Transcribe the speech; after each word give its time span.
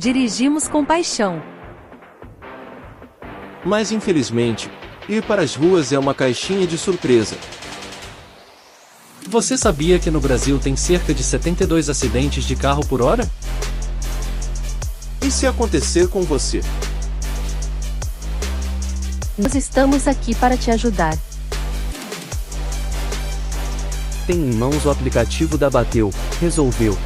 dirigimos 0.00 0.66
com 0.66 0.82
paixão. 0.82 1.42
Mas 3.62 3.92
infelizmente, 3.92 4.70
ir 5.06 5.22
para 5.22 5.42
as 5.42 5.54
ruas 5.54 5.92
é 5.92 5.98
uma 5.98 6.14
caixinha 6.14 6.66
de 6.66 6.78
surpresa. 6.78 7.36
Você 9.28 9.58
sabia 9.58 9.98
que 9.98 10.10
no 10.10 10.18
Brasil 10.18 10.58
tem 10.58 10.74
cerca 10.74 11.12
de 11.12 11.22
72 11.22 11.90
acidentes 11.90 12.44
de 12.44 12.56
carro 12.56 12.80
por 12.86 13.02
hora? 13.02 13.30
E 15.20 15.30
se 15.30 15.46
acontecer 15.46 16.08
com 16.08 16.22
você? 16.22 16.62
Nós 19.36 19.54
estamos 19.54 20.08
aqui 20.08 20.34
para 20.34 20.56
te 20.56 20.70
ajudar. 20.70 21.14
Tem 24.26 24.36
em 24.36 24.54
mãos 24.54 24.86
o 24.86 24.90
aplicativo 24.90 25.58
da 25.58 25.68
Bateu, 25.68 26.10
resolveu. 26.40 26.96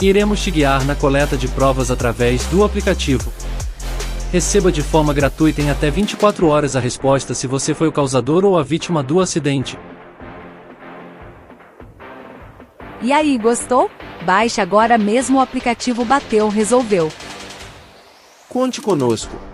Iremos 0.00 0.40
te 0.40 0.52
guiar 0.52 0.84
na 0.84 0.94
coleta 0.94 1.36
de 1.36 1.48
provas 1.48 1.90
através 1.90 2.46
do 2.46 2.62
aplicativo. 2.62 3.32
Receba 4.30 4.70
de 4.70 4.80
forma 4.80 5.12
gratuita 5.12 5.60
em 5.60 5.70
até 5.70 5.90
24 5.90 6.46
horas 6.46 6.76
a 6.76 6.80
resposta 6.80 7.34
se 7.34 7.48
você 7.48 7.74
foi 7.74 7.88
o 7.88 7.92
causador 7.92 8.44
ou 8.44 8.56
a 8.56 8.62
vítima 8.62 9.02
do 9.02 9.20
acidente. 9.20 9.76
E 13.02 13.12
aí, 13.12 13.36
gostou? 13.38 13.90
Baixe 14.24 14.60
agora 14.60 14.96
mesmo 14.96 15.38
o 15.38 15.40
aplicativo 15.40 16.04
Bateu 16.04 16.48
Resolveu. 16.48 17.10
Conte 18.48 18.80
conosco. 18.80 19.47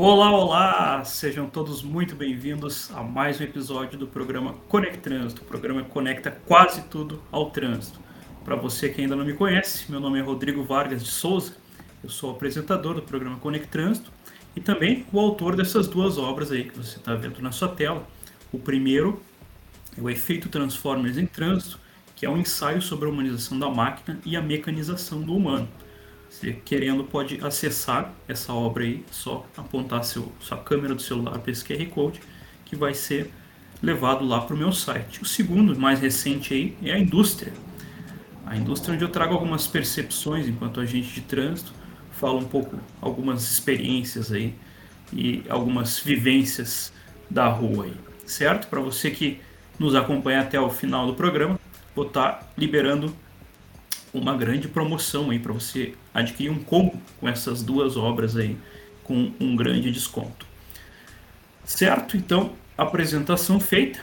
Olá, 0.00 0.30
olá! 0.30 1.04
Sejam 1.04 1.50
todos 1.50 1.82
muito 1.82 2.14
bem-vindos 2.14 2.88
a 2.94 3.02
mais 3.02 3.40
um 3.40 3.42
episódio 3.42 3.98
do 3.98 4.06
programa 4.06 4.54
Conect 4.68 4.98
Trânsito, 4.98 5.42
o 5.42 5.44
programa 5.44 5.82
que 5.82 5.90
conecta 5.90 6.30
quase 6.30 6.82
tudo 6.82 7.20
ao 7.32 7.50
trânsito. 7.50 7.98
Para 8.44 8.54
você 8.54 8.90
que 8.90 9.00
ainda 9.00 9.16
não 9.16 9.24
me 9.24 9.32
conhece, 9.32 9.90
meu 9.90 9.98
nome 9.98 10.20
é 10.20 10.22
Rodrigo 10.22 10.62
Vargas 10.62 11.02
de 11.02 11.10
Souza, 11.10 11.56
eu 12.00 12.08
sou 12.08 12.30
apresentador 12.30 12.94
do 12.94 13.02
programa 13.02 13.40
Conect 13.40 13.66
Trânsito 13.66 14.12
e 14.54 14.60
também 14.60 15.04
o 15.12 15.18
autor 15.18 15.56
dessas 15.56 15.88
duas 15.88 16.16
obras 16.16 16.52
aí 16.52 16.62
que 16.62 16.76
você 16.76 16.96
está 16.96 17.16
vendo 17.16 17.42
na 17.42 17.50
sua 17.50 17.66
tela. 17.66 18.06
O 18.52 18.58
primeiro 18.60 19.20
é 19.96 20.00
o 20.00 20.08
Efeito 20.08 20.48
Transformers 20.48 21.18
em 21.18 21.26
Trânsito, 21.26 21.76
que 22.14 22.24
é 22.24 22.30
um 22.30 22.38
ensaio 22.38 22.80
sobre 22.80 23.08
a 23.08 23.10
humanização 23.10 23.58
da 23.58 23.68
máquina 23.68 24.20
e 24.24 24.36
a 24.36 24.40
mecanização 24.40 25.20
do 25.20 25.34
humano. 25.34 25.68
Você 26.38 26.52
querendo 26.64 27.02
pode 27.02 27.44
acessar 27.44 28.14
essa 28.28 28.52
obra 28.52 28.84
aí, 28.84 29.04
só 29.10 29.44
apontar 29.56 30.04
seu, 30.04 30.32
sua 30.38 30.56
câmera 30.56 30.94
do 30.94 31.02
celular 31.02 31.36
para 31.40 31.50
esse 31.50 31.64
QR 31.64 31.84
Code, 31.86 32.20
que 32.64 32.76
vai 32.76 32.94
ser 32.94 33.32
levado 33.82 34.24
lá 34.24 34.40
para 34.42 34.54
o 34.54 34.56
meu 34.56 34.70
site. 34.70 35.20
O 35.20 35.24
segundo, 35.24 35.76
mais 35.76 35.98
recente 35.98 36.54
aí, 36.54 36.76
é 36.80 36.92
a 36.92 36.98
indústria. 36.98 37.52
A 38.46 38.56
indústria 38.56 38.94
onde 38.94 39.02
eu 39.02 39.08
trago 39.08 39.34
algumas 39.34 39.66
percepções 39.66 40.46
enquanto 40.46 40.80
agente 40.80 41.12
de 41.12 41.22
trânsito, 41.22 41.72
falo 42.12 42.38
um 42.38 42.44
pouco 42.44 42.78
algumas 43.00 43.50
experiências 43.50 44.30
aí 44.30 44.54
e 45.12 45.42
algumas 45.48 45.98
vivências 45.98 46.92
da 47.28 47.48
rua 47.48 47.86
aí, 47.86 47.96
certo? 48.26 48.68
Para 48.68 48.80
você 48.80 49.10
que 49.10 49.40
nos 49.76 49.96
acompanha 49.96 50.42
até 50.42 50.60
o 50.60 50.70
final 50.70 51.04
do 51.04 51.14
programa, 51.14 51.58
vou 51.96 52.06
estar 52.06 52.32
tá 52.32 52.46
liberando 52.56 53.12
uma 54.12 54.36
grande 54.36 54.68
promoção 54.68 55.30
aí 55.30 55.38
para 55.38 55.52
você 55.52 55.94
adquirir 56.12 56.50
um 56.50 56.62
combo 56.62 57.00
com 57.20 57.28
essas 57.28 57.62
duas 57.62 57.96
obras 57.96 58.36
aí 58.36 58.56
com 59.04 59.32
um 59.40 59.56
grande 59.56 59.90
desconto. 59.90 60.46
Certo? 61.64 62.16
Então, 62.16 62.52
apresentação 62.76 63.58
feita. 63.58 64.00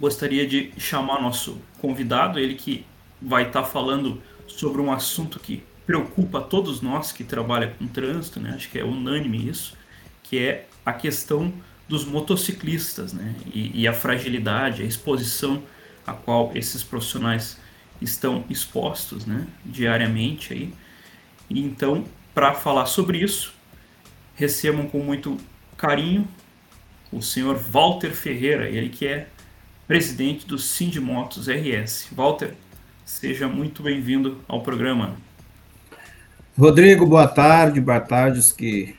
Gostaria 0.00 0.46
de 0.46 0.72
chamar 0.78 1.20
nosso 1.20 1.58
convidado, 1.78 2.38
ele 2.38 2.54
que 2.54 2.84
vai 3.20 3.46
estar 3.46 3.62
tá 3.62 3.68
falando 3.68 4.22
sobre 4.46 4.80
um 4.80 4.92
assunto 4.92 5.40
que 5.40 5.62
preocupa 5.86 6.40
todos 6.40 6.80
nós 6.80 7.12
que 7.12 7.24
trabalham 7.24 7.70
com 7.78 7.86
trânsito, 7.86 8.40
né? 8.40 8.52
Acho 8.54 8.68
que 8.68 8.78
é 8.78 8.84
unânime 8.84 9.48
isso, 9.48 9.76
que 10.22 10.38
é 10.38 10.66
a 10.84 10.92
questão 10.92 11.52
dos 11.88 12.04
motociclistas, 12.04 13.12
né? 13.12 13.34
E, 13.54 13.82
e 13.82 13.88
a 13.88 13.92
fragilidade, 13.92 14.82
a 14.82 14.84
exposição 14.84 15.62
a 16.06 16.12
qual 16.12 16.52
esses 16.54 16.82
profissionais 16.82 17.58
estão 18.00 18.44
expostos 18.48 19.26
né, 19.26 19.46
diariamente. 19.64 20.52
Aí. 20.52 20.72
E 21.48 21.60
então, 21.60 22.04
para 22.34 22.54
falar 22.54 22.86
sobre 22.86 23.18
isso, 23.18 23.54
recebam 24.34 24.86
com 24.86 24.98
muito 24.98 25.36
carinho 25.76 26.26
o 27.12 27.22
senhor 27.22 27.56
Walter 27.56 28.10
Ferreira, 28.10 28.68
ele 28.68 28.88
que 28.88 29.06
é 29.06 29.28
presidente 29.86 30.46
do 30.46 30.58
Sindimotos 30.58 31.46
RS. 31.48 32.08
Walter, 32.12 32.54
seja 33.04 33.48
muito 33.48 33.82
bem-vindo 33.82 34.38
ao 34.48 34.62
programa. 34.62 35.16
Rodrigo, 36.58 37.06
boa 37.06 37.28
tarde, 37.28 37.80
boa 37.80 38.00
tarde 38.00 38.38
os 38.38 38.50
que 38.50 38.96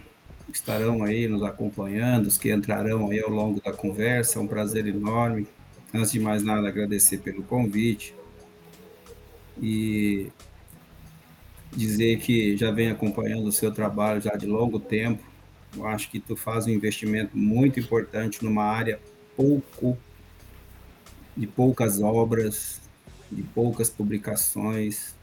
estarão 0.54 1.04
aí 1.04 1.28
nos 1.28 1.44
acompanhando, 1.44 2.28
os 2.28 2.38
que 2.38 2.52
entrarão 2.52 3.10
aí 3.10 3.20
ao 3.20 3.30
longo 3.30 3.62
da 3.62 3.74
conversa, 3.74 4.40
é 4.40 4.42
um 4.42 4.48
prazer 4.48 4.88
enorme. 4.88 5.48
Antes 5.94 6.12
de 6.12 6.20
mais 6.20 6.44
nada, 6.44 6.68
agradecer 6.68 7.18
pelo 7.18 7.44
convite, 7.44 8.14
e 9.62 10.32
dizer 11.76 12.20
que 12.20 12.58
já 12.58 12.72
vem 12.72 12.90
acompanhando 12.90 13.48
o 13.48 13.52
seu 13.52 13.72
trabalho 13.72 14.22
já 14.22 14.36
de 14.36 14.46
longo 14.46 14.80
tempo. 14.80 15.24
Eu 15.76 15.86
acho 15.86 16.10
que 16.10 16.20
tu 16.20 16.36
faz 16.36 16.66
um 16.66 16.72
investimento 16.72 17.38
muito 17.38 17.80
importante 17.80 18.44
numa 18.44 18.64
área 18.64 19.00
pouco 19.36 19.98
de 21.36 21.46
poucas 21.46 22.02
obras, 22.02 22.82
de 23.32 23.44
poucas 23.44 23.90
publicações, 23.90 25.16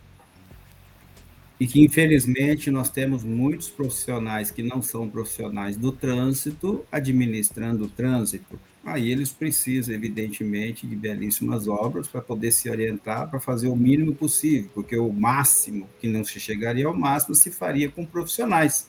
e 1.58 1.66
que 1.66 1.82
infelizmente 1.82 2.70
nós 2.70 2.90
temos 2.90 3.24
muitos 3.24 3.68
profissionais 3.68 4.50
que 4.50 4.62
não 4.62 4.82
são 4.82 5.08
profissionais 5.08 5.76
do 5.76 5.90
trânsito 5.90 6.84
administrando 6.90 7.84
o 7.84 7.88
trânsito. 7.88 8.58
Aí 8.84 9.10
eles 9.10 9.30
precisam, 9.30 9.94
evidentemente, 9.94 10.86
de 10.86 10.94
belíssimas 10.94 11.66
obras 11.66 12.06
para 12.06 12.20
poder 12.20 12.50
se 12.50 12.68
orientar, 12.68 13.30
para 13.30 13.40
fazer 13.40 13.68
o 13.68 13.76
mínimo 13.76 14.14
possível, 14.14 14.70
porque 14.74 14.96
o 14.96 15.10
máximo 15.10 15.88
que 15.98 16.06
não 16.06 16.22
se 16.22 16.38
chegaria 16.38 16.86
ao 16.86 16.94
máximo 16.94 17.34
se 17.34 17.50
faria 17.50 17.90
com 17.90 18.04
profissionais. 18.04 18.86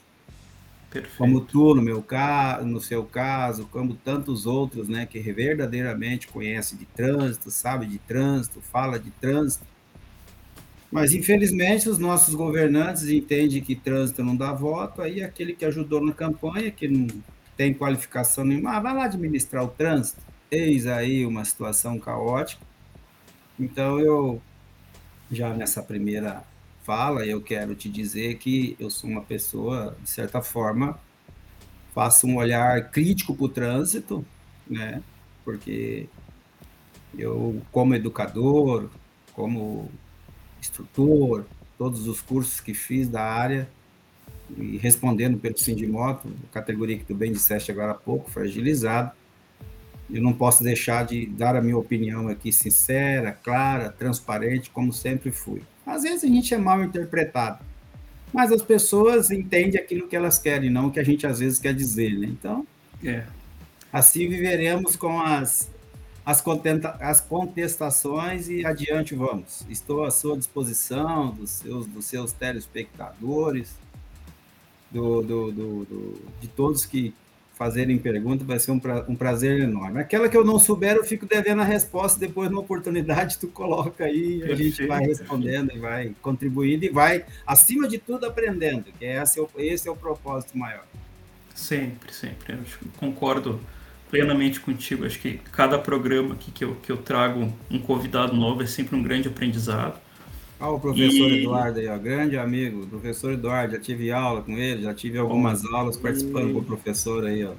Perfeito. 0.89 1.17
Como 1.17 1.39
tu, 1.39 1.73
no 1.73 1.81
meu 1.81 2.01
caso, 2.01 2.65
no 2.65 2.81
seu 2.81 3.05
caso, 3.05 3.67
como 3.71 3.95
tantos 3.95 4.45
outros, 4.45 4.89
né, 4.89 5.05
que 5.05 5.19
verdadeiramente 5.19 6.27
conhece 6.27 6.75
de 6.75 6.85
trânsito, 6.85 7.49
sabe 7.49 7.85
de 7.85 7.97
trânsito, 7.99 8.59
fala 8.59 8.99
de 8.99 9.11
trânsito. 9.11 9.65
Mas, 10.91 11.13
infelizmente, 11.13 11.89
os 11.89 11.97
nossos 11.97 12.35
governantes 12.35 13.07
entendem 13.09 13.61
que 13.61 13.75
trânsito 13.75 14.23
não 14.23 14.35
dá 14.35 14.53
voto, 14.53 15.01
aí 15.01 15.23
aquele 15.23 15.53
que 15.53 15.65
ajudou 15.65 16.03
na 16.03 16.13
campanha, 16.13 16.69
que 16.69 16.87
não 16.87 17.07
tem 17.55 17.73
qualificação 17.73 18.43
nenhuma, 18.43 18.77
ah, 18.77 18.79
vai 18.79 18.93
lá 18.93 19.05
administrar 19.05 19.63
o 19.63 19.69
trânsito. 19.69 20.21
Eis 20.51 20.85
aí 20.87 21.25
uma 21.25 21.43
situação 21.45 21.99
caótica. 21.99 22.65
Então, 23.59 23.99
eu, 23.99 24.41
já 25.31 25.53
nessa 25.53 25.81
primeira 25.81 26.43
fala, 26.83 27.25
eu 27.25 27.41
quero 27.41 27.73
te 27.75 27.89
dizer 27.89 28.37
que 28.37 28.75
eu 28.79 28.89
sou 28.89 29.09
uma 29.09 29.21
pessoa, 29.21 29.97
de 30.03 30.09
certa 30.09 30.41
forma, 30.41 30.99
faço 31.93 32.27
um 32.27 32.35
olhar 32.37 32.91
crítico 32.91 33.35
para 33.35 33.45
o 33.45 33.49
trânsito, 33.49 34.25
né? 34.67 35.01
Porque 35.43 36.07
eu, 37.17 37.61
como 37.71 37.95
educador, 37.95 38.89
como 39.33 39.89
instrutor, 40.59 41.45
todos 41.77 42.07
os 42.07 42.21
cursos 42.21 42.59
que 42.59 42.73
fiz 42.73 43.07
da 43.07 43.23
área, 43.23 43.69
e 44.57 44.77
respondendo 44.77 45.37
pelo 45.37 45.57
Sindimoto, 45.57 46.31
categoria 46.51 46.97
que 46.97 47.05
tu 47.05 47.15
bem 47.15 47.31
disseste 47.31 47.71
agora 47.71 47.91
há 47.91 47.95
pouco, 47.95 48.29
fragilizado, 48.29 49.11
eu 50.09 50.21
não 50.21 50.33
posso 50.33 50.63
deixar 50.63 51.05
de 51.05 51.25
dar 51.25 51.55
a 51.55 51.61
minha 51.61 51.77
opinião 51.77 52.27
aqui 52.27 52.51
sincera, 52.51 53.31
clara, 53.31 53.89
transparente, 53.89 54.69
como 54.69 54.93
sempre 54.93 55.31
fui. 55.31 55.63
Às 55.85 56.03
vezes 56.03 56.23
a 56.23 56.27
gente 56.27 56.53
é 56.53 56.57
mal 56.57 56.83
interpretado, 56.83 57.63
mas 58.31 58.51
as 58.51 58.61
pessoas 58.61 59.31
entendem 59.31 59.79
aquilo 59.79 60.07
que 60.07 60.15
elas 60.15 60.37
querem, 60.37 60.69
não 60.69 60.87
o 60.87 60.91
que 60.91 60.99
a 60.99 61.03
gente 61.03 61.25
às 61.25 61.39
vezes 61.39 61.57
quer 61.57 61.73
dizer, 61.73 62.17
né? 62.17 62.27
Então, 62.27 62.65
é. 63.03 63.23
assim 63.91 64.27
viveremos 64.29 64.95
com 64.95 65.19
as, 65.19 65.71
as, 66.23 66.39
contenta, 66.39 66.95
as 66.99 67.19
contestações 67.19 68.47
e 68.47 68.65
adiante 68.65 69.15
vamos. 69.15 69.65
Estou 69.69 70.03
à 70.03 70.11
sua 70.11 70.37
disposição, 70.37 71.31
dos 71.31 71.49
seus, 71.49 71.87
dos 71.87 72.05
seus 72.05 72.31
telespectadores, 72.31 73.75
do, 74.95 75.21
do, 75.21 75.51
do, 75.51 75.85
do, 75.85 76.21
de 76.39 76.47
todos 76.47 76.85
que 76.85 77.13
fazerem 77.55 77.97
pergunta, 77.97 78.43
vai 78.43 78.59
ser 78.59 78.71
um, 78.71 78.79
pra, 78.79 79.05
um 79.07 79.15
prazer 79.15 79.61
enorme. 79.61 79.99
Aquela 79.99 80.27
que 80.27 80.35
eu 80.35 80.43
não 80.43 80.57
souber, 80.57 80.95
eu 80.95 81.03
fico 81.03 81.25
devendo 81.25 81.61
a 81.61 81.65
resposta, 81.65 82.19
depois, 82.19 82.49
na 82.49 82.59
oportunidade, 82.59 83.37
tu 83.37 83.47
coloca 83.47 84.05
aí, 84.05 84.43
a 84.43 84.55
gente 84.55 84.85
vai 84.85 85.05
respondendo 85.05 85.73
e 85.73 85.79
vai 85.79 86.15
contribuindo 86.21 86.85
e 86.85 86.89
vai, 86.89 87.25
acima 87.45 87.87
de 87.87 87.97
tudo, 87.97 88.25
aprendendo, 88.25 88.85
que 88.97 89.05
esse 89.05 89.39
é 89.39 89.41
o, 89.41 89.49
esse 89.57 89.87
é 89.87 89.91
o 89.91 89.95
propósito 89.95 90.57
maior. 90.57 90.85
Sempre, 91.53 92.13
sempre. 92.13 92.53
Eu 92.53 92.59
concordo 92.97 93.59
plenamente 94.09 94.59
contigo. 94.59 95.05
Acho 95.05 95.19
que 95.19 95.39
cada 95.51 95.79
programa 95.79 96.35
que 96.35 96.63
eu, 96.63 96.75
que 96.75 96.91
eu 96.91 96.97
trago 96.97 97.53
um 97.71 97.79
convidado 97.79 98.33
novo 98.33 98.63
é 98.63 98.67
sempre 98.67 98.95
um 98.95 99.03
grande 99.03 99.29
aprendizado. 99.29 99.99
Olha 100.65 100.75
o 100.75 100.79
professor 100.79 101.31
e... 101.31 101.41
Eduardo 101.41 101.79
aí, 101.79 101.87
ó, 101.87 101.97
grande 101.97 102.37
amigo, 102.37 102.87
professor 102.87 103.33
Eduardo, 103.33 103.75
já 103.75 103.79
tive 103.79 104.11
aula 104.11 104.41
com 104.41 104.57
ele, 104.57 104.83
já 104.83 104.93
tive 104.93 105.17
algumas 105.17 105.63
oh, 105.63 105.75
aulas 105.75 105.97
participando 105.97 106.49
e... 106.49 106.53
com 106.53 106.59
o 106.59 106.63
professor 106.63 107.25
aí, 107.25 107.45
ó. 107.45 107.53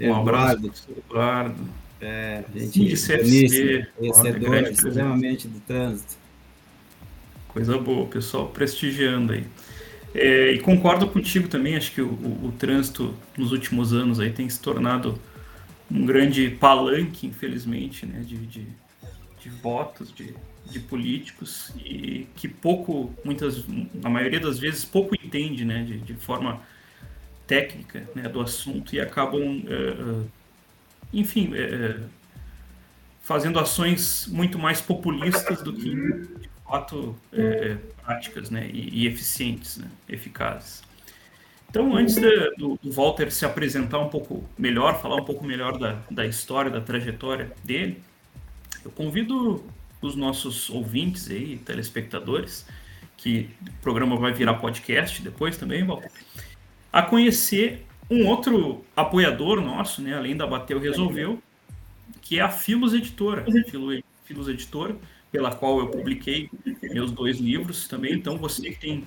Um 0.00 0.14
abraço, 0.14 0.60
professor 0.60 0.96
Eduardo. 1.08 1.68
É, 2.00 2.44
gente, 2.54 2.94
CFC, 2.94 3.86
conhecedor 3.96 4.62
extremamente 4.62 5.48
do 5.48 5.60
trânsito. 5.60 6.16
Coisa 7.48 7.76
boa, 7.76 8.06
pessoal 8.06 8.48
prestigiando 8.48 9.32
aí. 9.32 9.44
É, 10.14 10.52
e 10.52 10.58
concordo 10.60 11.06
contigo 11.08 11.48
também, 11.48 11.76
acho 11.76 11.92
que 11.92 12.00
o, 12.00 12.08
o, 12.08 12.46
o, 12.46 12.52
trânsito 12.58 13.14
nos 13.36 13.52
últimos 13.52 13.92
anos 13.92 14.18
aí 14.18 14.32
tem 14.32 14.48
se 14.48 14.60
tornado 14.60 15.20
um 15.90 16.04
grande 16.04 16.50
palanque, 16.50 17.26
infelizmente, 17.26 18.06
né, 18.06 18.20
de, 18.20 18.36
de, 18.38 18.66
de 19.40 19.48
votos 19.62 20.12
de, 20.12 20.34
de 20.70 20.80
políticos 20.80 21.72
e 21.84 22.26
que 22.36 22.48
pouco, 22.48 23.14
muitas, 23.24 23.64
a 24.02 24.08
maioria 24.08 24.40
das 24.40 24.58
vezes, 24.58 24.84
pouco 24.84 25.14
entende 25.14 25.64
né, 25.64 25.82
de, 25.82 25.98
de 25.98 26.14
forma 26.14 26.62
técnica 27.46 28.08
né, 28.14 28.28
do 28.28 28.40
assunto 28.40 28.94
e 28.94 29.00
acabam, 29.00 29.64
é, 29.66 30.26
enfim, 31.12 31.52
é, 31.54 31.98
fazendo 33.22 33.58
ações 33.58 34.26
muito 34.28 34.58
mais 34.58 34.80
populistas 34.80 35.62
do 35.62 35.72
que, 35.72 35.90
de 35.90 36.50
fato, 36.64 37.16
é, 37.32 37.76
práticas 38.04 38.50
né, 38.50 38.68
e, 38.72 39.02
e 39.02 39.06
eficientes, 39.06 39.78
né, 39.78 39.88
eficazes. 40.08 40.82
Então, 41.68 41.94
antes 41.94 42.16
de, 42.16 42.50
do, 42.56 42.76
do, 42.82 42.90
Walter 42.90 43.30
se 43.30 43.44
apresentar 43.44 44.00
um 44.00 44.08
pouco 44.08 44.44
melhor, 44.58 45.00
falar 45.00 45.16
um 45.16 45.24
pouco 45.24 45.44
melhor 45.44 45.78
da, 45.78 46.00
da 46.10 46.26
história, 46.26 46.68
da 46.70 46.80
trajetória 46.80 47.52
dele, 47.62 48.02
eu 48.84 48.90
convido 48.90 49.64
os 50.00 50.14
nossos 50.16 50.70
ouvintes 50.70 51.30
aí, 51.30 51.58
telespectadores, 51.58 52.66
que 53.16 53.50
o 53.68 53.82
programa 53.82 54.16
vai 54.16 54.32
virar 54.32 54.54
podcast 54.54 55.20
depois 55.22 55.56
também, 55.56 55.84
Walter, 55.84 56.10
a 56.92 57.02
conhecer 57.02 57.86
um 58.10 58.26
outro 58.26 58.84
apoiador 58.96 59.60
nosso, 59.60 60.02
né, 60.02 60.14
além 60.14 60.36
da 60.36 60.46
Bateu 60.46 60.80
Resolveu, 60.80 61.40
que 62.22 62.38
é 62.38 62.42
a 62.42 62.48
Filos 62.48 62.94
Editora. 62.94 63.44
Filos 64.24 64.48
Editora, 64.48 64.96
pela 65.30 65.54
qual 65.54 65.78
eu 65.80 65.88
publiquei 65.88 66.50
meus 66.82 67.12
dois 67.12 67.38
livros 67.38 67.86
também. 67.86 68.14
Então, 68.14 68.36
você 68.36 68.70
que 68.70 68.80
tem 68.80 69.04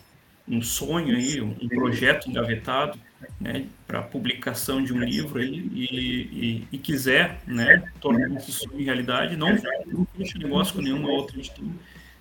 um 0.48 0.62
sonho 0.62 1.16
aí, 1.16 1.42
um 1.42 1.68
projeto 1.68 2.30
engavetado, 2.30 3.00
né, 3.40 3.66
para 3.88 4.02
publicação 4.02 4.84
de 4.84 4.94
um 4.94 5.00
livro 5.00 5.40
aí, 5.40 5.70
e, 5.74 5.86
e, 5.92 6.68
e 6.72 6.78
quiser 6.78 7.42
né, 7.46 7.84
tornar 8.00 8.36
esse 8.38 8.52
sonho 8.52 8.84
realidade, 8.84 9.36
não, 9.36 9.50
não 9.88 10.08
negócio 10.36 10.75
com 10.75 10.81
nenhuma 10.81 11.10
outra 11.10 11.38
editora, 11.38 11.68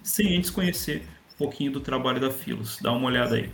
sem 0.03 0.37
antes 0.37 0.51
conhecer 0.51 1.03
um 1.35 1.39
pouquinho 1.39 1.73
do 1.73 1.81
trabalho 1.81 2.21
da 2.21 2.31
Filos. 2.31 2.79
Dá 2.81 2.93
uma 2.93 3.07
olhada 3.07 3.37
aí. 3.37 3.51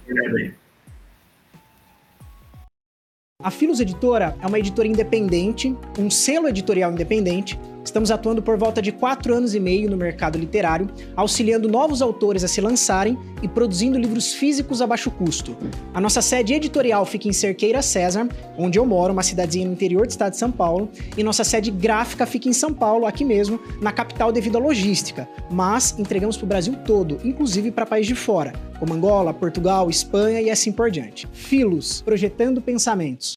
A 3.41 3.53
Filos 3.53 3.79
Editora 3.79 4.37
é 4.43 4.47
uma 4.49 4.59
editora 4.59 4.89
independente, 4.89 5.73
um 5.97 6.11
selo 6.11 6.49
editorial 6.49 6.91
independente, 6.91 7.57
Estamos 7.89 8.11
atuando 8.11 8.43
por 8.43 8.59
volta 8.59 8.83
de 8.83 8.93
quatro 8.93 9.35
anos 9.35 9.55
e 9.55 9.61
meio 9.61 9.91
no 9.91 9.97
mercado 9.97 10.39
literário, 10.39 10.91
auxiliando 11.17 11.71
novos 11.71 12.03
autores 12.03 12.45
a 12.45 12.49
se 12.49 12.61
lançarem 12.61 13.19
e 13.43 13.49
produzindo 13.49 13.99
livros 13.99 14.35
físicos 14.35 14.83
a 14.83 14.87
baixo 14.87 15.11
custo. 15.11 15.57
A 15.95 15.99
nossa 15.99 16.21
sede 16.21 16.53
editorial 16.53 17.07
fica 17.07 17.29
em 17.29 17.33
Cerqueira 17.33 17.81
César, 17.81 18.29
onde 18.59 18.79
eu 18.79 18.85
moro, 18.85 19.15
uma 19.15 19.23
cidadezinha 19.23 19.67
no 19.67 19.73
interior 19.73 20.07
do 20.07 20.11
estado 20.11 20.33
de 20.33 20.37
São 20.37 20.53
Paulo, 20.53 20.91
e 21.17 21.23
nossa 21.23 21.43
sede 21.43 21.71
gráfica 21.71 22.27
fica 22.27 22.47
em 22.47 22.53
São 22.53 22.75
Paulo, 22.75 23.07
aqui 23.07 23.25
mesmo, 23.25 23.59
na 23.81 23.91
capital 23.91 24.31
devido 24.31 24.59
à 24.59 24.61
logística, 24.61 25.27
mas 25.51 25.99
entregamos 25.99 26.37
para 26.37 26.45
o 26.45 26.49
Brasil 26.49 26.75
todo, 26.85 27.19
inclusive 27.25 27.71
para 27.71 27.87
países 27.87 28.09
de 28.09 28.15
fora, 28.15 28.53
como 28.79 28.93
Angola, 28.93 29.33
Portugal, 29.33 29.89
Espanha 29.89 30.43
e 30.43 30.51
assim 30.51 30.71
por 30.71 30.91
diante. 30.91 31.27
Filos, 31.33 32.03
projetando 32.03 32.61
pensamentos. 32.61 33.33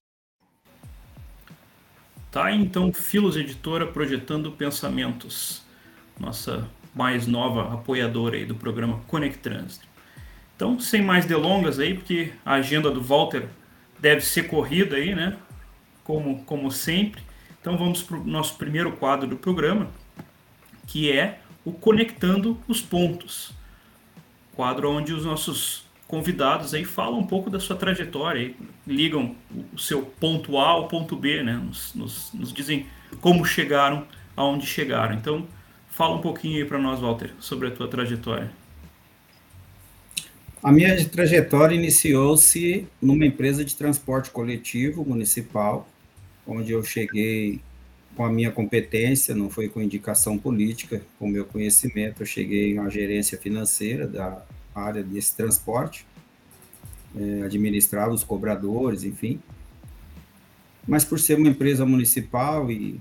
Tá, 2.32 2.50
então, 2.50 2.94
Filos 2.94 3.36
Editora 3.36 3.86
projetando 3.86 4.54
pensamentos, 4.54 5.62
nossa 6.18 6.66
mais 6.96 7.28
nova 7.28 7.74
apoiadora 7.74 8.38
aí 8.38 8.46
do 8.46 8.56
programa 8.56 9.02
Conect 9.08 9.40
Trânsito. 9.40 9.86
Então, 10.56 10.80
sem 10.80 11.02
mais 11.02 11.26
delongas 11.26 11.78
aí, 11.78 11.94
porque 11.94 12.32
a 12.46 12.54
agenda 12.54 12.90
do 12.90 13.02
Walter 13.02 13.50
deve 14.00 14.22
ser 14.22 14.44
corrida 14.44 14.96
aí, 14.96 15.14
né? 15.14 15.38
Como, 16.06 16.42
como 16.46 16.72
sempre. 16.72 17.22
Então, 17.60 17.78
vamos 17.78 18.02
para 18.02 18.16
o 18.16 18.24
nosso 18.24 18.56
primeiro 18.58 18.94
quadro 18.94 19.28
do 19.28 19.36
programa, 19.36 19.90
que 20.88 21.12
é 21.12 21.40
o 21.66 21.74
Conectando 21.74 22.58
os 22.66 22.82
Pontos. 22.82 23.52
Quadro 24.56 24.90
onde 24.90 25.12
os 25.12 25.26
nossos 25.26 25.84
convidados 26.12 26.74
aí 26.74 26.84
falam 26.84 27.20
um 27.20 27.26
pouco 27.26 27.50
da 27.50 27.58
sua 27.58 27.78
trajetória, 27.78 28.54
ligam 28.86 29.34
o 29.74 29.80
seu 29.80 30.02
ponto 30.02 30.58
A 30.58 30.68
ao 30.68 30.90
ponto 30.90 31.16
B, 31.16 31.42
né? 31.42 31.54
Nos, 31.54 31.96
nos, 31.96 32.34
nos 32.34 32.52
dizem 32.52 32.86
como 33.22 33.46
chegaram 33.46 34.06
aonde 34.36 34.66
chegaram. 34.66 35.16
Então, 35.16 35.48
fala 35.90 36.18
um 36.18 36.22
pouquinho 36.22 36.58
aí 36.58 36.66
para 36.66 36.78
nós, 36.78 37.00
Walter, 37.00 37.32
sobre 37.40 37.70
a 37.70 37.72
tua 37.72 37.88
trajetória. 37.88 38.52
A 40.62 40.70
minha 40.70 41.04
trajetória 41.08 41.76
iniciou-se 41.76 42.86
numa 43.02 43.26
empresa 43.26 43.64
de 43.64 43.74
transporte 43.74 44.30
coletivo 44.32 45.06
municipal, 45.06 45.90
onde 46.46 46.74
eu 46.74 46.84
cheguei 46.84 47.62
com 48.18 48.26
a 48.26 48.30
minha 48.30 48.52
competência, 48.52 49.34
não 49.34 49.50
foi 49.50 49.70
com 49.70 49.82
indicação 49.82 50.38
política, 50.38 51.02
com 51.18 51.26
o 51.26 51.30
meu 51.30 51.46
conhecimento, 51.46 52.22
eu 52.22 52.26
cheguei 52.26 52.78
à 52.78 52.90
gerência 52.90 53.38
financeira 53.38 54.06
da 54.06 54.44
área 54.74 55.04
desse 55.04 55.36
transporte, 55.36 56.06
é, 57.16 57.44
administrava 57.44 58.14
os 58.14 58.24
cobradores, 58.24 59.04
enfim. 59.04 59.40
Mas 60.88 61.04
por 61.04 61.20
ser 61.20 61.38
uma 61.38 61.48
empresa 61.48 61.86
municipal 61.86 62.72
e, 62.72 63.00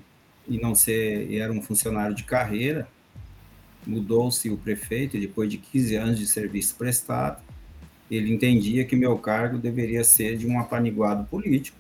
e 0.49 0.59
não 0.59 0.75
ser, 0.75 1.31
e 1.31 1.39
era 1.39 1.53
um 1.53 1.63
funcionário 1.63 2.15
de 2.15 2.25
carreira, 2.25 2.89
mudou-se 3.87 4.51
o 4.51 4.57
prefeito 4.57 5.19
depois 5.19 5.51
de 5.51 5.59
15 5.59 5.97
anos 5.97 6.19
de 6.19 6.27
serviço 6.27 6.75
prestado. 6.77 7.43
Ele 8.11 8.33
entendia 8.33 8.85
que 8.85 8.97
meu 8.97 9.17
cargo 9.19 9.57
deveria 9.57 10.03
ser 10.05 10.37
de 10.37 10.47
um 10.47 10.59
apaniguado 10.59 11.25
político 11.25 11.79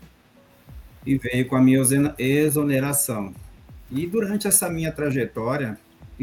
e 1.04 1.18
veio 1.18 1.46
com 1.46 1.56
a 1.56 1.60
minha 1.60 1.82
exoneração. 2.18 3.34
E 3.90 4.06
durante 4.06 4.46
essa 4.46 4.70
minha 4.70 4.92
trajetória, 4.92 5.78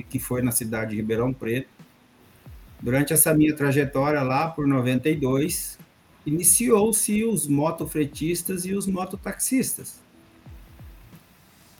que 0.09 0.19
foi 0.19 0.41
na 0.41 0.51
cidade 0.51 0.91
de 0.91 0.97
Ribeirão 0.97 1.33
Preto, 1.33 1.67
Durante 2.81 3.11
essa 3.13 3.33
minha 3.33 3.55
trajetória 3.55 4.21
lá 4.21 4.49
por 4.49 4.67
92, 4.67 5.79
iniciou-se 6.25 7.23
os 7.23 7.47
motofretistas 7.47 8.65
e 8.65 8.73
os 8.73 8.85
mototaxistas. 8.85 9.99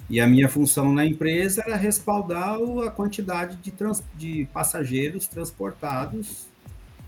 E 0.10 0.20
a 0.20 0.27
minha 0.27 0.48
função 0.48 0.94
na 0.94 1.06
empresa 1.06 1.63
era 1.66 1.75
respaldar 1.75 2.58
a 2.86 2.89
quantidade 2.89 3.58
de, 3.58 3.72
trans, 3.72 4.01
de 4.16 4.48
passageiros 4.54 5.27
transportados 5.27 6.48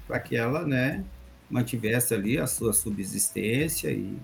para 0.05 0.19
que 0.19 0.35
ela 0.35 0.65
né, 0.65 1.03
mantivesse 1.49 2.13
ali 2.13 2.37
a 2.37 2.45
sua 2.45 2.73
subsistência 2.73 3.89
e 3.89 4.17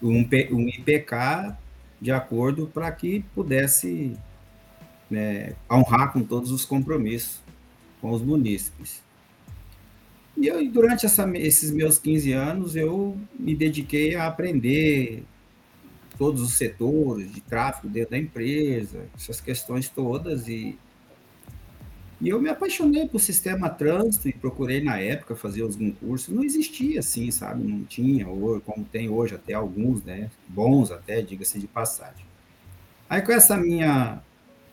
um, 0.00 0.26
um 0.52 0.68
IPK 0.68 1.54
de 2.00 2.12
acordo 2.12 2.66
para 2.66 2.90
que 2.92 3.24
pudesse 3.34 4.16
né, 5.10 5.54
honrar 5.70 6.12
com 6.12 6.22
todos 6.22 6.50
os 6.50 6.64
compromissos 6.64 7.42
com 8.02 8.10
os 8.10 8.20
munícipes. 8.20 9.00
E 10.36 10.48
eu, 10.48 10.68
durante 10.70 11.06
essa, 11.06 11.30
esses 11.38 11.70
meus 11.70 11.98
15 11.98 12.32
anos, 12.32 12.74
eu 12.74 13.16
me 13.38 13.54
dediquei 13.54 14.16
a 14.16 14.26
aprender 14.26 15.22
todos 16.18 16.42
os 16.42 16.54
setores 16.54 17.32
de 17.32 17.40
tráfego 17.40 17.88
dentro 17.88 18.10
da 18.10 18.18
empresa, 18.18 19.06
essas 19.14 19.40
questões 19.40 19.88
todas, 19.88 20.48
e, 20.48 20.76
e 22.20 22.28
eu 22.28 22.40
me 22.40 22.48
apaixonei 22.48 23.06
por 23.06 23.20
sistema 23.20 23.70
trânsito 23.70 24.28
e 24.28 24.32
procurei, 24.32 24.82
na 24.82 24.98
época, 24.98 25.36
fazer 25.36 25.62
algum 25.62 25.92
curso. 25.92 26.34
Não 26.34 26.42
existia 26.42 27.00
assim, 27.00 27.30
sabe? 27.30 27.62
Não 27.62 27.84
tinha, 27.84 28.24
como 28.24 28.84
tem 28.90 29.08
hoje 29.08 29.34
até 29.34 29.54
alguns, 29.54 30.02
né? 30.02 30.30
Bons 30.48 30.90
até, 30.90 31.22
diga-se 31.22 31.58
de 31.58 31.68
passagem. 31.68 32.24
Aí, 33.08 33.22
com 33.22 33.32
essa 33.32 33.56
minha 33.56 34.20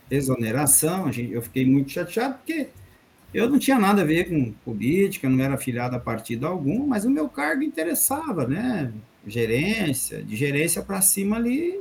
exoneração, 0.09 1.11
eu 1.11 1.41
fiquei 1.41 1.65
muito 1.65 1.91
chateado, 1.91 2.35
porque 2.35 2.69
eu 3.33 3.49
não 3.49 3.59
tinha 3.59 3.77
nada 3.77 4.01
a 4.01 4.05
ver 4.05 4.29
com 4.29 4.51
política, 4.65 5.29
não 5.29 5.43
era 5.43 5.53
afiliado 5.53 5.95
a 5.95 5.99
partido 5.99 6.47
algum, 6.47 6.87
mas 6.87 7.05
o 7.05 7.09
meu 7.09 7.29
cargo 7.29 7.63
interessava, 7.63 8.47
né? 8.47 8.91
Gerência, 9.27 10.23
de 10.23 10.35
gerência 10.35 10.81
para 10.81 11.01
cima 11.01 11.35
ali, 11.35 11.79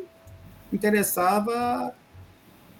interessava 0.72 1.94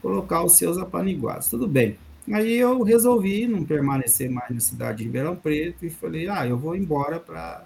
colocar 0.03 0.43
os 0.45 0.57
seus 0.57 0.77
apaniguados. 0.77 1.49
Tudo 1.49 1.67
bem. 1.67 1.97
Aí 2.31 2.57
eu 2.57 2.83
resolvi 2.83 3.47
não 3.47 3.65
permanecer 3.65 4.31
mais 4.31 4.51
na 4.51 4.61
cidade 4.61 4.99
de 4.99 5.05
Ribeirão 5.05 5.35
Preto 5.35 5.87
e 5.87 5.91
falei, 5.91 6.29
ah, 6.29 6.47
eu 6.47 6.59
vou 6.59 6.77
embora 6.77 7.19
para 7.19 7.65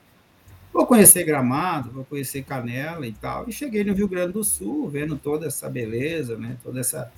vou 0.73 0.87
conhecer 0.87 1.25
Gramado, 1.25 1.91
vou 1.91 2.05
conhecer 2.05 2.45
Canela 2.45 3.07
e 3.07 3.13
tal. 3.13 3.49
E 3.49 3.53
cheguei 3.53 3.83
no 3.85 3.93
Rio 3.93 4.09
Grande 4.09 4.33
do 4.33 4.45
Sul, 4.45 4.89
vendo 4.89 5.17
toda 5.17 5.47
essa 5.47 5.69
beleza, 5.69 6.37
né? 6.37 6.57
Toda 6.63 6.81
essa 6.81 7.13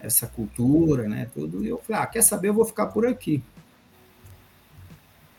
essa 0.00 0.26
cultura, 0.26 1.08
né? 1.08 1.28
Tudo. 1.34 1.64
E 1.64 1.68
eu 1.68 1.78
falei, 1.78 2.02
ah, 2.02 2.06
quer 2.06 2.22
saber? 2.22 2.48
Eu 2.48 2.54
vou 2.54 2.64
ficar 2.64 2.86
por 2.86 3.06
aqui 3.06 3.42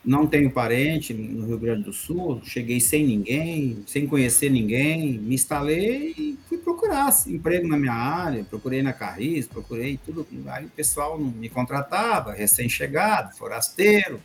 não 0.04 0.26
tenho 0.26 0.50
parente 0.50 1.14
no 1.14 1.46
Rio 1.46 1.60
Grande 1.60 1.84
do 1.84 1.94
Sul, 1.94 2.42
cheguei 2.44 2.80
sem 2.80 3.06
ninguém, 3.06 3.84
sem 3.86 4.08
conhecer 4.08 4.50
ninguém, 4.50 5.20
me 5.20 5.36
instalei 5.36 6.16
e 6.18 6.40
fui 6.48 6.58
procurar 6.58 7.14
emprego 7.28 7.68
na 7.68 7.78
minha 7.78 7.94
área, 7.94 8.44
procurei 8.44 8.82
na 8.82 8.94
Carris, 8.94 9.46
procurei 9.46 10.00
tudo, 10.04 10.26
aí 10.48 10.66
o 10.66 10.70
pessoal 10.70 11.20
não 11.20 11.30
me 11.30 11.50
contratava, 11.50 12.34
recém-chegado, 12.34 13.36
forasteiro, 13.38 14.22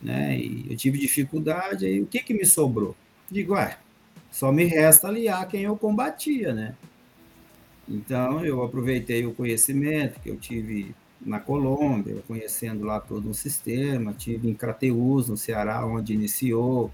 né, 0.00 0.36
e 0.36 0.66
eu 0.70 0.76
tive 0.76 0.98
dificuldade, 0.98 1.86
aí 1.86 2.00
o 2.00 2.06
que 2.06 2.20
que 2.20 2.34
me 2.34 2.44
sobrou? 2.44 2.96
Digo, 3.30 3.54
ué, 3.54 3.76
só 4.30 4.50
me 4.50 4.64
resta 4.64 5.08
aliar 5.08 5.46
quem 5.46 5.62
eu 5.62 5.76
combatia, 5.76 6.52
né, 6.52 6.74
então 7.88 8.44
eu 8.44 8.62
aproveitei 8.62 9.26
o 9.26 9.34
conhecimento 9.34 10.20
que 10.20 10.30
eu 10.30 10.36
tive 10.36 10.94
na 11.20 11.40
Colômbia, 11.40 12.22
conhecendo 12.26 12.84
lá 12.84 13.00
todo 13.00 13.28
um 13.28 13.34
sistema. 13.34 14.12
Tive 14.12 14.48
em 14.48 14.54
Crateús, 14.54 15.28
no 15.28 15.36
Ceará, 15.36 15.84
onde 15.86 16.12
iniciou 16.12 16.90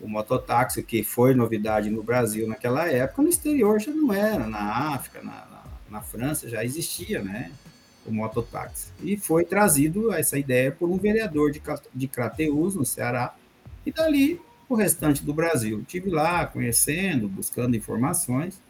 o 0.00 0.08
mototáxi, 0.08 0.82
que 0.82 1.02
foi 1.02 1.34
novidade 1.34 1.90
no 1.90 2.02
Brasil 2.02 2.48
naquela 2.48 2.88
época, 2.88 3.22
no 3.22 3.28
exterior 3.28 3.78
já 3.78 3.92
não 3.92 4.12
era, 4.12 4.46
na 4.46 4.94
África, 4.94 5.22
na, 5.22 5.32
na, 5.32 5.62
na 5.90 6.00
França 6.00 6.48
já 6.48 6.64
existia, 6.64 7.22
né, 7.22 7.52
o 8.06 8.12
mototáxi. 8.12 8.88
E 9.02 9.16
foi 9.16 9.44
trazido 9.44 10.12
essa 10.12 10.38
ideia 10.38 10.72
por 10.72 10.88
um 10.88 10.96
vereador 10.96 11.52
de, 11.52 11.60
de 11.94 12.08
Crateús, 12.08 12.74
no 12.74 12.84
Ceará, 12.84 13.34
e 13.84 13.92
dali 13.92 14.40
o 14.68 14.74
restante 14.74 15.22
do 15.22 15.34
Brasil. 15.34 15.84
Tive 15.86 16.10
lá 16.10 16.46
conhecendo, 16.46 17.28
buscando 17.28 17.76
informações, 17.76 18.60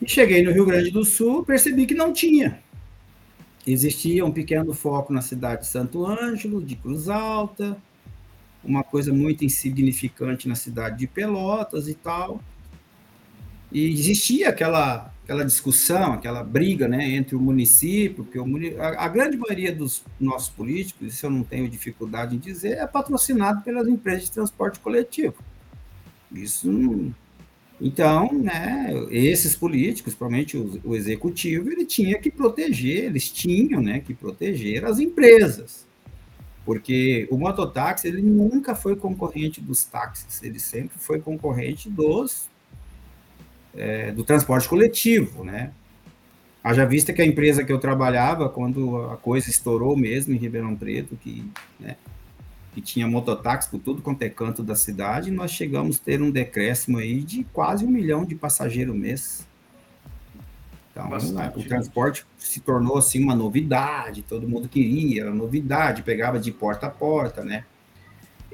e 0.00 0.08
cheguei 0.08 0.42
no 0.42 0.52
Rio 0.52 0.66
Grande 0.66 0.90
do 0.90 1.04
Sul, 1.04 1.44
percebi 1.44 1.86
que 1.86 1.94
não 1.94 2.12
tinha 2.12 2.62
existia 3.66 4.24
um 4.24 4.32
pequeno 4.32 4.72
foco 4.74 5.12
na 5.12 5.22
cidade 5.22 5.62
de 5.62 5.68
Santo 5.68 6.06
Ângelo, 6.06 6.62
de 6.62 6.76
Cruz 6.76 7.08
Alta, 7.08 7.76
uma 8.62 8.82
coisa 8.82 9.12
muito 9.12 9.44
insignificante 9.44 10.48
na 10.48 10.54
cidade 10.54 10.98
de 10.98 11.06
Pelotas 11.06 11.88
e 11.88 11.94
tal. 11.94 12.40
E 13.72 13.90
existia 13.92 14.50
aquela, 14.50 15.12
aquela 15.24 15.44
discussão, 15.44 16.12
aquela 16.12 16.42
briga 16.44 16.86
né, 16.86 17.10
entre 17.10 17.34
o 17.34 17.40
município, 17.40 18.24
que 18.24 18.38
o, 18.38 18.46
a, 18.80 19.04
a 19.04 19.08
grande 19.08 19.36
maioria 19.36 19.74
dos 19.74 20.04
nossos 20.20 20.48
políticos, 20.48 21.14
isso 21.14 21.26
eu 21.26 21.30
não 21.30 21.42
tenho 21.42 21.68
dificuldade 21.68 22.36
em 22.36 22.38
dizer, 22.38 22.78
é 22.78 22.86
patrocinado 22.86 23.62
pelas 23.62 23.88
empresas 23.88 24.24
de 24.24 24.32
transporte 24.32 24.78
coletivo. 24.78 25.34
Isso 26.30 26.70
não, 26.70 27.14
então, 27.80 28.32
né, 28.32 28.92
esses 29.10 29.56
políticos, 29.56 30.14
provavelmente 30.14 30.56
o, 30.56 30.80
o, 30.84 30.94
executivo, 30.94 31.70
ele 31.70 31.84
tinha 31.84 32.18
que 32.18 32.30
proteger, 32.30 33.04
eles 33.04 33.30
tinham 33.30 33.82
né, 33.82 34.00
que 34.00 34.14
proteger 34.14 34.84
as 34.84 34.98
empresas. 34.98 35.84
Porque 36.64 37.28
o 37.30 37.36
mototáxi, 37.36 38.08
ele 38.08 38.22
nunca 38.22 38.74
foi 38.74 38.96
concorrente 38.96 39.60
dos 39.60 39.84
táxis, 39.84 40.42
ele 40.42 40.58
sempre 40.58 40.96
foi 40.98 41.20
concorrente 41.20 41.90
dos 41.90 42.48
é, 43.76 44.12
do 44.12 44.24
transporte 44.24 44.68
coletivo, 44.68 45.44
né? 45.44 45.72
Haja 46.62 46.86
vista 46.86 47.12
que 47.12 47.20
a 47.20 47.26
empresa 47.26 47.62
que 47.62 47.72
eu 47.72 47.78
trabalhava, 47.78 48.48
quando 48.48 48.96
a 49.10 49.16
coisa 49.16 49.50
estourou 49.50 49.96
mesmo 49.96 50.32
em 50.32 50.38
Ribeirão 50.38 50.74
Preto, 50.74 51.16
que 51.16 51.44
né, 51.78 51.96
que 52.74 52.80
tinha 52.80 53.06
mototáxi 53.06 53.70
por 53.70 53.78
tudo 53.78 54.02
quanto 54.02 54.22
é 54.22 54.28
canto 54.28 54.62
da 54.62 54.74
cidade, 54.74 55.30
nós 55.30 55.52
chegamos 55.52 55.96
a 55.96 56.04
ter 56.04 56.20
um 56.20 56.30
decréscimo 56.30 56.98
aí 56.98 57.22
de 57.22 57.44
quase 57.44 57.84
um 57.84 57.88
milhão 57.88 58.24
de 58.24 58.34
passageiros 58.34 58.94
mês. 58.96 59.46
Então, 60.90 61.08
né, 61.32 61.52
o 61.56 61.62
transporte 61.62 62.26
se 62.36 62.60
tornou 62.60 62.98
assim 62.98 63.22
uma 63.22 63.34
novidade, 63.34 64.22
todo 64.22 64.48
mundo 64.48 64.68
queria, 64.68 65.22
era 65.22 65.34
novidade, 65.34 66.02
pegava 66.02 66.38
de 66.38 66.52
porta 66.52 66.86
a 66.86 66.90
porta, 66.90 67.44
né? 67.44 67.64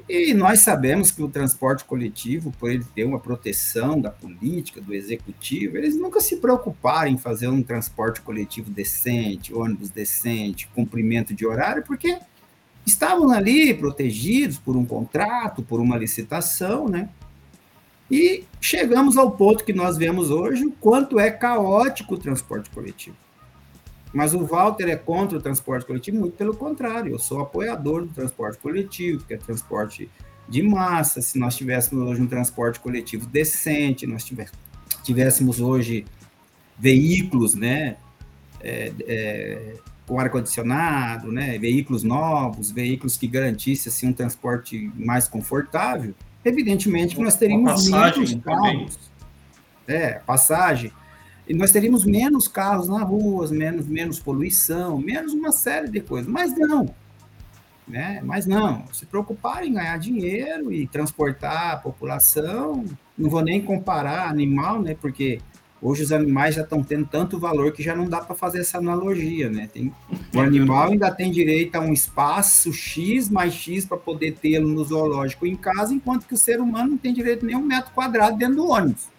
E 0.09 0.33
nós 0.33 0.59
sabemos 0.61 1.11
que 1.11 1.21
o 1.21 1.29
transporte 1.29 1.85
coletivo, 1.85 2.51
por 2.59 2.69
ele 2.69 2.83
ter 2.95 3.03
uma 3.03 3.19
proteção 3.19 4.01
da 4.01 4.09
política, 4.09 4.81
do 4.81 4.93
executivo, 4.93 5.77
eles 5.77 5.95
nunca 5.95 6.19
se 6.19 6.37
preocuparam 6.37 7.11
em 7.11 7.17
fazer 7.17 7.47
um 7.47 7.61
transporte 7.61 8.21
coletivo 8.21 8.69
decente, 8.69 9.53
ônibus 9.53 9.89
decente, 9.89 10.67
cumprimento 10.75 11.33
de 11.33 11.45
horário, 11.45 11.83
porque 11.83 12.19
estavam 12.85 13.31
ali 13.31 13.73
protegidos 13.73 14.57
por 14.57 14.75
um 14.75 14.85
contrato, 14.85 15.61
por 15.61 15.79
uma 15.79 15.97
licitação, 15.97 16.87
né? 16.87 17.09
E 18.09 18.43
chegamos 18.59 19.15
ao 19.17 19.31
ponto 19.31 19.63
que 19.63 19.71
nós 19.71 19.97
vemos 19.97 20.29
hoje 20.29 20.65
o 20.65 20.71
quanto 20.71 21.17
é 21.17 21.31
caótico 21.31 22.15
o 22.15 22.17
transporte 22.17 22.69
coletivo. 22.69 23.15
Mas 24.13 24.33
o 24.33 24.45
Walter 24.45 24.89
é 24.89 24.97
contra 24.97 25.37
o 25.37 25.41
transporte 25.41 25.85
coletivo, 25.85 26.19
muito 26.19 26.35
pelo 26.35 26.53
contrário, 26.53 27.13
eu 27.13 27.19
sou 27.19 27.39
apoiador 27.39 28.05
do 28.05 28.13
transporte 28.13 28.57
coletivo, 28.59 29.23
que 29.25 29.33
é 29.33 29.37
transporte 29.37 30.09
de 30.49 30.61
massa. 30.61 31.21
Se 31.21 31.39
nós 31.39 31.55
tivéssemos 31.55 32.05
hoje 32.05 32.21
um 32.21 32.27
transporte 32.27 32.79
coletivo 32.81 33.25
decente, 33.25 34.05
nós 34.05 34.29
tivéssemos 35.03 35.61
hoje 35.61 36.05
veículos, 36.77 37.55
né, 37.55 37.95
é, 38.59 38.91
é, 39.07 39.75
com 40.07 40.19
ar-condicionado, 40.19 41.31
né, 41.31 41.57
veículos 41.57 42.03
novos, 42.03 42.71
veículos 42.71 43.17
que 43.17 43.27
garantissem 43.27 43.89
assim, 43.91 44.07
um 44.07 44.13
transporte 44.13 44.91
mais 44.95 45.27
confortável, 45.27 46.13
evidentemente 46.43 47.15
que 47.15 47.21
nós 47.21 47.35
teríamos 47.35 47.89
menos 47.89 48.35
carros. 48.43 49.11
É, 49.87 50.19
passagem. 50.19 50.91
E 51.47 51.53
nós 51.53 51.71
teríamos 51.71 52.05
menos 52.05 52.47
carros 52.47 52.87
na 52.87 53.03
rua, 53.03 53.47
menos, 53.49 53.87
menos 53.87 54.19
poluição, 54.19 54.97
menos 54.97 55.33
uma 55.33 55.51
série 55.51 55.89
de 55.89 55.99
coisas. 55.99 56.31
Mas 56.31 56.57
não. 56.57 56.93
Né? 57.87 58.21
Mas 58.23 58.45
não. 58.45 58.85
Se 58.93 59.05
preocupar 59.05 59.65
em 59.65 59.73
ganhar 59.73 59.97
dinheiro 59.97 60.71
e 60.71 60.87
transportar 60.87 61.73
a 61.73 61.77
população, 61.77 62.85
não 63.17 63.29
vou 63.29 63.41
nem 63.41 63.61
comparar 63.61 64.29
animal, 64.29 64.81
né? 64.81 64.95
Porque 64.99 65.41
Hoje 65.81 66.03
os 66.03 66.11
animais 66.11 66.53
já 66.53 66.61
estão 66.61 66.83
tendo 66.83 67.07
tanto 67.07 67.39
valor 67.39 67.71
que 67.71 67.81
já 67.81 67.95
não 67.95 68.07
dá 68.07 68.21
para 68.21 68.35
fazer 68.35 68.59
essa 68.59 68.77
analogia, 68.77 69.49
né? 69.49 69.67
Tem, 69.73 69.91
o 70.31 70.39
animal 70.39 70.91
ainda 70.91 71.09
tem 71.09 71.31
direito 71.31 71.75
a 71.75 71.79
um 71.79 71.91
espaço 71.91 72.71
X 72.71 73.29
mais 73.29 73.51
X 73.51 73.83
para 73.83 73.97
poder 73.97 74.33
tê-lo 74.33 74.67
no 74.67 74.83
zoológico 74.83 75.47
em 75.47 75.55
casa, 75.55 75.91
enquanto 75.91 76.27
que 76.27 76.35
o 76.35 76.37
ser 76.37 76.61
humano 76.61 76.91
não 76.91 76.97
tem 76.99 77.11
direito 77.11 77.43
nem 77.43 77.55
um 77.55 77.65
metro 77.65 77.91
quadrado 77.93 78.37
dentro 78.37 78.57
do 78.57 78.67
ônibus. 78.67 79.09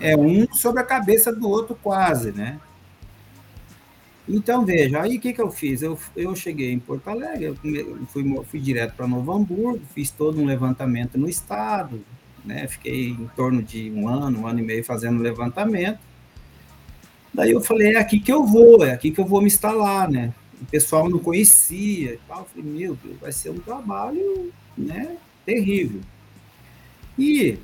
É, 0.00 0.12
é, 0.12 0.16
um 0.16 0.52
sobre 0.52 0.82
a 0.82 0.84
cabeça 0.84 1.32
do 1.32 1.48
outro 1.48 1.78
quase, 1.80 2.32
né? 2.32 2.58
Então, 4.28 4.64
veja, 4.64 5.00
aí 5.00 5.16
o 5.16 5.20
que, 5.20 5.32
que 5.32 5.40
eu 5.40 5.50
fiz? 5.50 5.80
Eu, 5.80 5.98
eu 6.16 6.34
cheguei 6.34 6.72
em 6.72 6.78
Porto 6.78 7.08
Alegre, 7.08 7.44
eu 7.44 7.56
fui, 8.06 8.44
fui 8.44 8.60
direto 8.60 8.94
para 8.94 9.06
Novo 9.06 9.32
Hamburgo, 9.32 9.80
fiz 9.94 10.10
todo 10.10 10.40
um 10.40 10.44
levantamento 10.44 11.16
no 11.16 11.28
estado, 11.28 12.04
né? 12.44 12.66
Fiquei 12.66 13.10
em 13.10 13.30
torno 13.36 13.62
de 13.62 13.90
um 13.90 14.08
ano, 14.08 14.40
um 14.40 14.46
ano 14.46 14.60
e 14.60 14.62
meio 14.62 14.84
fazendo 14.84 15.22
levantamento. 15.22 15.98
Daí 17.32 17.52
eu 17.52 17.60
falei, 17.60 17.94
é 17.94 17.98
aqui 17.98 18.18
que 18.18 18.32
eu 18.32 18.44
vou, 18.44 18.84
é 18.84 18.92
aqui 18.92 19.10
que 19.10 19.20
eu 19.20 19.26
vou 19.26 19.40
me 19.40 19.46
instalar, 19.46 20.10
né? 20.10 20.34
O 20.60 20.64
pessoal 20.66 21.08
não 21.08 21.18
conhecia 21.18 22.14
e 22.14 22.20
tal. 22.28 22.40
Eu 22.40 22.44
falei, 22.44 22.70
meu 22.70 22.98
Deus, 23.02 23.16
vai 23.20 23.32
ser 23.32 23.50
um 23.50 23.58
trabalho, 23.58 24.52
né? 24.76 25.16
Terrível. 25.46 26.00
E 27.18 27.58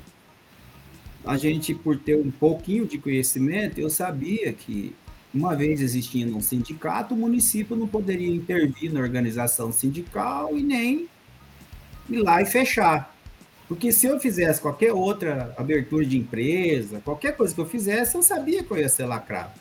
a 1.25 1.37
gente, 1.37 1.73
por 1.73 1.97
ter 1.97 2.15
um 2.15 2.31
pouquinho 2.31 2.87
de 2.87 2.97
conhecimento, 2.97 3.79
eu 3.79 3.89
sabia 3.89 4.53
que 4.53 4.95
uma 5.33 5.55
vez 5.55 5.81
existindo 5.81 6.35
um 6.35 6.41
sindicato, 6.41 7.13
o 7.13 7.17
município 7.17 7.75
não 7.75 7.87
poderia 7.87 8.33
intervir 8.33 8.91
na 8.93 9.01
organização 9.01 9.71
sindical 9.71 10.57
e 10.57 10.63
nem 10.63 11.09
ir 12.09 12.19
lá 12.19 12.41
e 12.41 12.45
fechar. 12.45 13.15
Porque 13.67 13.91
se 13.91 14.07
eu 14.07 14.19
fizesse 14.19 14.61
qualquer 14.61 14.93
outra 14.93 15.53
abertura 15.57 16.05
de 16.05 16.17
empresa, 16.17 17.01
qualquer 17.03 17.35
coisa 17.35 17.53
que 17.53 17.59
eu 17.59 17.65
fizesse, 17.65 18.15
eu 18.15 18.23
sabia 18.23 18.63
que 18.63 18.71
eu 18.71 18.77
ia 18.77 18.87
ser 18.87 19.05
lacrado. 19.05 19.59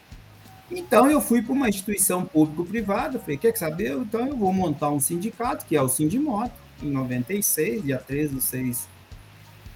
Então 0.71 1.11
eu 1.11 1.21
fui 1.21 1.43
para 1.43 1.53
uma 1.53 1.69
instituição 1.69 2.25
público-privada, 2.25 3.19
falei, 3.19 3.37
quer 3.37 3.57
saber? 3.57 3.93
Então 3.93 4.27
eu 4.27 4.37
vou 4.37 4.53
montar 4.53 4.91
um 4.91 5.01
sindicato, 5.01 5.65
que 5.65 5.77
é 5.77 5.83
o 5.83 5.89
Sindimoto, 5.89 6.55
em 6.83 6.91
96, 6.91 7.83
dia 7.83 7.99
13 7.99 8.35
de 8.35 8.43
6 8.43 8.89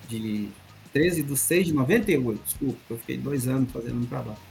de 0.08 0.48
13 0.92 1.22
de 1.22 1.36
6 1.36 1.66
de 1.68 1.72
98, 1.72 2.42
desculpa, 2.44 2.78
eu 2.90 2.98
fiquei 2.98 3.16
dois 3.16 3.46
anos 3.46 3.70
fazendo 3.70 4.00
um 4.00 4.06
trabalho. 4.06 4.49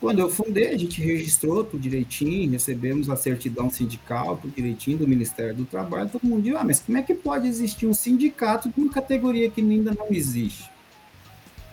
Quando 0.00 0.18
eu 0.18 0.28
fundei, 0.28 0.68
a 0.68 0.76
gente 0.76 1.00
registrou 1.00 1.64
tudo 1.64 1.80
direitinho, 1.80 2.52
recebemos 2.52 3.08
a 3.08 3.16
certidão 3.16 3.70
sindical, 3.70 4.36
tudo 4.36 4.54
direitinho 4.54 4.98
do 4.98 5.08
Ministério 5.08 5.54
do 5.54 5.64
Trabalho, 5.64 6.10
todo 6.10 6.26
mundo 6.26 6.42
disse, 6.42 6.56
ah, 6.56 6.64
mas 6.64 6.80
como 6.80 6.98
é 6.98 7.02
que 7.02 7.14
pode 7.14 7.48
existir 7.48 7.86
um 7.86 7.94
sindicato 7.94 8.68
de 8.68 8.78
uma 8.78 8.92
categoria 8.92 9.50
que 9.50 9.60
ainda 9.60 9.94
não 9.94 10.08
existe? 10.10 10.70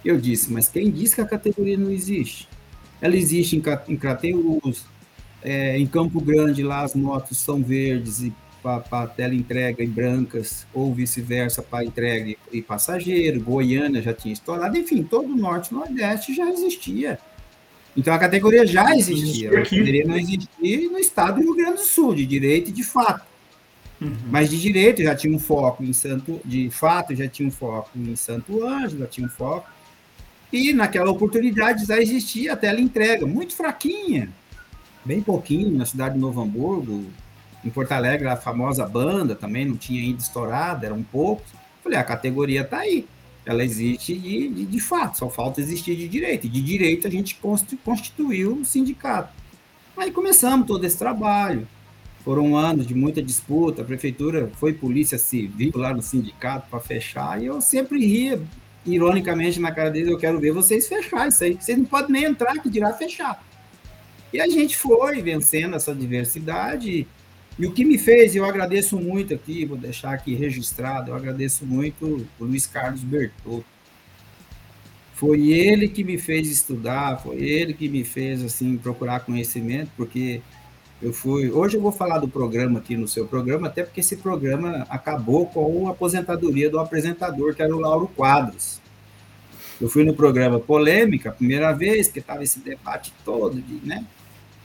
Eu 0.06 0.20
disse, 0.20 0.52
mas 0.52 0.70
quem 0.70 0.90
disse 0.90 1.16
que 1.16 1.22
a 1.22 1.26
categoria 1.26 1.78
não 1.78 1.92
existe? 1.92 2.48
Ela 3.02 3.16
existe 3.18 3.58
em, 3.58 3.64
em 3.90 3.98
Crateús, 3.98 4.86
é, 5.42 5.78
em 5.78 5.86
Campo 5.86 6.22
Grande, 6.22 6.64
lá 6.64 6.82
as 6.82 6.96
motos 6.96 7.38
são 7.38 7.62
verdes 7.62 8.22
e 8.22 8.34
para 8.62 9.08
tela 9.08 9.36
entrega 9.36 9.84
em 9.84 9.90
brancas, 9.90 10.66
ou 10.74 10.94
vice-versa 10.94 11.62
para 11.62 11.84
entrega 11.84 12.34
e 12.50 12.62
passageiro, 12.62 13.42
Goiânia 13.42 14.02
já 14.02 14.14
tinha 14.14 14.34
estourado, 14.34 14.78
enfim, 14.78 15.04
todo 15.04 15.34
o 15.34 15.36
norte 15.36 15.72
e 15.72 15.74
nordeste 15.74 16.34
já 16.34 16.50
existia. 16.50 17.20
Então 17.96 18.14
a 18.14 18.20
categoria 18.20 18.66
já 18.66 18.96
existia, 18.96 19.50
ela 19.50 19.64
poderia 19.64 20.06
não 20.06 20.18
existir 20.18 20.90
no 20.90 20.98
estado 20.98 21.36
do 21.36 21.42
Rio 21.42 21.56
Grande 21.56 21.74
do 21.74 21.84
Sul, 21.84 22.16
de 22.16 22.26
direito 22.26 22.70
e 22.70 22.74
de 22.74 22.84
fato. 22.84 23.26
Uhum. 24.02 24.16
Mas 24.30 24.50
de 24.50 24.60
direito 24.60 25.04
já 25.04 25.16
tinha 25.16 25.36
um 25.36 25.40
foco 25.40 25.84
em 25.84 25.94
Santo, 25.94 26.42
de 26.44 26.70
fato 26.70 27.16
já 27.16 27.28
tinha 27.28 27.48
um 27.48 27.52
foco 27.52 27.92
em 27.96 28.16
Santo 28.16 28.66
Ângelo, 28.66 29.00
já 29.00 29.08
tinha 29.08 29.28
um 29.28 29.30
foco. 29.30 29.70
E 30.52 30.74
naquela 30.74 31.10
oportunidade 31.12 31.86
já 31.86 32.00
existia 32.00 32.54
a 32.54 32.56
tela 32.56 32.82
entrega, 32.82 33.26
muito 33.26 33.56
fraquinha, 33.56 34.30
bem 35.06 35.22
pouquinho, 35.22 35.76
na 35.78 35.86
cidade 35.86 36.16
de 36.16 36.20
Novo 36.20 36.42
Hamburgo, 36.42 37.06
em 37.64 37.70
Porto 37.70 37.92
Alegre, 37.94 38.28
a 38.28 38.36
famosa 38.36 38.86
banda 38.86 39.36
também 39.36 39.66
não 39.66 39.78
tinha 39.78 40.02
ainda 40.02 40.20
estourado, 40.20 40.86
eram 40.86 41.02
poucos. 41.02 41.48
Falei, 41.84 41.98
a 41.98 42.04
categoria 42.04 42.62
está 42.62 42.80
aí. 42.80 43.08
Ela 43.46 43.64
existe 43.64 44.16
de, 44.16 44.48
de, 44.48 44.66
de, 44.66 44.80
fato, 44.80 45.18
só 45.18 45.30
falta 45.30 45.60
existir 45.60 45.96
de 45.96 46.08
direito. 46.08 46.48
E 46.48 46.50
de 46.50 46.62
direito 46.62 47.08
a 47.08 47.12
gente 47.12 47.40
constituiu 47.84 48.58
o 48.58 48.66
sindicato. 48.66 49.34
Aí 49.98 50.12
começamos 50.12 50.66
todo 50.66 50.84
esse 50.86 50.98
trabalho. 50.98 51.68
Foram 52.24 52.56
anos 52.56 52.88
de 52.88 52.96
muita 52.96 53.22
disputa, 53.22 53.82
a 53.82 53.86
prefeitura 53.86 54.50
foi 54.56 54.74
polícia 54.74 55.18
civil 55.18 55.74
lá 55.76 55.94
no 55.94 56.02
sindicato 56.02 56.70
para 56.70 56.80
fechar, 56.80 57.42
e 57.42 57.48
eu 57.48 57.60
sempre 57.60 58.00
ria, 58.06 58.42
ironicamente, 58.86 59.60
na 59.60 59.74
cara 59.74 59.92
deles, 59.92 60.08
eu 60.08 60.18
quero 60.18 60.40
ver 60.40 60.54
vocês 60.54 60.88
fechar 60.88 61.28
isso 61.28 61.44
aí, 61.44 61.56
vocês 61.60 61.78
não 61.78 61.84
podem 61.84 62.12
nem 62.12 62.24
entrar, 62.24 62.54
que 62.60 62.70
dirá 62.70 62.94
fechar. 62.94 63.44
E 64.32 64.40
a 64.40 64.48
gente 64.48 64.78
foi 64.78 65.22
vencendo 65.22 65.76
essa 65.76 65.94
diversidade, 65.94 67.06
e 67.58 67.66
o 67.68 67.72
que 67.72 67.86
me 67.86 67.98
fez, 67.98 68.36
eu 68.36 68.46
agradeço 68.46 68.98
muito 68.98 69.34
aqui, 69.34 69.66
vou 69.66 69.78
deixar 69.78 70.14
aqui 70.14 70.34
registrado, 70.34 71.12
eu 71.12 71.16
agradeço 71.16 71.66
muito 71.66 72.28
o 72.40 72.46
Luiz 72.46 72.66
Carlos 72.66 73.04
Bertotto. 73.04 73.66
Foi 75.14 75.52
ele 75.52 75.88
que 75.88 76.04
me 76.04 76.18
fez 76.18 76.50
estudar, 76.50 77.22
foi 77.22 77.38
ele 77.38 77.74
que 77.74 77.88
me 77.88 78.04
fez 78.04 78.44
assim 78.44 78.76
procurar 78.76 79.20
conhecimento, 79.20 79.92
porque 79.96 80.42
eu 81.02 81.14
fui. 81.14 81.52
Hoje 81.52 81.78
eu 81.78 81.82
vou 81.82 81.92
falar 81.92 82.18
do 82.18 82.28
programa 82.28 82.80
aqui 82.80 82.98
no 82.98 83.08
seu 83.08 83.28
programa, 83.28 83.68
até 83.68 83.84
porque 83.84 84.00
esse 84.00 84.18
programa 84.18 84.88
acabou 84.90 85.46
com 85.46 85.88
a 85.88 85.92
aposentadoria 85.92 86.70
do 86.70 86.80
apresentador, 86.80 87.54
que 87.54 87.62
era 87.62 87.76
o 87.76 87.80
Lauro 87.80 88.08
Quadros. 88.08 88.82
Eu 89.80 89.90
fui 89.90 90.04
no 90.04 90.14
programa 90.14 90.60
Polêmica, 90.60 91.32
primeira 91.32 91.72
vez, 91.72 92.08
que 92.08 92.20
estava 92.20 92.44
esse 92.44 92.60
debate 92.60 93.14
todo 93.24 93.62
de, 93.62 93.86
né, 93.86 94.06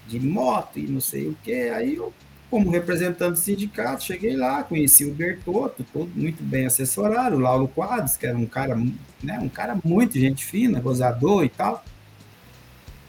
de 0.06 0.20
moto 0.20 0.78
e 0.78 0.86
não 0.86 1.00
sei 1.00 1.26
o 1.26 1.36
quê. 1.42 1.70
Aí 1.74 1.96
eu 1.96 2.12
como 2.50 2.70
representante 2.70 3.32
do 3.32 3.38
sindicato, 3.38 4.04
cheguei 4.04 4.34
lá, 4.34 4.62
conheci 4.62 5.04
o 5.04 5.12
Bertotto, 5.12 5.84
todo 5.92 6.10
muito 6.14 6.42
bem 6.42 6.66
assessorado, 6.66 7.36
o 7.36 7.38
Laulo 7.38 7.68
Quadros, 7.68 8.16
que 8.16 8.26
era 8.26 8.36
um 8.36 8.46
cara, 8.46 8.74
né, 9.22 9.38
um 9.38 9.48
cara 9.48 9.78
muito 9.84 10.18
gente 10.18 10.44
fina, 10.44 10.80
gozador 10.80 11.44
e 11.44 11.48
tal. 11.50 11.84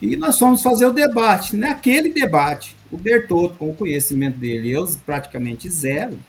E 0.02 0.16
nós 0.16 0.38
fomos 0.38 0.62
fazer 0.62 0.86
o 0.86 0.94
debate. 0.94 1.56
Naquele 1.56 2.10
debate, 2.10 2.76
o 2.92 2.98
Bertotto, 2.98 3.56
com 3.56 3.70
o 3.70 3.76
conhecimento 3.76 4.38
dele, 4.38 4.72
eu 4.72 4.88
praticamente 5.06 5.70
zero, 5.70 6.20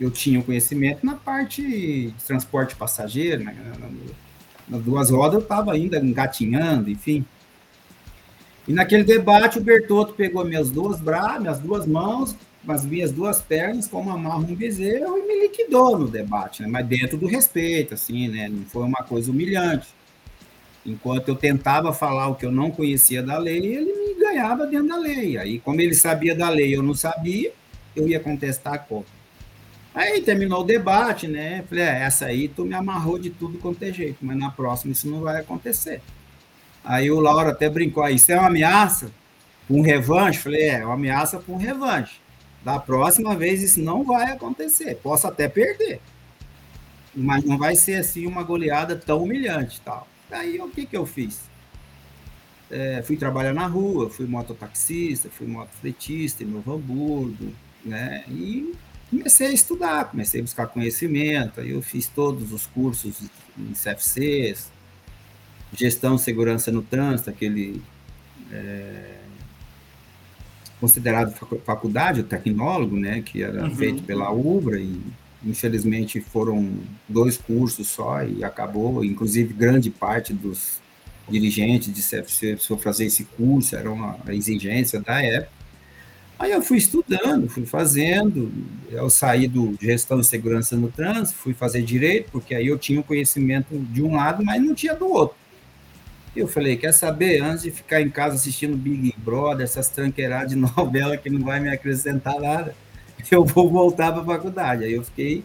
eu 0.00 0.10
tinha 0.10 0.38
o 0.38 0.44
conhecimento 0.44 1.04
na 1.04 1.14
parte 1.14 1.62
de 1.62 2.14
transporte 2.26 2.76
passageiro, 2.76 3.44
né, 3.44 3.56
nas 4.68 4.82
duas 4.82 5.10
rodas 5.10 5.34
eu 5.34 5.40
estava 5.40 5.72
ainda 5.72 5.98
engatinhando, 5.98 6.90
enfim. 6.90 7.24
E 8.66 8.72
naquele 8.74 9.02
debate, 9.02 9.58
o 9.58 9.62
Bertotto 9.62 10.12
pegou 10.12 10.44
minhas 10.44 10.70
duas 10.70 11.00
braças, 11.00 11.40
minhas 11.40 11.58
duas 11.58 11.86
mãos, 11.86 12.36
as 12.66 12.84
minhas 12.84 13.12
duas 13.12 13.40
pernas 13.40 13.86
como 13.86 14.10
amarro 14.10 14.40
um 14.40 14.54
bezerro 14.54 15.18
e 15.18 15.26
me 15.26 15.42
liquidou 15.42 15.98
no 15.98 16.08
debate, 16.08 16.62
né? 16.62 16.68
mas 16.68 16.86
dentro 16.86 17.16
do 17.16 17.26
respeito, 17.26 17.94
assim, 17.94 18.28
né? 18.28 18.48
Não 18.48 18.64
foi 18.64 18.82
uma 18.84 19.02
coisa 19.02 19.30
humilhante. 19.30 19.88
Enquanto 20.84 21.28
eu 21.28 21.36
tentava 21.36 21.92
falar 21.92 22.28
o 22.28 22.34
que 22.34 22.46
eu 22.46 22.52
não 22.52 22.70
conhecia 22.70 23.22
da 23.22 23.38
lei, 23.38 23.58
ele 23.58 23.92
me 23.92 24.14
ganhava 24.18 24.66
dentro 24.66 24.88
da 24.88 24.96
lei. 24.96 25.36
Aí, 25.36 25.58
como 25.60 25.80
ele 25.80 25.94
sabia 25.94 26.34
da 26.34 26.48
lei, 26.48 26.74
eu 26.74 26.82
não 26.82 26.94
sabia, 26.94 27.52
eu 27.94 28.08
ia 28.08 28.18
contestar 28.18 28.86
como. 28.88 29.04
Aí 29.94 30.20
terminou 30.20 30.60
o 30.60 30.64
debate, 30.64 31.26
né? 31.26 31.64
Falei, 31.68 31.84
é, 31.84 32.02
essa 32.02 32.26
aí 32.26 32.48
tu 32.48 32.64
me 32.64 32.74
amarrou 32.74 33.18
de 33.18 33.30
tudo 33.30 33.58
quanto 33.58 33.82
é 33.82 33.92
jeito, 33.92 34.18
mas 34.22 34.36
na 34.36 34.50
próxima 34.50 34.92
isso 34.92 35.08
não 35.08 35.20
vai 35.20 35.40
acontecer. 35.40 36.00
Aí 36.84 37.10
o 37.10 37.20
Laura 37.20 37.50
até 37.50 37.68
brincou, 37.68 38.02
aí, 38.02 38.14
isso 38.14 38.30
é 38.30 38.38
uma 38.38 38.46
ameaça? 38.46 39.10
Um 39.68 39.82
revanche? 39.82 40.38
Falei, 40.38 40.68
é, 40.68 40.84
uma 40.84 40.94
ameaça 40.94 41.38
com 41.38 41.54
um 41.54 41.58
revanche. 41.58 42.20
Da 42.68 42.78
próxima 42.78 43.34
vez 43.34 43.62
isso 43.62 43.80
não 43.80 44.04
vai 44.04 44.30
acontecer. 44.30 44.94
Posso 44.96 45.26
até 45.26 45.48
perder. 45.48 46.02
Mas 47.14 47.42
não 47.42 47.56
vai 47.56 47.74
ser 47.74 47.94
assim 47.94 48.26
uma 48.26 48.42
goleada 48.42 48.94
tão 48.94 49.22
humilhante. 49.22 49.80
Tal. 49.80 50.06
Aí 50.30 50.60
o 50.60 50.68
que, 50.68 50.84
que 50.84 50.94
eu 50.94 51.06
fiz? 51.06 51.40
É, 52.70 53.02
fui 53.02 53.16
trabalhar 53.16 53.54
na 53.54 53.66
rua, 53.66 54.10
fui 54.10 54.26
mototaxista, 54.26 55.30
fui 55.30 55.46
motofletista 55.46 56.44
em 56.44 56.46
Novo 56.46 56.74
Hamburgo, 56.74 57.54
né? 57.82 58.24
E 58.28 58.74
comecei 59.08 59.46
a 59.46 59.52
estudar, 59.52 60.10
comecei 60.10 60.40
a 60.40 60.44
buscar 60.44 60.66
conhecimento. 60.66 61.62
Aí 61.62 61.70
eu 61.70 61.80
fiz 61.80 62.06
todos 62.06 62.52
os 62.52 62.66
cursos 62.66 63.22
em 63.56 63.72
CFCs, 63.72 64.70
gestão 65.72 66.18
segurança 66.18 66.70
no 66.70 66.82
trânsito, 66.82 67.30
aquele 67.30 67.82
é, 68.52 69.17
considerado 70.80 71.34
faculdade, 71.64 72.20
o 72.20 72.24
tecnólogo, 72.24 72.96
né, 72.96 73.22
que 73.22 73.42
era 73.42 73.64
uhum. 73.64 73.74
feito 73.74 74.02
pela 74.02 74.30
UBRA 74.30 74.78
e 74.78 75.00
infelizmente 75.44 76.20
foram 76.20 76.70
dois 77.08 77.36
cursos 77.36 77.88
só 77.88 78.22
e 78.24 78.42
acabou, 78.42 79.04
inclusive 79.04 79.52
grande 79.54 79.90
parte 79.90 80.32
dos 80.32 80.80
dirigentes 81.28 81.92
de 81.92 82.00
CFC 82.00 82.54
precisou 82.54 82.78
fazer 82.78 83.06
esse 83.06 83.24
curso, 83.24 83.76
era 83.76 83.90
uma 83.90 84.18
exigência 84.28 85.00
da 85.00 85.22
época. 85.22 85.58
Aí 86.38 86.52
eu 86.52 86.62
fui 86.62 86.78
estudando, 86.78 87.48
fui 87.48 87.66
fazendo, 87.66 88.50
eu 88.90 89.10
saí 89.10 89.48
do 89.48 89.76
gestão 89.80 90.20
de 90.20 90.26
segurança 90.26 90.76
no 90.76 90.88
trânsito, 90.88 91.36
fui 91.36 91.52
fazer 91.52 91.82
direito, 91.82 92.30
porque 92.30 92.54
aí 92.54 92.68
eu 92.68 92.78
tinha 92.78 93.00
o 93.00 93.04
conhecimento 93.04 93.76
de 93.76 94.02
um 94.02 94.14
lado, 94.14 94.44
mas 94.44 94.62
não 94.62 94.72
tinha 94.72 94.94
do 94.94 95.10
outro. 95.10 95.36
Eu 96.38 96.46
falei, 96.46 96.76
quer 96.76 96.92
saber, 96.92 97.42
antes 97.42 97.64
de 97.64 97.70
ficar 97.70 98.00
em 98.00 98.08
casa 98.08 98.36
assistindo 98.36 98.76
Big 98.76 99.14
Brother, 99.18 99.64
essas 99.64 99.88
tranqueiradas 99.88 100.50
de 100.50 100.56
novela 100.76 101.16
que 101.16 101.28
não 101.28 101.44
vai 101.44 101.58
me 101.58 101.68
acrescentar 101.68 102.38
nada, 102.40 102.74
eu 103.30 103.44
vou 103.44 103.68
voltar 103.68 104.12
para 104.12 104.22
a 104.22 104.24
faculdade. 104.24 104.84
Aí 104.84 104.92
eu 104.92 105.02
fiquei 105.02 105.44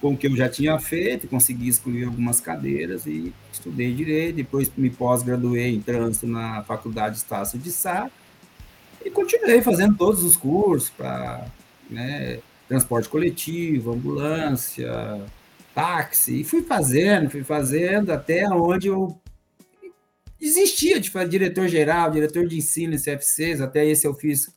com 0.00 0.12
o 0.12 0.16
que 0.16 0.26
eu 0.26 0.36
já 0.36 0.48
tinha 0.48 0.78
feito, 0.78 1.28
consegui 1.28 1.68
excluir 1.68 2.04
algumas 2.04 2.40
cadeiras 2.40 3.06
e 3.06 3.32
estudei 3.52 3.92
direito, 3.92 4.36
depois 4.36 4.70
me 4.76 4.90
pós-graduei 4.90 5.74
em 5.74 5.80
trânsito 5.80 6.26
na 6.26 6.62
Faculdade 6.62 7.16
Estácio 7.16 7.58
de 7.58 7.70
Sá 7.70 8.10
e 9.04 9.10
continuei 9.10 9.60
fazendo 9.62 9.96
todos 9.96 10.22
os 10.22 10.36
cursos 10.36 10.90
para 10.90 11.46
né, 11.88 12.38
transporte 12.68 13.08
coletivo, 13.08 13.92
ambulância, 13.92 15.20
táxi, 15.74 16.40
e 16.40 16.44
fui 16.44 16.62
fazendo, 16.62 17.30
fui 17.30 17.44
fazendo 17.44 18.10
até 18.10 18.48
onde 18.48 18.88
eu 18.88 19.18
existia 20.46 21.00
de 21.00 21.10
fazer 21.10 21.28
diretor-geral, 21.28 22.10
diretor 22.10 22.46
de 22.46 22.56
ensino 22.56 22.94
em 22.94 22.98
CFCs, 22.98 23.60
até 23.60 23.86
esse 23.86 24.06
eu 24.06 24.14
fiz 24.14 24.54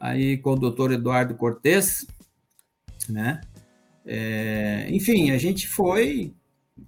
aí 0.00 0.36
com 0.36 0.52
o 0.52 0.56
doutor 0.56 0.92
Eduardo 0.92 1.34
Cortes, 1.34 2.06
né? 3.08 3.40
É, 4.04 4.86
enfim, 4.90 5.30
a 5.30 5.38
gente 5.38 5.66
foi 5.66 6.32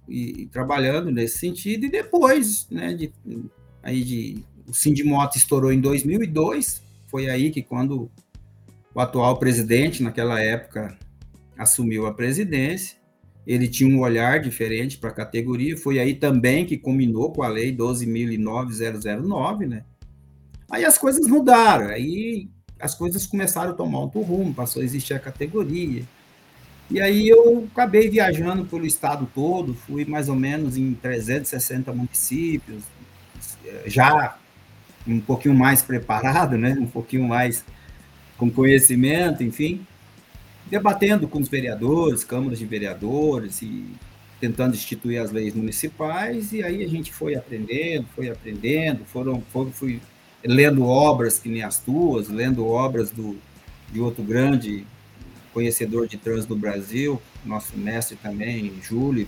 e, 0.07 0.47
trabalhando 0.51 1.11
nesse 1.11 1.39
sentido 1.39 1.85
e 1.85 1.89
depois, 1.89 2.67
né, 2.69 2.93
de, 2.93 3.11
aí 3.83 4.03
de, 4.03 4.43
o 4.67 4.73
Sindimoto 4.73 5.37
estourou 5.37 5.73
em 5.73 5.81
2002, 5.81 6.81
foi 7.07 7.29
aí 7.29 7.51
que 7.51 7.61
quando 7.61 8.09
o 8.93 8.99
atual 8.99 9.37
presidente, 9.37 10.03
naquela 10.03 10.39
época, 10.39 10.97
assumiu 11.57 12.05
a 12.05 12.13
presidência, 12.13 12.98
ele 13.45 13.67
tinha 13.67 13.89
um 13.89 14.01
olhar 14.01 14.39
diferente 14.39 14.97
para 14.97 15.09
a 15.09 15.13
categoria, 15.13 15.77
foi 15.77 15.99
aí 15.99 16.13
também 16.13 16.65
que 16.65 16.77
combinou 16.77 17.31
com 17.31 17.41
a 17.41 17.47
lei 17.47 17.75
12.009, 17.75 19.67
né? 19.67 19.83
Aí 20.69 20.85
as 20.85 20.97
coisas 20.97 21.27
mudaram, 21.27 21.87
aí 21.87 22.47
as 22.79 22.93
coisas 22.93 23.25
começaram 23.25 23.71
a 23.71 23.73
tomar 23.73 23.99
outro 23.99 24.21
rumo, 24.21 24.53
passou 24.53 24.81
a 24.81 24.85
existir 24.85 25.13
a 25.13 25.19
categoria. 25.19 26.03
E 26.91 27.01
aí 27.01 27.27
eu 27.27 27.67
acabei 27.71 28.09
viajando 28.09 28.65
pelo 28.65 28.85
estado 28.85 29.27
todo, 29.33 29.73
fui 29.73 30.05
mais 30.05 30.29
ou 30.29 30.35
menos 30.35 30.77
em 30.77 30.93
360 30.93 31.91
municípios, 31.91 32.83
já 33.85 34.37
um 35.07 35.19
pouquinho 35.19 35.55
mais 35.55 35.81
preparado, 35.81 36.57
né? 36.57 36.77
Um 36.79 36.87
pouquinho 36.87 37.27
mais 37.27 37.63
com 38.37 38.49
conhecimento, 38.49 39.43
enfim 39.43 39.85
debatendo 40.69 41.27
com 41.27 41.39
os 41.39 41.47
vereadores, 41.47 42.23
câmaras 42.23 42.59
de 42.59 42.65
vereadores 42.65 43.61
e 43.61 43.85
tentando 44.39 44.75
instituir 44.75 45.21
as 45.21 45.31
leis 45.31 45.53
municipais 45.53 46.53
e 46.53 46.63
aí 46.63 46.83
a 46.83 46.87
gente 46.87 47.11
foi 47.11 47.35
aprendendo, 47.35 48.05
foi 48.15 48.29
aprendendo, 48.29 49.03
foram, 49.05 49.41
foram 49.51 49.71
fui 49.71 49.99
lendo 50.43 50.85
obras 50.85 51.39
que 51.39 51.49
nem 51.49 51.63
as 51.63 51.79
tuas, 51.79 52.29
lendo 52.29 52.65
obras 52.65 53.11
do, 53.11 53.37
de 53.91 53.99
outro 53.99 54.23
grande 54.23 54.85
conhecedor 55.53 56.07
de 56.07 56.17
trânsito 56.17 56.53
do 56.53 56.59
Brasil, 56.59 57.21
nosso 57.45 57.75
mestre 57.77 58.17
também, 58.21 58.71
Júlio, 58.81 59.27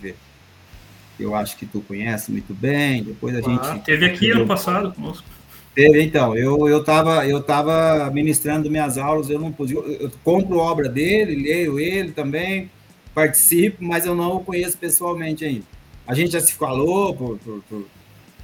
eu 1.19 1.35
acho 1.35 1.57
que 1.57 1.65
tu 1.65 1.81
conhece 1.81 2.31
muito 2.31 2.53
bem. 2.53 3.03
Depois 3.03 3.35
a 3.35 3.39
ah, 3.39 3.73
gente. 3.73 3.85
Teve 3.85 4.05
aqui 4.05 4.31
ano 4.31 4.47
passado 4.47 4.91
conosco. 4.93 5.25
Teve, 5.73 6.01
então. 6.01 6.35
Eu, 6.35 6.67
eu, 6.67 6.83
tava, 6.83 7.25
eu 7.25 7.41
tava 7.41 8.09
ministrando 8.11 8.69
minhas 8.69 8.97
aulas, 8.97 9.29
eu 9.29 9.39
não 9.39 9.51
podia. 9.51 9.77
Eu, 9.77 10.11
compro 10.23 10.57
obra 10.57 10.89
dele, 10.89 11.41
leio 11.41 11.79
ele 11.79 12.11
também, 12.11 12.69
participo, 13.13 13.83
mas 13.83 14.05
eu 14.05 14.15
não 14.15 14.37
o 14.37 14.43
conheço 14.43 14.77
pessoalmente 14.77 15.45
ainda. 15.45 15.65
A 16.05 16.13
gente 16.13 16.31
já 16.31 16.41
se 16.41 16.53
falou, 16.53 17.15
por, 17.15 17.37
por, 17.39 17.63
por, 17.69 17.85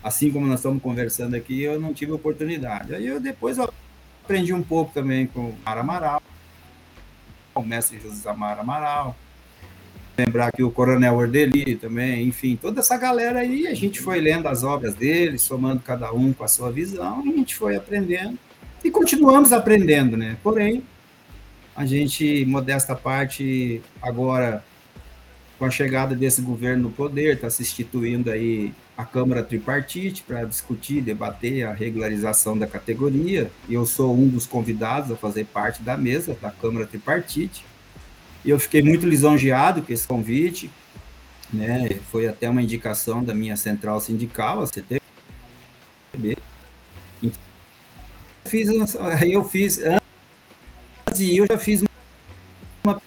assim 0.04 0.32
como 0.32 0.48
nós 0.48 0.60
estamos 0.60 0.82
conversando 0.82 1.36
aqui, 1.36 1.62
eu 1.62 1.80
não 1.80 1.94
tive 1.94 2.12
oportunidade. 2.14 2.96
Aí 2.96 3.06
eu 3.06 3.20
depois 3.20 3.58
eu 3.58 3.70
aprendi 4.24 4.54
um 4.54 4.64
pouco 4.64 4.94
também 4.94 5.28
com 5.28 5.50
o 5.50 5.58
Mara 5.66 5.82
Amaral, 5.82 6.22
o 7.54 7.62
mestre 7.62 8.00
José 8.00 8.30
Amara 8.30 8.62
Amaral 8.62 9.16
lembrar 10.18 10.52
que 10.52 10.64
o 10.64 10.72
Coronel 10.72 11.16
Ordeli 11.16 11.76
também, 11.76 12.28
enfim, 12.28 12.58
toda 12.60 12.80
essa 12.80 12.98
galera 12.98 13.40
aí, 13.40 13.68
a 13.68 13.74
gente 13.74 14.02
foi 14.02 14.20
lendo 14.20 14.48
as 14.48 14.64
obras 14.64 14.96
deles, 14.96 15.42
somando 15.44 15.82
cada 15.82 16.12
um 16.12 16.34
com 16.34 16.44
a 16.44 16.48
sua 16.48 16.72
visão, 16.72 17.24
e 17.26 17.30
a 17.30 17.38
gente 17.38 17.56
foi 17.56 17.76
aprendendo, 17.76 18.38
e 18.84 18.90
continuamos 18.90 19.54
aprendendo, 19.54 20.18
né? 20.18 20.38
Porém, 20.42 20.84
a 21.76 21.86
gente, 21.86 22.44
modesta 22.46 22.96
parte, 22.96 23.82
agora, 24.02 24.64
com 25.60 25.66
a 25.66 25.70
chegada 25.70 26.16
desse 26.16 26.42
governo 26.42 26.84
no 26.84 26.92
poder, 26.92 27.36
está 27.36 27.50
se 27.50 27.62
instituindo 27.62 28.32
aí 28.32 28.74
a 28.98 29.06
Câmara 29.06 29.44
Tripartite 29.44 30.24
para 30.24 30.44
discutir, 30.44 31.02
debater 31.02 31.68
a 31.68 31.74
regularização 31.74 32.58
da 32.58 32.66
categoria, 32.66 33.52
eu 33.70 33.86
sou 33.86 34.18
um 34.18 34.28
dos 34.28 34.48
convidados 34.48 35.12
a 35.12 35.16
fazer 35.16 35.46
parte 35.46 35.84
da 35.84 35.96
mesa 35.96 36.36
da 36.42 36.50
Câmara 36.50 36.88
Tripartite, 36.88 37.64
e 38.48 38.50
eu 38.50 38.58
fiquei 38.58 38.82
muito 38.82 39.06
lisonjeado 39.06 39.82
com 39.82 39.92
esse 39.92 40.08
convite, 40.08 40.72
né? 41.52 41.90
Foi 42.10 42.30
até 42.30 42.50
uma 42.50 42.62
indicação 42.62 43.22
da 43.22 43.36
minha 43.36 43.58
central 43.58 44.00
sindical, 44.00 44.62
a 44.62 44.68
CTB. 44.68 45.02
Então, 47.22 47.42
eu 48.46 48.50
fiz, 48.50 48.70
eu 49.28 49.44
fiz 49.44 49.80
antes 49.80 51.20
eu 51.20 51.46
já 51.46 51.58
fiz 51.58 51.84
uma 52.86 53.02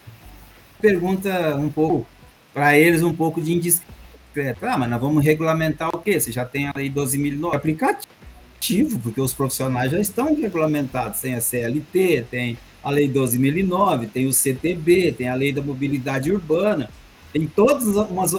pergunta 0.78 1.56
um 1.56 1.70
pouco 1.70 2.06
para 2.52 2.76
eles 2.76 3.02
um 3.02 3.14
pouco 3.14 3.40
de 3.40 3.54
indiscreto. 3.54 4.66
Ah, 4.66 4.76
mas 4.76 4.90
nós 4.90 5.00
vamos 5.00 5.24
regulamentar 5.24 5.88
o 5.88 5.98
quê? 6.00 6.20
Você 6.20 6.30
já 6.30 6.44
tem 6.44 6.66
a 6.66 6.72
lei 6.76 6.90
12.009 6.90 7.54
aplicativo, 7.54 8.98
porque 8.98 9.22
os 9.22 9.32
profissionais 9.32 9.90
já 9.90 10.00
estão 10.00 10.38
regulamentados, 10.38 11.22
tem 11.22 11.34
a 11.34 11.40
CLT, 11.40 12.26
tem 12.30 12.58
a 12.82 12.90
Lei 12.90 13.08
12.009, 13.08 14.08
tem 14.10 14.26
o 14.26 14.32
CTB, 14.32 15.12
tem 15.12 15.28
a 15.28 15.34
Lei 15.34 15.52
da 15.52 15.62
Mobilidade 15.62 16.32
Urbana, 16.32 16.90
tem 17.32 17.46
todos 17.46 17.86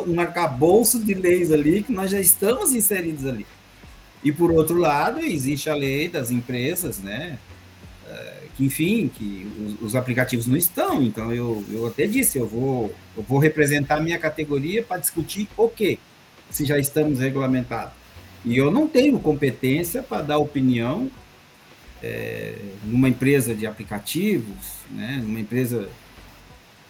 um 0.07 0.19
arcabouço 0.19 0.99
de 0.99 1.13
leis 1.13 1.51
ali 1.51 1.81
que 1.81 1.93
nós 1.93 2.11
já 2.11 2.19
estamos 2.19 2.73
inseridos 2.73 3.25
ali. 3.25 3.45
E, 4.23 4.31
por 4.31 4.51
outro 4.51 4.77
lado, 4.77 5.19
existe 5.19 5.69
a 5.69 5.75
lei 5.75 6.07
das 6.07 6.29
empresas, 6.29 6.99
né? 6.99 7.39
Eh, 8.07 8.43
que, 8.55 8.65
enfim, 8.65 9.09
que 9.13 9.47
os, 9.59 9.87
os 9.87 9.95
aplicativos 9.95 10.45
não 10.45 10.57
estão. 10.57 11.01
Então, 11.01 11.33
eu, 11.33 11.63
eu 11.71 11.87
até 11.87 12.05
disse, 12.05 12.37
eu 12.37 12.47
vou, 12.47 12.93
eu 13.15 13.23
vou 13.23 13.39
representar 13.39 13.97
a 13.97 14.01
minha 14.01 14.19
categoria 14.19 14.83
para 14.83 14.97
discutir 14.97 15.47
o 15.57 15.67
quê? 15.69 15.97
Se 16.49 16.65
já 16.65 16.77
estamos 16.77 17.19
regulamentados. 17.19 17.93
E 18.43 18.57
eu 18.57 18.69
não 18.69 18.87
tenho 18.87 19.19
competência 19.19 20.03
para 20.03 20.21
dar 20.21 20.37
opinião 20.37 21.09
é, 22.03 22.55
numa 22.83 23.09
empresa 23.09 23.53
de 23.53 23.65
aplicativos, 23.65 24.55
né, 24.89 25.19
numa 25.23 25.39
empresa 25.39 25.89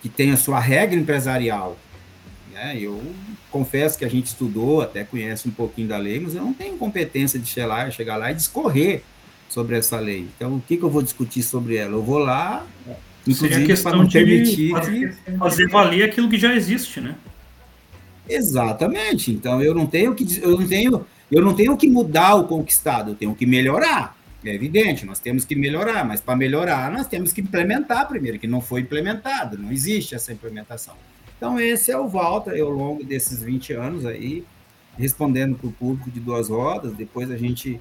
que 0.02 0.10
tem 0.10 0.32
a 0.32 0.38
sua 0.38 0.60
regra 0.60 1.00
empresarial. 1.00 1.78
Né, 2.52 2.78
eu 2.80 3.02
confesso 3.50 3.98
que 3.98 4.06
a 4.06 4.10
gente 4.10 4.28
estudou, 4.28 4.82
até 4.82 5.04
conhece 5.04 5.48
um 5.48 5.52
pouquinho 5.52 5.88
da 5.88 5.98
lei, 5.98 6.20
mas 6.20 6.36
eu 6.36 6.42
não 6.42 6.54
tenho 6.54 6.78
competência 6.78 7.40
de 7.40 7.48
chegar 7.48 7.68
lá, 7.68 7.92
chegar 7.92 8.18
lá 8.18 8.32
e 8.32 8.36
discorrer 8.36 9.04
sobre 9.50 9.78
essa 9.78 10.00
lei. 10.00 10.28
Então, 10.36 10.56
o 10.56 10.62
que, 10.62 10.78
que 10.78 10.84
eu 10.84 10.90
vou 10.90 11.02
discutir 11.02 11.44
sobre 11.44 11.76
ela? 11.76 11.94
Eu 11.94 12.04
vou 12.04 12.18
lá, 12.18 12.66
inclusive 13.28 13.82
para 13.82 13.98
não 13.98 14.08
permitir 14.08 14.72
fazer, 14.72 15.18
fazer 15.38 15.68
valer 15.68 16.04
aquilo 16.04 16.30
que 16.30 16.38
já 16.38 16.56
existe, 16.56 17.02
né? 17.02 17.16
Exatamente. 18.28 19.32
Então, 19.32 19.62
eu 19.62 19.76
não 19.76 19.86
tenho 19.86 20.16
que 20.16 20.40
eu 20.42 20.58
não 20.58 20.68
tenho 20.68 21.06
eu 21.30 21.42
não 21.42 21.54
tenho 21.54 21.78
que 21.78 21.88
mudar 21.88 22.36
o 22.36 22.46
conquistado, 22.46 23.12
eu 23.12 23.16
tenho 23.16 23.36
que 23.36 23.46
melhorar. 23.46 24.18
É 24.44 24.54
evidente, 24.54 25.06
nós 25.06 25.20
temos 25.20 25.46
que 25.46 25.56
melhorar, 25.56 26.04
mas 26.04 26.20
para 26.20 26.36
melhorar, 26.36 26.92
nós 26.92 27.08
temos 27.08 27.32
que 27.32 27.42
implementar 27.42 28.08
primeiro, 28.08 28.40
que 28.40 28.48
não 28.48 28.60
foi 28.60 28.82
implementado, 28.82 29.58
não 29.58 29.72
existe 29.72 30.16
essa 30.16 30.34
implementação. 30.34 30.96
Então, 31.38 31.60
esse 31.60 31.92
é 31.92 31.98
o 31.98 32.08
Walter, 32.08 32.60
ao 32.62 32.70
longo 32.70 33.04
desses 33.04 33.42
20 33.44 33.74
anos 33.74 34.06
aí, 34.06 34.44
respondendo 34.98 35.56
para 35.56 35.68
o 35.68 35.72
público 35.72 36.10
de 36.10 36.20
duas 36.20 36.50
rodas, 36.50 36.94
depois 36.94 37.30
a 37.32 37.38
gente 37.38 37.80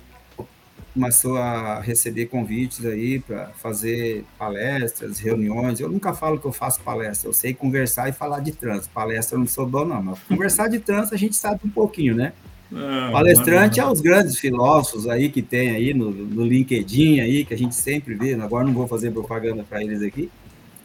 começou 0.92 1.36
a 1.36 1.80
receber 1.80 2.26
convites 2.26 2.84
aí 2.84 3.20
para 3.20 3.48
fazer 3.50 4.24
palestras, 4.38 5.18
reuniões. 5.18 5.78
Eu 5.80 5.88
nunca 5.88 6.12
falo 6.14 6.38
que 6.38 6.46
eu 6.46 6.52
faço 6.52 6.80
palestra, 6.80 7.28
eu 7.28 7.32
sei 7.32 7.54
conversar 7.54 8.08
e 8.08 8.12
falar 8.12 8.40
de 8.40 8.52
trânsito. 8.52 8.90
Palestra 8.92 9.36
eu 9.36 9.40
não 9.40 9.46
sou 9.46 9.66
bom, 9.66 9.84
não, 9.84 10.02
mas 10.02 10.18
conversar 10.20 10.68
de 10.68 10.78
trânsito 10.78 11.14
a 11.14 11.18
gente 11.18 11.36
sabe 11.36 11.60
um 11.64 11.70
pouquinho, 11.70 12.14
né? 12.14 12.32
Ah, 12.74 13.10
Palestrante 13.12 13.80
é 13.80 13.86
os 13.86 14.00
grandes 14.00 14.38
filósofos 14.38 15.08
aí 15.08 15.28
que 15.28 15.42
tem 15.42 15.70
aí 15.70 15.92
no, 15.92 16.10
no 16.10 16.44
LinkedIn 16.44 17.20
aí, 17.20 17.44
que 17.44 17.52
a 17.52 17.58
gente 17.58 17.74
sempre 17.74 18.14
vê, 18.14 18.34
agora 18.34 18.64
não 18.64 18.72
vou 18.72 18.86
fazer 18.86 19.10
propaganda 19.10 19.64
para 19.68 19.82
eles 19.82 20.02
aqui. 20.02 20.30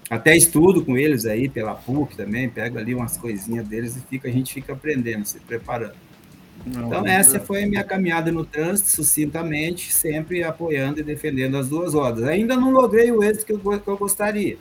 Até 0.09 0.35
estudo 0.35 0.83
com 0.83 0.97
eles 0.97 1.25
aí 1.25 1.49
pela 1.49 1.73
PUC 1.73 2.15
também, 2.15 2.49
pego 2.49 2.77
ali 2.77 2.93
umas 2.93 3.17
coisinhas 3.17 3.67
deles 3.67 3.95
e 3.95 4.01
fica, 4.01 4.27
a 4.27 4.31
gente 4.31 4.53
fica 4.53 4.73
aprendendo, 4.73 5.25
se 5.25 5.39
preparando. 5.39 5.95
Não, 6.65 6.87
então, 6.87 7.05
essa 7.05 7.39
foi 7.39 7.63
a 7.63 7.67
minha 7.67 7.83
caminhada 7.83 8.31
no 8.31 8.45
trânsito, 8.45 8.89
sucintamente, 8.89 9.91
sempre 9.93 10.43
apoiando 10.43 10.99
e 10.99 11.03
defendendo 11.03 11.57
as 11.57 11.69
duas 11.69 11.93
rodas. 11.93 12.23
Ainda 12.23 12.55
não 12.55 12.71
logrei 12.71 13.11
o 13.11 13.23
êxito 13.23 13.45
que 13.45 13.53
eu, 13.53 13.79
que 13.79 13.87
eu 13.87 13.97
gostaria, 13.97 14.57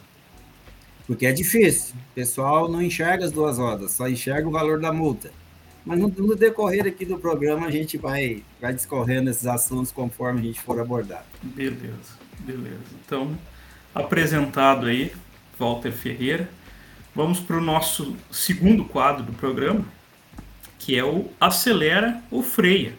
porque 1.06 1.26
é 1.26 1.32
difícil. 1.32 1.94
O 1.94 2.14
pessoal 2.14 2.70
não 2.70 2.82
enxerga 2.82 3.24
as 3.24 3.32
duas 3.32 3.58
rodas, 3.58 3.92
só 3.92 4.08
enxerga 4.08 4.48
o 4.48 4.50
valor 4.50 4.80
da 4.80 4.92
multa. 4.92 5.30
Mas 5.84 5.98
no, 5.98 6.08
no, 6.08 6.34
decorrer 6.34 6.86
aqui 6.86 7.04
do 7.04 7.18
programa 7.18 7.66
a 7.66 7.70
gente 7.70 7.98
vai, 7.98 8.42
vai 8.60 8.72
discorrendo 8.72 9.28
esses 9.28 9.46
assuntos 9.46 9.92
conforme 9.92 10.40
a 10.40 10.42
gente 10.44 10.60
for 10.60 10.80
abordar. 10.80 11.26
Beleza, 11.42 12.18
beleza. 12.40 12.80
Então, 13.04 13.36
apresentado 13.94 14.86
aí, 14.86 15.12
Walter 15.58 15.92
Ferreira, 15.92 16.48
vamos 17.14 17.38
para 17.38 17.58
o 17.58 17.60
nosso 17.60 18.16
segundo 18.30 18.84
quadro 18.84 19.24
do 19.24 19.32
programa, 19.32 19.84
que 20.78 20.98
é 20.98 21.04
o 21.04 21.28
Acelera 21.38 22.22
ou 22.30 22.42
Freia. 22.42 22.94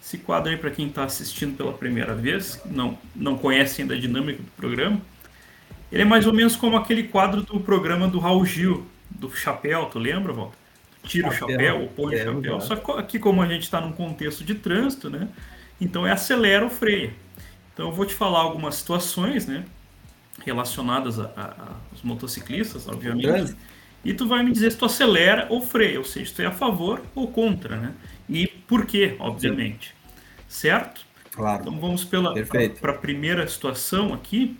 Esse 0.00 0.18
quadro 0.18 0.50
aí, 0.50 0.56
para 0.56 0.70
quem 0.70 0.88
está 0.88 1.04
assistindo 1.04 1.56
pela 1.56 1.72
primeira 1.72 2.14
vez, 2.14 2.60
não, 2.66 2.98
não 3.14 3.36
conhece 3.36 3.82
ainda 3.82 3.94
a 3.94 3.98
dinâmica 3.98 4.42
do 4.42 4.50
programa, 4.56 5.00
ele 5.90 6.02
é 6.02 6.04
mais 6.04 6.26
ou 6.26 6.32
menos 6.32 6.56
como 6.56 6.76
aquele 6.76 7.04
quadro 7.04 7.42
do 7.42 7.60
programa 7.60 8.08
do 8.08 8.18
Raul 8.18 8.44
Gil, 8.46 8.86
do 9.10 9.34
Chapéu, 9.34 9.86
tu 9.86 9.98
lembra, 9.98 10.32
Walter? 10.32 10.61
Tira 11.02 11.28
o 11.28 11.32
chapéu, 11.32 11.82
ou 11.82 11.88
põe 11.88 12.14
o 12.14 12.18
chapéu. 12.18 12.60
Só 12.60 12.76
que 12.76 12.90
aqui, 12.92 13.18
como 13.18 13.42
a 13.42 13.46
gente 13.46 13.62
está 13.62 13.80
num 13.80 13.92
contexto 13.92 14.44
de 14.44 14.54
trânsito, 14.54 15.10
né? 15.10 15.28
Então 15.80 16.06
é 16.06 16.12
acelera 16.12 16.64
ou 16.64 16.70
freia. 16.70 17.12
Então 17.72 17.88
eu 17.88 17.92
vou 17.92 18.06
te 18.06 18.14
falar 18.14 18.40
algumas 18.40 18.76
situações, 18.76 19.46
né? 19.46 19.64
Relacionadas 20.44 21.18
aos 21.18 22.02
motociclistas, 22.02 22.86
obviamente. 22.88 23.54
E 24.04 24.12
tu 24.12 24.26
vai 24.26 24.42
me 24.42 24.50
dizer 24.50 24.72
se 24.72 24.78
tu 24.78 24.84
acelera 24.84 25.46
ou 25.48 25.60
freia, 25.60 25.98
ou 25.98 26.04
seja, 26.04 26.26
se 26.26 26.34
tu 26.34 26.42
é 26.42 26.46
a 26.46 26.52
favor 26.52 27.02
ou 27.14 27.28
contra, 27.28 27.76
né? 27.76 27.94
E 28.28 28.46
por 28.46 28.86
quê, 28.86 29.16
obviamente. 29.18 29.88
Sim. 29.88 29.94
Certo? 30.48 31.04
Claro. 31.32 31.62
Então 31.62 31.80
vamos 31.80 32.04
para 32.04 32.92
a 32.92 32.98
primeira 32.98 33.46
situação 33.48 34.12
aqui. 34.12 34.56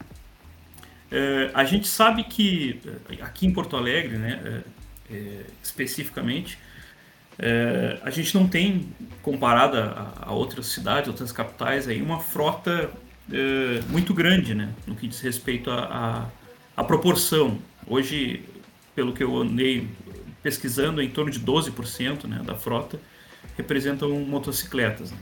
É, 1.11 1.50
a 1.52 1.64
gente 1.64 1.87
sabe 1.87 2.24
que 2.24 2.81
eh, 3.11 3.22
aqui 3.22 3.46
em 3.46 3.52
Porto 3.52 3.76
Alegre, 3.76 4.16
né? 4.16 4.40
É, 4.44 4.81
é, 5.12 5.44
especificamente, 5.62 6.59
é, 7.38 7.98
a 8.03 8.11
gente 8.11 8.35
não 8.35 8.46
tem, 8.46 8.88
comparada 9.22 10.12
a, 10.20 10.33
outras 10.33 10.66
cidades, 10.66 11.09
outras 11.09 11.33
capitais, 11.33 11.88
aí, 11.88 12.01
uma 12.01 12.20
frota 12.20 12.90
é, 13.31 13.81
muito 13.88 14.12
grande 14.12 14.55
né, 14.55 14.72
no 14.87 14.94
que 14.94 15.09
diz 15.09 15.20
respeito 15.20 15.70
à 15.70 16.31
proporção. 16.87 17.59
Hoje, 17.87 18.44
pelo 18.94 19.12
que 19.12 19.22
eu 19.22 19.37
andei 19.37 19.88
pesquisando, 20.42 21.01
em 21.01 21.09
torno 21.09 21.31
de 21.31 21.40
12% 21.40 22.25
né, 22.25 22.42
da 22.44 22.55
frota 22.55 23.01
representam 23.57 24.11
motocicletas. 24.20 25.11
Né. 25.11 25.18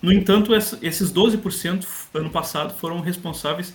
No 0.00 0.12
entanto, 0.12 0.52
esses 0.54 1.12
12% 1.12 1.86
ano 2.14 2.30
passado 2.30 2.74
foram 2.74 3.00
responsáveis 3.00 3.74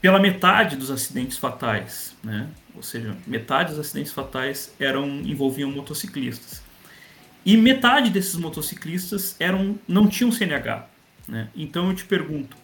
pela 0.00 0.18
metade 0.18 0.76
dos 0.76 0.90
acidentes 0.90 1.36
fatais, 1.36 2.16
né? 2.24 2.48
Ou 2.80 2.82
seja, 2.82 3.14
metade 3.26 3.70
dos 3.70 3.78
acidentes 3.78 4.10
fatais 4.10 4.72
eram 4.80 5.06
envolviam 5.20 5.70
motociclistas. 5.70 6.62
E 7.44 7.56
metade 7.56 8.08
desses 8.10 8.36
motociclistas 8.36 9.36
eram 9.38 9.78
não 9.86 10.08
tinham 10.08 10.32
CNH. 10.32 10.88
Né? 11.28 11.50
Então 11.54 11.90
eu 11.90 11.94
te 11.94 12.06
pergunto, 12.06 12.56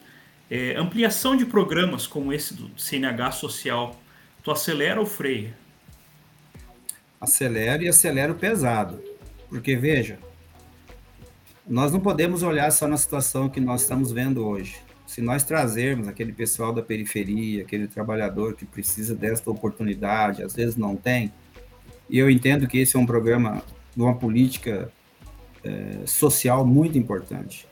é, 0.50 0.74
ampliação 0.76 1.36
de 1.36 1.44
programas 1.44 2.06
como 2.06 2.32
esse 2.32 2.54
do 2.54 2.70
CNH 2.78 3.32
social, 3.32 4.00
Tu 4.46 4.52
acelera 4.52 5.00
ou 5.00 5.06
freia? 5.06 5.58
Acelero 7.20 7.82
e 7.82 7.88
acelero 7.88 8.36
pesado. 8.36 9.02
Porque, 9.48 9.74
veja, 9.74 10.20
nós 11.66 11.90
não 11.90 11.98
podemos 11.98 12.44
olhar 12.44 12.70
só 12.70 12.86
na 12.86 12.96
situação 12.96 13.48
que 13.48 13.58
nós 13.58 13.82
estamos 13.82 14.12
vendo 14.12 14.46
hoje. 14.46 14.76
Se 15.06 15.20
nós 15.20 15.44
trazermos 15.44 16.08
aquele 16.08 16.32
pessoal 16.32 16.72
da 16.72 16.82
periferia, 16.82 17.62
aquele 17.62 17.86
trabalhador 17.86 18.54
que 18.54 18.66
precisa 18.66 19.14
desta 19.14 19.50
oportunidade, 19.50 20.42
às 20.42 20.54
vezes 20.54 20.76
não 20.76 20.96
tem, 20.96 21.32
e 22.08 22.18
eu 22.18 22.30
entendo 22.30 22.66
que 22.66 22.78
esse 22.78 22.96
é 22.96 22.98
um 22.98 23.06
programa 23.06 23.62
de 23.94 24.02
uma 24.02 24.14
política 24.14 24.90
é, 25.64 26.06
social 26.06 26.64
muito 26.64 26.96
importante. 26.96 27.66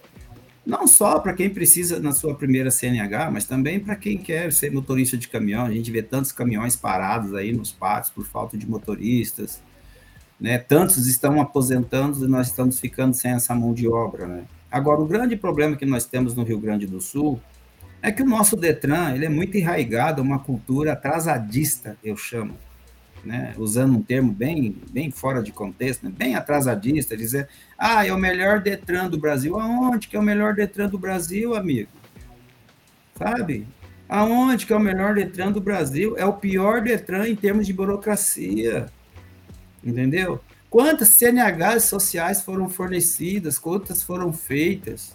Não 0.66 0.86
só 0.86 1.20
para 1.20 1.34
quem 1.34 1.50
precisa 1.50 2.00
na 2.00 2.12
sua 2.12 2.34
primeira 2.34 2.70
CNH, 2.70 3.30
mas 3.30 3.44
também 3.44 3.78
para 3.78 3.94
quem 3.94 4.16
quer 4.16 4.50
ser 4.52 4.72
motorista 4.72 5.16
de 5.16 5.28
caminhão. 5.28 5.66
A 5.66 5.70
gente 5.70 5.90
vê 5.90 6.02
tantos 6.02 6.32
caminhões 6.32 6.74
parados 6.74 7.34
aí 7.34 7.52
nos 7.52 7.70
pátios 7.70 8.10
por 8.10 8.24
falta 8.24 8.56
de 8.56 8.66
motoristas, 8.66 9.62
né? 10.40 10.56
Tantos 10.56 11.06
estão 11.06 11.40
aposentando 11.40 12.24
e 12.24 12.28
nós 12.28 12.46
estamos 12.46 12.80
ficando 12.80 13.14
sem 13.14 13.32
essa 13.32 13.54
mão 13.54 13.74
de 13.74 13.86
obra, 13.86 14.26
né? 14.26 14.44
Agora, 14.74 15.00
o 15.00 15.06
grande 15.06 15.36
problema 15.36 15.76
que 15.76 15.86
nós 15.86 16.04
temos 16.04 16.34
no 16.34 16.42
Rio 16.42 16.58
Grande 16.58 16.84
do 16.84 17.00
Sul 17.00 17.40
é 18.02 18.10
que 18.10 18.22
o 18.22 18.26
nosso 18.26 18.56
Detran 18.56 19.14
ele 19.14 19.24
é 19.24 19.28
muito 19.28 19.56
enraizado 19.56 20.20
uma 20.20 20.40
cultura 20.40 20.94
atrasadista, 20.94 21.96
eu 22.02 22.16
chamo 22.16 22.58
né, 23.24 23.54
usando 23.56 23.96
um 23.96 24.02
termo 24.02 24.32
bem, 24.32 24.76
bem 24.90 25.12
fora 25.12 25.40
de 25.40 25.52
contexto, 25.52 26.02
né, 26.02 26.12
bem 26.12 26.34
atrasadista, 26.34 27.16
dizer, 27.16 27.48
ah, 27.78 28.04
é 28.04 28.12
o 28.12 28.18
melhor 28.18 28.60
Detran 28.60 29.08
do 29.08 29.16
Brasil. 29.16 29.56
Aonde 29.60 30.08
que 30.08 30.16
é 30.16 30.18
o 30.18 30.24
melhor 30.24 30.56
Detran 30.56 30.88
do 30.88 30.98
Brasil, 30.98 31.54
amigo? 31.54 31.90
Sabe? 33.16 33.68
Aonde 34.08 34.66
que 34.66 34.72
é 34.72 34.76
o 34.76 34.80
melhor 34.80 35.14
Detran 35.14 35.52
do 35.52 35.60
Brasil? 35.60 36.16
É 36.18 36.24
o 36.26 36.32
pior 36.32 36.82
Detran 36.82 37.28
em 37.28 37.36
termos 37.36 37.64
de 37.64 37.72
burocracia. 37.72 38.86
Entendeu? 39.84 40.40
Quantas 40.74 41.10
CNHs 41.10 41.84
sociais 41.84 42.42
foram 42.42 42.68
fornecidas? 42.68 43.60
Quantas 43.60 44.02
foram 44.02 44.32
feitas? 44.32 45.14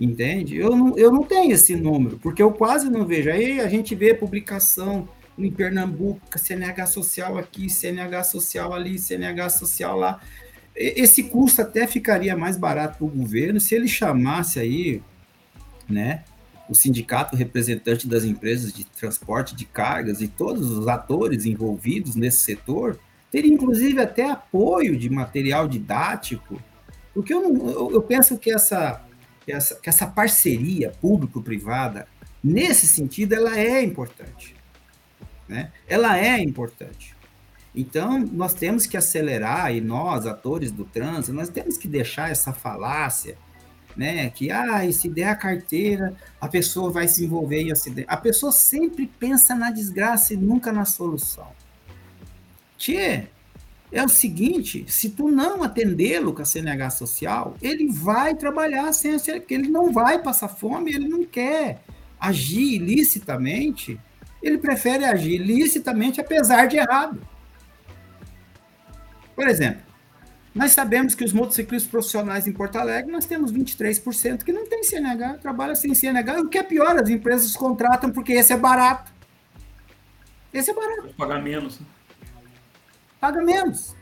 Entende? 0.00 0.56
Eu 0.56 0.74
não, 0.74 0.96
eu 0.96 1.12
não 1.12 1.22
tenho 1.22 1.52
esse 1.52 1.76
número, 1.76 2.18
porque 2.18 2.42
eu 2.42 2.50
quase 2.50 2.88
não 2.88 3.04
vejo. 3.04 3.30
Aí 3.30 3.60
a 3.60 3.68
gente 3.68 3.94
vê 3.94 4.14
publicação 4.14 5.06
em 5.36 5.50
Pernambuco, 5.50 6.22
CNH 6.34 6.86
social 6.86 7.36
aqui, 7.36 7.68
CNH 7.68 8.24
social 8.24 8.72
ali, 8.72 8.98
CNH 8.98 9.50
social 9.50 9.98
lá. 9.98 10.18
Esse 10.74 11.24
custo 11.24 11.60
até 11.60 11.86
ficaria 11.86 12.34
mais 12.34 12.56
barato 12.56 12.96
para 12.96 13.06
o 13.06 13.10
governo 13.10 13.60
se 13.60 13.74
ele 13.74 13.86
chamasse 13.86 14.58
aí, 14.58 15.02
né, 15.86 16.24
o 16.70 16.74
sindicato 16.74 17.36
representante 17.36 18.08
das 18.08 18.24
empresas 18.24 18.72
de 18.72 18.86
transporte 18.86 19.54
de 19.54 19.66
cargas 19.66 20.22
e 20.22 20.28
todos 20.28 20.70
os 20.70 20.88
atores 20.88 21.44
envolvidos 21.44 22.16
nesse 22.16 22.38
setor, 22.38 22.98
teria 23.30 23.52
inclusive 23.52 24.00
até 24.00 24.30
apoio 24.30 24.96
de 24.96 25.08
material 25.08 25.68
didático, 25.68 26.60
porque 27.14 27.32
eu, 27.32 27.40
não, 27.40 27.68
eu, 27.68 27.92
eu 27.92 28.02
penso 28.02 28.38
que 28.38 28.52
essa, 28.52 29.02
essa, 29.46 29.74
que 29.76 29.88
essa 29.88 30.06
parceria 30.06 30.92
público-privada, 31.00 32.06
nesse 32.42 32.86
sentido, 32.86 33.34
ela 33.34 33.58
é 33.58 33.82
importante 33.82 34.54
né? 35.50 35.72
Ela 35.88 36.16
é 36.16 36.40
importante. 36.40 37.16
Então, 37.74 38.18
nós 38.18 38.54
temos 38.54 38.86
que 38.86 38.96
acelerar, 38.96 39.74
e 39.74 39.80
nós, 39.80 40.24
atores 40.26 40.70
do 40.70 40.84
trânsito, 40.84 41.32
nós 41.32 41.48
temos 41.48 41.76
que 41.76 41.88
deixar 41.88 42.30
essa 42.30 42.52
falácia, 42.52 43.36
né? 43.96 44.30
Que, 44.30 44.50
ah, 44.50 44.90
se 44.92 45.08
der 45.08 45.28
a 45.28 45.34
carteira, 45.34 46.14
a 46.40 46.48
pessoa 46.48 46.90
vai 46.90 47.08
se 47.08 47.24
envolver 47.24 47.62
em 47.62 47.72
acidente. 47.72 48.06
A 48.08 48.16
pessoa 48.16 48.52
sempre 48.52 49.10
pensa 49.18 49.54
na 49.54 49.72
desgraça 49.72 50.34
e 50.34 50.36
nunca 50.36 50.72
na 50.72 50.84
solução. 50.84 51.48
Tchê, 52.80 53.24
é 53.92 54.02
o 54.02 54.08
seguinte, 54.08 54.84
se 54.88 55.10
tu 55.10 55.28
não 55.28 55.62
atendê-lo 55.62 56.32
com 56.32 56.42
a 56.42 56.44
CNH 56.44 56.90
social, 56.90 57.56
ele 57.60 57.92
vai 57.92 58.34
trabalhar 58.34 58.92
sem 58.92 59.14
a 59.14 59.18
CNH, 59.18 59.44
ele 59.50 59.68
não 59.68 59.92
vai 59.92 60.22
passar 60.22 60.48
fome, 60.48 60.92
ele 60.92 61.08
não 61.08 61.24
quer 61.24 61.82
agir 62.18 62.74
ilicitamente 62.76 64.00
ele 64.42 64.58
prefere 64.58 65.04
agir 65.04 65.38
licitamente, 65.38 66.20
apesar 66.20 66.66
de 66.66 66.76
errado. 66.76 67.20
Por 69.34 69.48
exemplo, 69.48 69.82
nós 70.54 70.72
sabemos 70.72 71.14
que 71.14 71.24
os 71.24 71.32
motociclistas 71.32 71.90
profissionais 71.90 72.46
em 72.46 72.52
Porto 72.52 72.76
Alegre, 72.76 73.12
nós 73.12 73.26
temos 73.26 73.52
23% 73.52 74.42
que 74.42 74.52
não 74.52 74.66
tem 74.66 74.82
CNH, 74.82 75.38
trabalha 75.38 75.74
sem 75.74 75.94
CNH. 75.94 76.40
O 76.40 76.48
que 76.48 76.58
é 76.58 76.62
pior, 76.62 76.96
as 76.96 77.08
empresas 77.08 77.54
contratam 77.54 78.10
porque 78.10 78.32
esse 78.32 78.52
é 78.52 78.56
barato. 78.56 79.12
Esse 80.52 80.70
é 80.70 80.74
barato. 80.74 81.14
Paga 81.16 81.38
menos. 81.38 81.78
Né? 81.78 81.86
Paga 83.20 83.42
menos. 83.42 83.94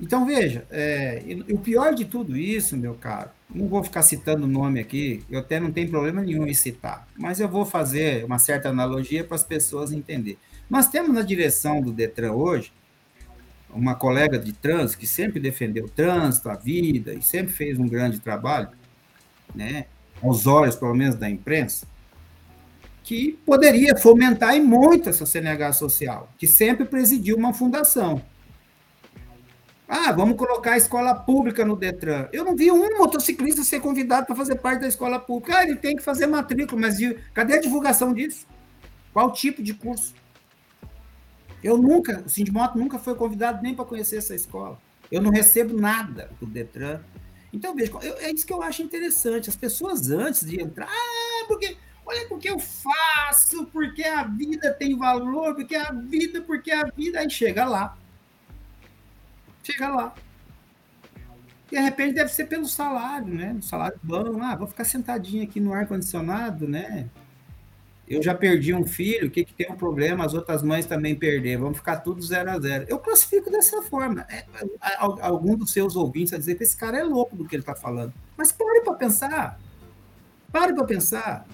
Então, 0.00 0.26
veja, 0.26 0.66
é, 0.70 1.22
o 1.50 1.58
pior 1.58 1.94
de 1.94 2.04
tudo 2.04 2.36
isso, 2.36 2.76
meu 2.76 2.94
caro, 2.94 3.30
não 3.48 3.68
vou 3.68 3.82
ficar 3.82 4.02
citando 4.02 4.44
o 4.44 4.48
nome 4.48 4.80
aqui, 4.80 5.24
eu 5.30 5.38
até 5.38 5.60
não 5.60 5.70
tenho 5.70 5.88
problema 5.88 6.20
nenhum 6.20 6.46
em 6.46 6.54
citar, 6.54 7.06
mas 7.16 7.40
eu 7.40 7.48
vou 7.48 7.64
fazer 7.64 8.24
uma 8.24 8.38
certa 8.38 8.68
analogia 8.68 9.24
para 9.24 9.36
as 9.36 9.44
pessoas 9.44 9.92
entenderem. 9.92 10.38
Nós 10.68 10.88
temos 10.88 11.14
na 11.14 11.22
direção 11.22 11.80
do 11.80 11.92
Detran 11.92 12.32
hoje 12.32 12.72
uma 13.70 13.94
colega 13.94 14.38
de 14.38 14.52
trânsito 14.52 15.00
que 15.00 15.06
sempre 15.06 15.40
defendeu 15.40 15.84
o 15.84 15.88
trânsito, 15.88 16.48
a 16.48 16.54
vida, 16.54 17.14
e 17.14 17.22
sempre 17.22 17.52
fez 17.52 17.78
um 17.78 17.88
grande 17.88 18.20
trabalho, 18.20 18.68
né, 19.54 19.86
aos 20.22 20.46
olhos, 20.46 20.76
pelo 20.76 20.94
menos, 20.94 21.16
da 21.16 21.28
imprensa, 21.28 21.86
que 23.04 23.38
poderia 23.44 23.94
fomentar 23.96 24.56
e 24.56 24.60
muito 24.60 25.10
essa 25.10 25.26
CNH 25.26 25.74
social, 25.74 26.32
que 26.38 26.48
sempre 26.48 26.86
presidiu 26.86 27.36
uma 27.36 27.52
fundação. 27.52 28.22
Ah, 29.86 30.10
vamos 30.10 30.38
colocar 30.38 30.72
a 30.72 30.76
escola 30.78 31.14
pública 31.14 31.66
no 31.66 31.76
Detran. 31.76 32.26
Eu 32.32 32.42
não 32.42 32.56
vi 32.56 32.72
um 32.72 32.98
motociclista 32.98 33.62
ser 33.62 33.80
convidado 33.80 34.26
para 34.26 34.34
fazer 34.34 34.56
parte 34.56 34.80
da 34.80 34.88
escola 34.88 35.20
pública. 35.20 35.58
Ah, 35.58 35.62
ele 35.64 35.76
tem 35.76 35.94
que 35.94 36.02
fazer 36.02 36.26
matrícula, 36.26 36.80
mas 36.80 36.96
cadê 37.34 37.54
a 37.54 37.60
divulgação 37.60 38.14
disso? 38.14 38.46
Qual 39.12 39.30
tipo 39.30 39.62
de 39.62 39.74
curso? 39.74 40.14
Eu 41.62 41.76
nunca, 41.76 42.22
o 42.26 42.28
Sindimoto 42.28 42.78
nunca 42.78 42.98
foi 42.98 43.14
convidado 43.14 43.62
nem 43.62 43.74
para 43.74 43.84
conhecer 43.84 44.16
essa 44.16 44.34
escola. 44.34 44.80
Eu 45.12 45.20
não 45.20 45.30
recebo 45.30 45.78
nada 45.78 46.30
do 46.40 46.46
Detran. 46.46 47.00
Então, 47.52 47.74
veja, 47.74 47.92
eu, 48.02 48.16
é 48.16 48.32
isso 48.32 48.46
que 48.46 48.52
eu 48.52 48.62
acho 48.62 48.82
interessante. 48.82 49.50
As 49.50 49.56
pessoas 49.56 50.10
antes 50.10 50.48
de 50.48 50.60
entrar, 50.60 50.88
ah, 50.88 51.44
porque 51.46 51.76
olha 52.04 52.28
porque 52.28 52.50
eu 52.50 52.58
faço, 52.58 53.66
porque 53.66 54.04
a 54.04 54.24
vida 54.24 54.72
tem 54.72 54.96
valor, 54.96 55.54
porque 55.54 55.76
a 55.76 55.92
vida, 55.92 56.40
porque 56.42 56.70
a 56.70 56.84
vida, 56.86 57.20
aí 57.20 57.30
chega 57.30 57.64
lá 57.64 57.96
chega 59.64 59.88
lá. 59.88 60.14
De 61.70 61.80
repente 61.80 62.14
deve 62.14 62.30
ser 62.30 62.44
pelo 62.44 62.66
salário, 62.66 63.34
né? 63.34 63.56
salário 63.62 63.98
bom. 64.02 64.40
Ah, 64.42 64.54
vou 64.54 64.66
ficar 64.66 64.84
sentadinho 64.84 65.42
aqui 65.42 65.58
no 65.58 65.72
ar-condicionado, 65.72 66.68
né? 66.68 67.08
Eu 68.06 68.22
já 68.22 68.34
perdi 68.34 68.74
um 68.74 68.86
filho, 68.86 69.28
o 69.28 69.30
que, 69.30 69.46
que 69.46 69.54
tem 69.54 69.72
um 69.72 69.76
problema? 69.76 70.26
As 70.26 70.34
outras 70.34 70.62
mães 70.62 70.84
também 70.84 71.16
perderam. 71.16 71.62
Vamos 71.62 71.78
ficar 71.78 71.96
tudo 71.96 72.20
zero 72.22 72.50
a 72.50 72.60
zero. 72.60 72.84
Eu 72.86 72.98
classifico 72.98 73.50
dessa 73.50 73.80
forma. 73.80 74.26
É, 74.28 74.44
algum 74.98 75.56
dos 75.56 75.72
seus 75.72 75.96
ouvintes 75.96 76.30
vai 76.30 76.38
dizer 76.38 76.54
que 76.54 76.64
esse 76.64 76.76
cara 76.76 76.98
é 76.98 77.02
louco 77.02 77.34
do 77.34 77.46
que 77.46 77.56
ele 77.56 77.62
está 77.62 77.74
falando. 77.74 78.12
Mas 78.36 78.52
pare 78.52 78.82
para 78.82 78.94
pensar. 78.94 79.58
Pare 80.52 80.74
para 80.74 80.84
pensar. 80.84 81.46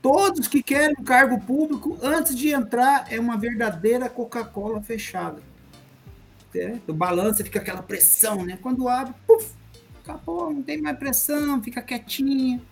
Todos 0.00 0.46
que 0.46 0.62
querem 0.62 0.94
um 0.98 1.04
cargo 1.04 1.40
público, 1.40 1.98
antes 2.02 2.34
de 2.34 2.50
entrar, 2.50 3.06
é 3.10 3.18
uma 3.18 3.36
verdadeira 3.36 4.08
Coca-Cola 4.08 4.80
fechada 4.80 5.42
é, 6.54 6.78
o 6.86 6.92
balança, 6.92 7.44
fica 7.44 7.58
aquela 7.58 7.82
pressão, 7.82 8.44
né? 8.44 8.58
Quando 8.60 8.88
abre, 8.88 9.14
puf, 9.26 9.50
acabou, 10.02 10.52
não 10.52 10.62
tem 10.62 10.80
mais 10.80 10.98
pressão, 10.98 11.62
fica 11.62 11.82
quietinho, 11.82 12.62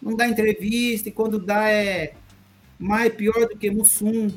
não 0.00 0.16
dá 0.16 0.26
entrevista, 0.26 1.08
e 1.08 1.12
quando 1.12 1.38
dá 1.38 1.68
é 1.70 2.14
mais 2.78 3.12
pior 3.14 3.48
do 3.48 3.56
que 3.56 3.70
Mussum. 3.70 4.30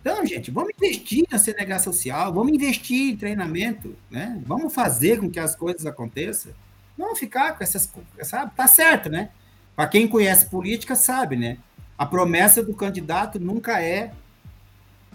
Então, 0.00 0.24
gente, 0.24 0.50
vamos 0.50 0.72
investir 0.76 1.26
na 1.30 1.38
CNH 1.38 1.80
social, 1.80 2.32
vamos 2.32 2.52
investir 2.52 3.12
em 3.12 3.16
treinamento, 3.16 3.94
né? 4.10 4.40
Vamos 4.46 4.72
fazer 4.72 5.18
com 5.20 5.30
que 5.30 5.40
as 5.40 5.54
coisas 5.54 5.84
aconteçam. 5.84 6.52
Não 6.96 7.14
ficar 7.16 7.56
com 7.56 7.64
essas 7.64 7.86
coisas, 7.86 8.28
sabe? 8.28 8.52
Tá 8.54 8.66
certo, 8.66 9.08
né? 9.08 9.30
Para 9.80 9.88
quem 9.88 10.06
conhece 10.06 10.44
política, 10.50 10.94
sabe, 10.94 11.36
né? 11.36 11.56
A 11.96 12.04
promessa 12.04 12.62
do 12.62 12.74
candidato 12.74 13.40
nunca 13.40 13.82
é 13.82 14.12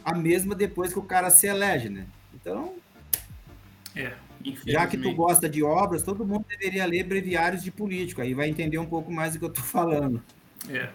a 0.04 0.15
mesma 0.15 0.56
depois 0.56 0.91
que 0.91 0.97
o 0.97 1.04
cara 1.04 1.30
se 1.30 1.45
elege, 1.45 1.88
né? 1.88 2.08
Então, 2.34 2.73
é, 3.95 4.13
Já 4.65 4.88
que 4.88 4.97
tu 4.97 5.13
gosta 5.13 5.47
de 5.47 5.62
obras, 5.62 6.01
todo 6.01 6.25
mundo 6.25 6.47
deveria 6.49 6.84
ler 6.88 7.04
breviários 7.04 7.62
de 7.62 7.69
político, 7.69 8.23
aí 8.23 8.34
vai 8.34 8.49
entender 8.49 8.80
um 8.80 8.88
pouco 8.88 9.13
mais 9.13 9.34
do 9.34 9.38
que 9.38 9.45
eu 9.45 9.49
estou 9.49 9.63
falando. 9.63 10.19
É. 10.67 10.89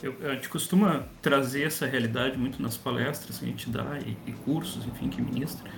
Eu, 0.00 0.14
a 0.30 0.34
gente 0.34 0.48
costuma 0.48 1.08
trazer 1.20 1.64
essa 1.64 1.88
realidade 1.88 2.38
muito 2.38 2.62
nas 2.62 2.76
palestras 2.76 3.36
que 3.40 3.44
a 3.44 3.48
gente 3.48 3.68
dá 3.68 3.98
e, 3.98 4.16
e 4.28 4.32
cursos, 4.44 4.86
enfim, 4.86 5.08
que 5.08 5.20
ministra, 5.20 5.68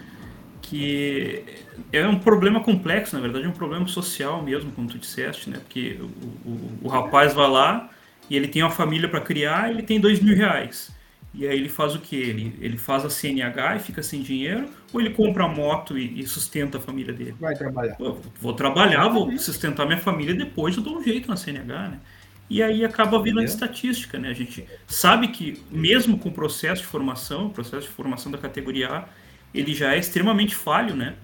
que 0.65 1.45
é 1.93 2.07
um 2.07 2.19
problema 2.19 2.61
complexo, 2.61 3.15
na 3.15 3.23
verdade, 3.23 3.45
é 3.45 3.49
um 3.49 3.53
problema 3.53 3.87
social 3.87 4.43
mesmo, 4.43 4.73
como 4.73 4.89
tu 4.89 4.99
disseste, 4.99 5.51
né? 5.51 5.59
Porque 5.59 5.99
o, 6.01 6.49
o, 6.49 6.79
o 6.85 6.89
rapaz 6.89 7.35
vai 7.35 7.49
lá 7.49 7.91
e 8.31 8.37
ele 8.37 8.49
tem 8.49 8.63
uma 8.63 8.71
família 8.71 9.09
para 9.09 9.21
criar, 9.21 9.71
ele 9.71 9.83
tem 9.83 10.01
dois 10.01 10.21
mil 10.21 10.35
reais. 10.35 10.91
E 11.35 11.47
aí 11.47 11.59
ele 11.59 11.69
faz 11.69 11.95
o 11.95 11.99
que? 11.99 12.17
Ele, 12.17 12.57
ele 12.61 12.79
faz 12.79 13.05
a 13.05 13.11
CNH 13.11 13.77
e 13.77 13.81
fica 13.81 14.03
sem 14.03 14.23
dinheiro, 14.23 14.69
ou 14.93 15.01
ele 15.01 15.11
compra 15.11 15.45
a 15.45 15.49
moto 15.49 15.99
e, 15.99 16.21
e 16.21 16.27
sustenta 16.27 16.79
a 16.79 16.81
família 16.81 17.13
dele? 17.13 17.35
Vai 17.39 17.55
trabalhar. 17.55 17.97
Pô, 17.97 18.17
vou 18.41 18.55
trabalhar, 18.55 19.09
vou 19.09 19.37
sustentar 19.37 19.85
minha 19.85 19.99
família 19.99 20.35
depois 20.35 20.77
eu 20.77 20.83
dou 20.83 20.99
um 20.99 21.03
jeito 21.03 21.29
na 21.29 21.37
CNH, 21.37 21.89
né? 21.89 22.01
E 22.49 22.63
aí 22.63 22.85
acaba 22.85 23.21
vindo 23.21 23.41
a 23.41 23.45
estatística, 23.45 24.19
né? 24.19 24.29
A 24.29 24.35
gente 24.35 24.65
sabe 24.87 25.29
que 25.29 25.63
mesmo 25.71 26.19
com 26.19 26.29
o 26.29 26.33
processo 26.33 26.83
de 26.83 26.89
formação, 26.89 27.47
o 27.47 27.51
processo 27.51 27.89
de 27.89 27.93
formação 27.93 28.31
da 28.31 28.39
categoria 28.39 28.89
A, 28.89 29.09
ele 29.55 29.75
já 29.75 29.95
é 29.95 29.99
extremamente 29.99 30.55
falho, 30.55 30.97
né? 30.97 31.15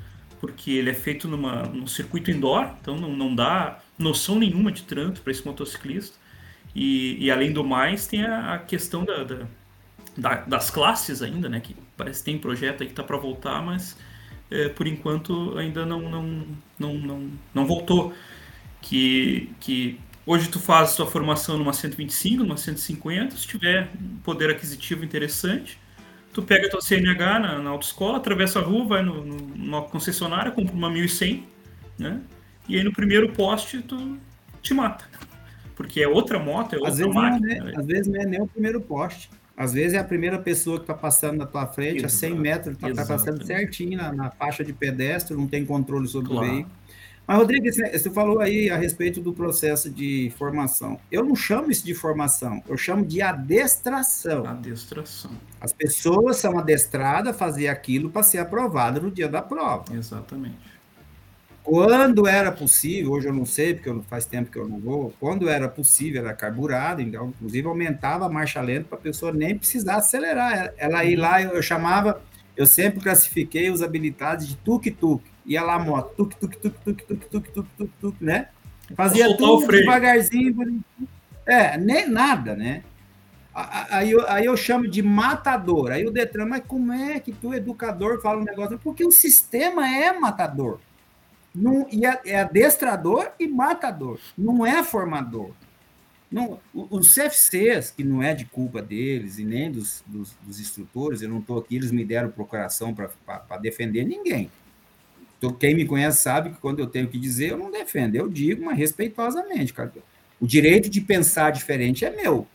Porque 0.40 0.71
ele 0.71 0.90
é 0.90 0.95
feito 0.95 1.29
numa, 1.29 1.64
num 1.64 1.87
circuito 1.87 2.31
indoor, 2.31 2.71
então 2.81 2.97
não, 2.97 3.11
não 3.14 3.35
dá 3.35 3.81
noção 3.99 4.38
nenhuma 4.38 4.73
de 4.73 4.83
trânsito 4.85 5.21
para 5.21 5.33
esse 5.33 5.45
motociclista. 5.45 6.16
E, 6.75 7.16
e, 7.25 7.31
além 7.31 7.53
do 7.53 7.64
mais, 7.64 8.07
tem 8.07 8.23
a, 8.23 8.55
a 8.55 8.59
questão 8.59 9.05
da, 9.05 9.25
da, 9.25 9.47
da, 10.16 10.35
das 10.43 10.71
classes 10.71 11.21
ainda, 11.21 11.49
né? 11.49 11.61
Que 11.61 11.75
parece 11.97 12.21
que 12.21 12.27
tem 12.27 12.38
projeto 12.38 12.83
aí 12.83 12.87
que 12.87 12.93
está 12.93 13.03
para 13.03 13.16
voltar, 13.16 13.61
mas 13.61 13.97
é, 14.51 14.69
por 14.69 14.87
enquanto 14.87 15.59
ainda 15.59 15.85
não, 15.85 16.01
não, 16.09 16.47
não, 16.79 16.95
não, 16.95 17.31
não 17.53 17.66
voltou. 17.66 18.14
Que, 18.81 19.51
que 19.61 19.99
hoje 20.25 20.49
tu 20.49 20.61
faz 20.61 20.95
tua 20.95 21.07
formação 21.07 21.59
numa 21.59 21.73
125, 21.73 22.45
numa 22.45 22.57
150, 22.57 23.37
se 23.37 23.47
tiver 23.47 23.90
um 24.01 24.19
poder 24.19 24.51
aquisitivo 24.51 25.05
interessante, 25.05 25.80
tu 26.33 26.43
pega 26.43 26.69
tua 26.69 26.81
CNH 26.81 27.38
na, 27.38 27.59
na 27.59 27.71
autoescola, 27.71 28.19
atravessa 28.19 28.59
a 28.59 28.62
rua, 28.62 28.85
vai 28.87 29.03
no, 29.03 29.25
no, 29.25 29.37
numa 29.37 29.83
concessionária, 29.83 30.51
compra 30.51 30.75
uma 30.75 30.90
1100, 30.90 31.47
né? 31.99 32.21
E 32.69 32.77
aí 32.77 32.85
no 32.85 32.93
primeiro 32.93 33.33
poste 33.33 33.83
tu 33.83 34.19
te 34.62 34.73
mata. 34.75 35.05
Porque 35.75 36.01
é 36.01 36.09
outra 36.09 36.38
moto, 36.38 36.75
é 36.75 36.77
outra 36.77 36.90
às 36.90 36.99
vezes 36.99 37.14
máquina. 37.14 37.53
É, 37.53 37.61
né? 37.61 37.73
Às 37.77 37.87
vezes 37.87 38.07
não 38.07 38.21
é 38.21 38.27
nem 38.27 38.43
o 38.43 38.47
primeiro 38.47 38.81
poste. 38.81 39.31
Às 39.57 39.75
vezes 39.75 39.95
é 39.95 39.99
a 39.99 40.05
primeira 40.05 40.38
pessoa 40.38 40.79
que 40.79 40.85
está 40.85 40.95
passando 40.95 41.38
na 41.38 41.47
tua 41.47 41.66
frente, 41.66 42.05
Exato. 42.05 42.14
a 42.14 42.19
100 42.31 42.35
metros, 42.35 42.75
está 42.77 42.95
tá 42.95 43.07
passando 43.07 43.45
certinho 43.45 43.99
na, 43.99 44.12
na, 44.12 44.31
faixa 44.31 44.64
de 44.64 44.73
pedestre, 44.73 45.37
não 45.37 45.47
tem 45.47 45.66
controle 45.66 46.09
sobre 46.09 46.31
claro. 46.31 46.47
o 46.47 46.51
veículo. 46.51 46.75
Mas, 47.31 47.38
Rodrigo, 47.38 47.64
você 47.73 48.11
falou 48.11 48.40
aí 48.40 48.69
a 48.71 48.77
respeito 48.77 49.21
do 49.21 49.33
processo 49.33 49.88
de 49.88 50.33
formação. 50.37 50.99
Eu 51.12 51.25
não 51.25 51.37
chamo 51.37 51.71
isso 51.71 51.87
de 51.87 51.95
formação, 51.95 52.61
eu 52.69 52.77
chamo 52.77 53.07
de 53.07 53.23
adestração. 53.23 54.45
Adestração. 54.45 55.31
As 55.61 55.73
pessoas 55.73 56.38
são 56.38 56.59
adestradas 56.59 57.33
a 57.33 57.38
fazer 57.38 57.69
aquilo 57.69 58.11
para 58.11 58.25
ser 58.25 58.38
aprovado 58.38 59.01
no 59.01 59.12
dia 59.12 59.29
da 59.29 59.40
prova. 59.40 59.85
Exatamente. 59.95 60.59
Quando 61.62 62.27
era 62.27 62.51
possível, 62.51 63.12
hoje 63.12 63.29
eu 63.29 63.33
não 63.33 63.47
sei, 63.47 63.75
porque 63.75 63.97
faz 64.09 64.27
tempo 64.27 64.51
que 64.51 64.59
eu 64.59 64.69
não 64.69 64.81
vou, 64.81 65.14
quando 65.21 65.49
era 65.49 65.69
possível, 65.69 66.23
era 66.23 66.35
carburado, 66.35 67.01
então, 67.01 67.29
inclusive 67.29 67.69
aumentava 67.69 68.27
a 68.27 68.29
marcha 68.29 68.61
lenta 68.61 68.88
para 68.88 68.99
a 68.99 69.03
pessoa 69.03 69.33
nem 69.33 69.57
precisar 69.57 69.99
acelerar. 69.99 70.75
Ela 70.77 71.05
ir 71.05 71.14
lá, 71.14 71.40
eu, 71.40 71.51
eu 71.51 71.62
chamava, 71.62 72.21
eu 72.57 72.66
sempre 72.66 72.99
classifiquei 72.99 73.71
os 73.71 73.83
habilitados 73.83 74.49
de 74.49 74.57
tuk-tuk. 74.57 75.30
Ia 75.46 75.62
lá 75.62 75.74
a 75.74 75.79
moto, 75.79 76.14
tuk-tuk, 76.16 76.57
tuk-tuk, 76.59 77.05
tuk-tuk, 77.05 77.50
tuk-tuk, 77.50 77.90
tuk, 78.00 78.16
né? 78.20 78.48
Fazia 78.94 79.37
tudo 79.37 79.66
devagarzinho. 79.66 80.83
É, 81.46 81.76
nem 81.79 82.09
nada, 82.09 82.55
né? 82.55 82.83
Aí 83.53 84.12
eu, 84.12 84.29
aí 84.29 84.44
eu 84.46 84.57
chamo 84.57 84.88
de 84.88 85.03
matador. 85.03 85.90
Aí 85.90 86.07
o 86.07 86.11
Detran, 86.11 86.46
mas 86.46 86.62
como 86.66 86.92
é 86.92 87.18
que 87.18 87.33
tu, 87.33 87.53
educador, 87.53 88.20
fala 88.20 88.40
um 88.40 88.44
negócio? 88.44 88.79
Porque 88.79 89.05
o 89.05 89.11
sistema 89.11 89.88
é 89.88 90.12
matador. 90.18 90.79
Não, 91.55 91.87
e 91.90 92.07
é, 92.07 92.20
é 92.26 92.40
adestrador 92.40 93.33
e 93.38 93.48
matador, 93.48 94.20
não 94.38 94.64
é 94.64 94.85
formador. 94.85 95.50
Não, 96.31 96.61
os 96.72 97.12
CFCs, 97.12 97.90
que 97.90 98.05
não 98.05 98.22
é 98.22 98.33
de 98.35 98.44
culpa 98.44 98.81
deles 98.81 99.38
e 99.38 99.44
nem 99.44 99.68
dos, 99.68 100.05
dos, 100.07 100.33
dos 100.42 100.61
instrutores, 100.61 101.22
eu 101.22 101.29
não 101.29 101.40
estou 101.40 101.59
aqui, 101.59 101.74
eles 101.74 101.90
me 101.90 102.05
deram 102.05 102.31
procuração 102.31 102.94
para 102.94 103.59
defender 103.59 104.05
ninguém. 104.05 104.48
Então, 105.40 105.55
quem 105.55 105.74
me 105.74 105.87
conhece 105.87 106.20
sabe 106.20 106.50
que 106.50 106.59
quando 106.59 106.81
eu 106.81 106.87
tenho 106.87 107.09
que 107.09 107.18
dizer, 107.18 107.53
eu 107.53 107.57
não 107.57 107.70
defendo, 107.70 108.14
eu 108.14 108.29
digo, 108.29 108.62
mas 108.62 108.76
respeitosamente. 108.76 109.72
Cara. 109.72 109.90
O 110.38 110.46
direito 110.46 110.90
de 110.90 111.00
pensar 111.00 111.50
diferente 111.50 112.05
é 112.05 112.11
meu. 112.11 112.46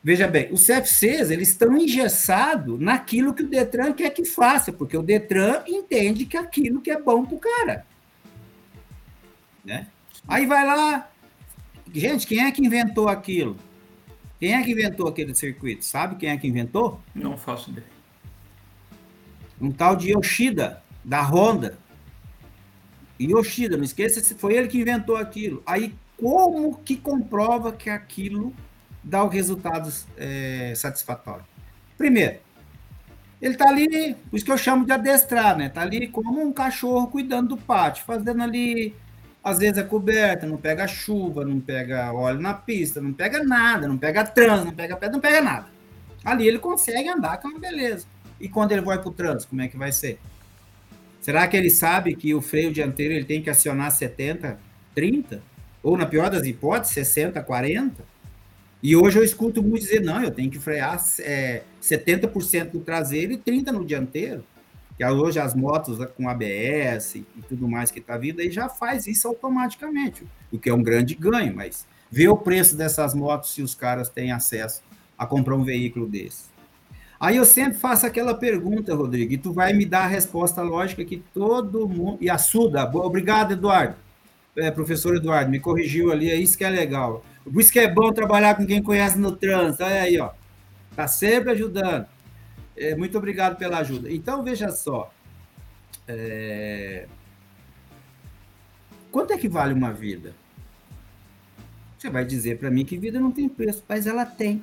Veja 0.00 0.28
bem, 0.28 0.48
os 0.52 0.64
CFCs 0.64 1.32
eles 1.32 1.48
estão 1.48 1.76
engessados 1.76 2.78
naquilo 2.78 3.34
que 3.34 3.42
o 3.42 3.48
Detran 3.48 3.92
quer 3.92 4.10
que 4.10 4.24
faça, 4.24 4.72
porque 4.72 4.96
o 4.96 5.02
Detran 5.02 5.64
entende 5.66 6.24
que 6.24 6.36
aquilo 6.36 6.80
que 6.80 6.92
é 6.92 7.02
bom 7.02 7.26
para 7.26 7.34
o 7.34 7.40
cara. 7.40 7.86
Né? 9.64 9.88
Aí 10.28 10.46
vai 10.46 10.64
lá. 10.64 11.10
Gente, 11.92 12.28
quem 12.28 12.44
é 12.44 12.52
que 12.52 12.64
inventou 12.64 13.08
aquilo? 13.08 13.56
Quem 14.38 14.54
é 14.54 14.62
que 14.62 14.70
inventou 14.70 15.08
aquele 15.08 15.34
circuito? 15.34 15.84
Sabe 15.84 16.14
quem 16.14 16.28
é 16.28 16.36
que 16.36 16.46
inventou? 16.46 17.00
Não 17.12 17.36
faço 17.36 17.70
ideia. 17.70 17.88
Um 19.60 19.72
tal 19.72 19.96
de 19.96 20.12
Yoshida, 20.12 20.84
da 21.06 21.22
Honda. 21.22 21.78
Yoshida, 23.18 23.78
não 23.78 23.84
esqueça, 23.84 24.20
foi 24.36 24.54
ele 24.54 24.68
que 24.68 24.78
inventou 24.78 25.16
aquilo. 25.16 25.62
Aí, 25.64 25.94
como 26.18 26.76
que 26.84 26.96
comprova 26.96 27.72
que 27.72 27.88
aquilo 27.88 28.52
dá 29.06 29.22
o 29.22 29.28
resultado 29.28 29.90
é, 30.18 30.72
satisfatório. 30.74 31.44
Primeiro, 31.96 32.40
ele 33.40 33.54
está 33.54 33.68
ali, 33.68 34.14
por 34.14 34.36
isso 34.36 34.44
que 34.44 34.50
eu 34.50 34.58
chamo 34.58 34.84
de 34.84 34.92
adestrar, 34.92 35.56
né? 35.56 35.66
Está 35.66 35.82
ali 35.82 36.08
como 36.08 36.42
um 36.42 36.52
cachorro 36.52 37.06
cuidando 37.06 37.50
do 37.50 37.56
pátio, 37.56 38.04
fazendo 38.04 38.42
ali, 38.42 38.94
às 39.44 39.58
vezes 39.58 39.78
é 39.78 39.84
coberta, 39.84 40.44
não 40.44 40.56
pega 40.56 40.88
chuva, 40.88 41.44
não 41.44 41.60
pega 41.60 42.12
óleo 42.12 42.40
na 42.40 42.52
pista, 42.52 43.00
não 43.00 43.12
pega 43.12 43.44
nada, 43.44 43.86
não 43.86 43.96
pega 43.96 44.24
trânsito, 44.24 44.66
não 44.66 44.74
pega 44.74 44.96
pedra, 44.96 45.12
não 45.12 45.20
pega 45.20 45.40
nada. 45.40 45.66
Ali 46.24 46.48
ele 46.48 46.58
consegue 46.58 47.08
andar 47.08 47.38
com 47.38 47.46
uma 47.46 47.60
beleza. 47.60 48.06
E 48.40 48.48
quando 48.48 48.72
ele 48.72 48.80
vai 48.80 48.98
para 48.98 49.08
o 49.08 49.12
trânsito, 49.12 49.50
como 49.50 49.62
é 49.62 49.68
que 49.68 49.76
vai 49.76 49.92
ser? 49.92 50.18
Será 51.26 51.48
que 51.48 51.56
ele 51.56 51.70
sabe 51.70 52.14
que 52.14 52.32
o 52.36 52.40
freio 52.40 52.72
dianteiro 52.72 53.12
ele 53.12 53.24
tem 53.24 53.42
que 53.42 53.50
acionar 53.50 53.90
70, 53.90 54.60
30? 54.94 55.42
Ou, 55.82 55.96
na 55.96 56.06
pior 56.06 56.30
das 56.30 56.46
hipóteses, 56.46 56.94
60, 56.94 57.42
40? 57.42 58.04
E 58.80 58.94
hoje 58.94 59.18
eu 59.18 59.24
escuto 59.24 59.60
muito 59.60 59.82
dizer, 59.82 60.00
não, 60.00 60.22
eu 60.22 60.30
tenho 60.30 60.48
que 60.48 60.60
frear 60.60 61.04
é, 61.18 61.64
70% 61.82 62.74
no 62.74 62.78
traseiro 62.78 63.32
e 63.32 63.38
30% 63.38 63.72
no 63.72 63.84
dianteiro. 63.84 64.44
Que 64.96 65.04
hoje 65.04 65.40
as 65.40 65.52
motos 65.52 65.98
com 66.16 66.28
ABS 66.28 67.16
e 67.16 67.26
tudo 67.48 67.66
mais 67.66 67.90
que 67.90 67.98
está 67.98 68.16
vindo, 68.16 68.40
aí 68.40 68.48
já 68.48 68.68
faz 68.68 69.08
isso 69.08 69.26
automaticamente, 69.26 70.24
o 70.52 70.60
que 70.60 70.70
é 70.70 70.74
um 70.74 70.80
grande 70.80 71.16
ganho, 71.16 71.56
mas 71.56 71.88
vê 72.08 72.28
o 72.28 72.36
preço 72.36 72.76
dessas 72.76 73.16
motos 73.16 73.52
se 73.52 73.62
os 73.62 73.74
caras 73.74 74.08
têm 74.08 74.30
acesso 74.30 74.80
a 75.18 75.26
comprar 75.26 75.56
um 75.56 75.64
veículo 75.64 76.06
desse. 76.06 76.55
Aí 77.18 77.36
eu 77.36 77.44
sempre 77.44 77.78
faço 77.78 78.06
aquela 78.06 78.34
pergunta, 78.34 78.94
Rodrigo, 78.94 79.32
e 79.32 79.38
tu 79.38 79.52
vai 79.52 79.72
me 79.72 79.86
dar 79.86 80.04
a 80.04 80.06
resposta 80.06 80.62
lógica 80.62 81.04
que 81.04 81.16
todo 81.32 81.88
mundo. 81.88 82.18
E 82.20 82.28
a 82.28 82.36
Suda, 82.36 82.84
obrigado, 82.84 83.52
Eduardo. 83.52 83.96
É, 84.54 84.70
professor 84.70 85.16
Eduardo, 85.16 85.50
me 85.50 85.60
corrigiu 85.60 86.12
ali, 86.12 86.30
é 86.30 86.36
isso 86.36 86.56
que 86.56 86.64
é 86.64 86.70
legal. 86.70 87.24
Por 87.44 87.60
isso 87.60 87.72
que 87.72 87.78
é 87.78 87.88
bom 87.88 88.12
trabalhar 88.12 88.54
com 88.54 88.66
quem 88.66 88.82
conhece 88.82 89.18
no 89.18 89.32
trânsito. 89.32 89.84
Olha 89.84 90.02
aí, 90.02 90.18
ó. 90.18 90.30
Tá 90.94 91.06
sempre 91.06 91.52
ajudando. 91.52 92.06
É, 92.76 92.94
muito 92.94 93.16
obrigado 93.16 93.56
pela 93.56 93.78
ajuda. 93.78 94.10
Então, 94.10 94.42
veja 94.42 94.70
só. 94.70 95.10
É... 96.08 97.06
Quanto 99.10 99.32
é 99.32 99.38
que 99.38 99.48
vale 99.48 99.72
uma 99.72 99.92
vida? 99.92 100.34
Você 101.98 102.10
vai 102.10 102.24
dizer 102.24 102.58
para 102.58 102.70
mim 102.70 102.84
que 102.84 102.98
vida 102.98 103.18
não 103.18 103.32
tem 103.32 103.48
preço, 103.48 103.82
mas 103.88 104.06
ela 104.06 104.26
tem. 104.26 104.62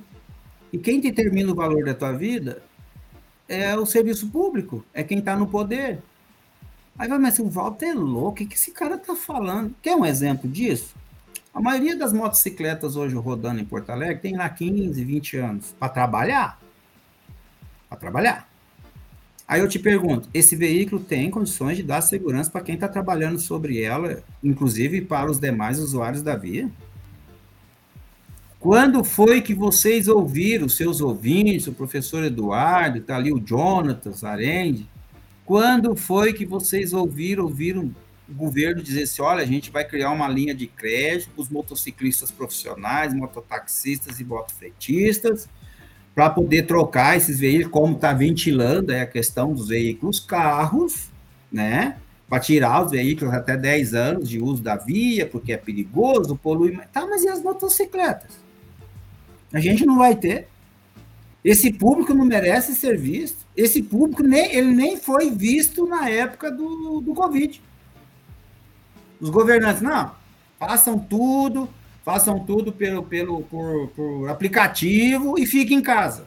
E 0.74 0.78
quem 0.78 0.98
determina 0.98 1.52
o 1.52 1.54
valor 1.54 1.84
da 1.84 1.94
tua 1.94 2.10
vida 2.10 2.60
é 3.48 3.76
o 3.76 3.86
serviço 3.86 4.28
público, 4.28 4.84
é 4.92 5.04
quem 5.04 5.20
está 5.20 5.36
no 5.36 5.46
poder. 5.46 6.00
Aí 6.98 7.06
vai, 7.06 7.16
mas 7.16 7.38
o 7.38 7.48
Walter 7.48 7.90
é 7.90 7.94
louco, 7.94 8.30
o 8.30 8.34
que, 8.34 8.52
esse 8.52 8.72
cara 8.72 8.96
está 8.96 9.14
falando? 9.14 9.72
Quer 9.80 9.94
um 9.94 10.04
exemplo 10.04 10.50
disso? 10.50 10.96
A 11.54 11.60
maioria 11.60 11.96
das 11.96 12.12
motocicletas 12.12 12.96
hoje 12.96 13.14
rodando 13.14 13.60
em 13.60 13.64
Porto 13.64 13.90
Alegre 13.90 14.20
tem 14.20 14.36
lá 14.36 14.48
15, 14.48 15.04
20 15.04 15.36
anos 15.36 15.74
para 15.78 15.88
trabalhar. 15.90 16.60
Para 17.88 17.96
trabalhar. 17.96 18.48
Aí 19.46 19.60
eu 19.60 19.68
te 19.68 19.78
pergunto, 19.78 20.28
esse 20.34 20.56
veículo 20.56 21.00
tem 21.00 21.30
condições 21.30 21.76
de 21.76 21.84
dar 21.84 22.00
segurança 22.00 22.50
para 22.50 22.62
quem 22.62 22.74
está 22.74 22.88
trabalhando 22.88 23.38
sobre 23.38 23.80
ela, 23.80 24.24
inclusive 24.42 25.02
para 25.02 25.30
os 25.30 25.38
demais 25.38 25.78
usuários 25.78 26.20
da 26.20 26.34
via? 26.34 26.68
Quando 28.64 29.04
foi 29.04 29.42
que 29.42 29.52
vocês 29.52 30.08
ouviram, 30.08 30.70
seus 30.70 31.02
ouvintes, 31.02 31.66
o 31.66 31.72
professor 31.74 32.24
Eduardo, 32.24 32.96
está 32.96 33.14
ali 33.14 33.30
o 33.30 33.38
Jonathan 33.38 34.10
Zarende, 34.10 34.88
quando 35.44 35.94
foi 35.94 36.32
que 36.32 36.46
vocês 36.46 36.94
ouviram, 36.94 37.44
ouviram 37.44 37.94
o 38.26 38.32
governo 38.32 38.82
dizer 38.82 39.02
assim, 39.02 39.20
olha, 39.20 39.42
a 39.42 39.46
gente 39.46 39.70
vai 39.70 39.84
criar 39.84 40.12
uma 40.12 40.26
linha 40.28 40.54
de 40.54 40.66
crédito 40.66 41.28
para 41.28 41.42
os 41.42 41.50
motociclistas 41.50 42.30
profissionais, 42.30 43.12
mototaxistas 43.12 44.18
e 44.18 44.24
motofretistas, 44.24 45.46
para 46.14 46.30
poder 46.30 46.62
trocar 46.62 47.18
esses 47.18 47.38
veículos, 47.38 47.70
como 47.70 47.96
está 47.96 48.14
ventilando 48.14 48.92
é 48.92 49.02
a 49.02 49.06
questão 49.06 49.52
dos 49.52 49.68
veículos 49.68 50.18
carros, 50.18 51.10
né? 51.52 51.98
Para 52.26 52.40
tirar 52.40 52.82
os 52.82 52.92
veículos 52.92 53.34
até 53.34 53.58
10 53.58 53.92
anos 53.92 54.26
de 54.26 54.40
uso 54.40 54.62
da 54.62 54.74
via, 54.74 55.26
porque 55.26 55.52
é 55.52 55.58
perigoso, 55.58 56.34
polui. 56.34 56.78
Tá, 56.90 57.06
mas 57.06 57.22
e 57.24 57.28
as 57.28 57.42
motocicletas? 57.42 58.43
A 59.54 59.60
gente 59.60 59.86
não 59.86 59.96
vai 59.96 60.16
ter. 60.16 60.48
Esse 61.44 61.72
público 61.72 62.12
não 62.12 62.24
merece 62.24 62.74
ser 62.74 62.98
visto. 62.98 63.46
Esse 63.56 63.80
público 63.80 64.24
nem, 64.24 64.52
ele 64.52 64.72
nem 64.72 64.96
foi 64.96 65.30
visto 65.30 65.86
na 65.86 66.08
época 66.08 66.50
do, 66.50 67.00
do 67.00 67.14
Covid. 67.14 67.62
Os 69.20 69.30
governantes, 69.30 69.80
não, 69.80 70.10
façam 70.58 70.98
tudo, 70.98 71.68
façam 72.04 72.40
tudo 72.40 72.72
pelo, 72.72 73.04
pelo, 73.04 73.42
por, 73.42 73.88
por 73.90 74.28
aplicativo 74.28 75.38
e 75.38 75.46
fiquem 75.46 75.78
em 75.78 75.82
casa. 75.82 76.26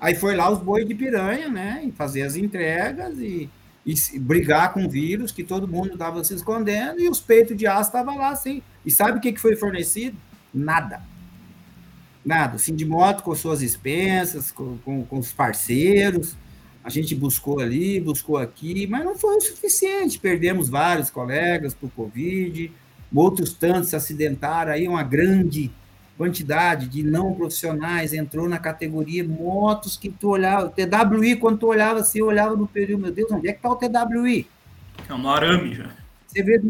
Aí 0.00 0.14
foi 0.14 0.34
lá 0.34 0.50
os 0.50 0.60
boi 0.60 0.84
de 0.84 0.94
piranha, 0.94 1.48
né? 1.48 1.82
E 1.84 1.92
fazer 1.92 2.22
as 2.22 2.36
entregas 2.36 3.18
e, 3.18 3.50
e 3.84 4.18
brigar 4.18 4.72
com 4.72 4.86
o 4.86 4.88
vírus, 4.88 5.30
que 5.30 5.44
todo 5.44 5.68
mundo 5.68 5.92
estava 5.92 6.24
se 6.24 6.34
escondendo, 6.34 7.00
e 7.00 7.08
os 7.08 7.20
peitos 7.20 7.56
de 7.56 7.66
aço 7.66 7.90
estavam 7.90 8.16
lá 8.16 8.30
assim. 8.30 8.62
E 8.84 8.90
sabe 8.90 9.18
o 9.18 9.20
que, 9.20 9.32
que 9.32 9.40
foi 9.40 9.56
fornecido? 9.56 10.16
Nada. 10.52 11.02
Nada. 12.24 12.56
Assim, 12.56 12.74
de 12.74 12.84
moto 12.84 13.22
com 13.22 13.34
suas 13.34 13.60
expensas, 13.60 14.50
com, 14.50 14.78
com, 14.78 15.04
com 15.04 15.18
os 15.18 15.32
parceiros. 15.32 16.36
A 16.82 16.90
gente 16.90 17.14
buscou 17.14 17.60
ali, 17.60 18.00
buscou 18.00 18.36
aqui, 18.36 18.86
mas 18.86 19.04
não 19.04 19.16
foi 19.16 19.36
o 19.36 19.40
suficiente. 19.40 20.18
Perdemos 20.18 20.68
vários 20.68 21.10
colegas 21.10 21.74
por 21.74 21.90
Covid, 21.90 22.70
outros 23.14 23.52
tantos 23.52 23.90
se 23.90 23.96
acidentaram 23.96 24.72
aí, 24.72 24.86
uma 24.86 25.02
grande 25.02 25.70
quantidade 26.16 26.88
de 26.88 27.02
não 27.02 27.34
profissionais 27.34 28.12
entrou 28.12 28.48
na 28.48 28.58
categoria 28.58 29.26
motos 29.26 29.96
que 29.96 30.08
tu 30.08 30.28
olhava, 30.28 30.68
TWI, 30.68 31.36
quando 31.36 31.58
tu 31.58 31.66
olhava 31.66 32.00
assim, 32.00 32.20
eu 32.20 32.26
olhava 32.26 32.54
no 32.54 32.68
período, 32.68 33.02
meu 33.02 33.12
Deus, 33.12 33.30
onde 33.32 33.48
é 33.48 33.52
que 33.52 33.60
tá 33.60 33.70
o 33.70 33.76
TWI? 33.76 34.46
É 35.08 35.14
um 35.14 35.28
arame 35.28 35.74
já. 35.74 35.90
Você 36.26 36.42
vê, 36.42 36.60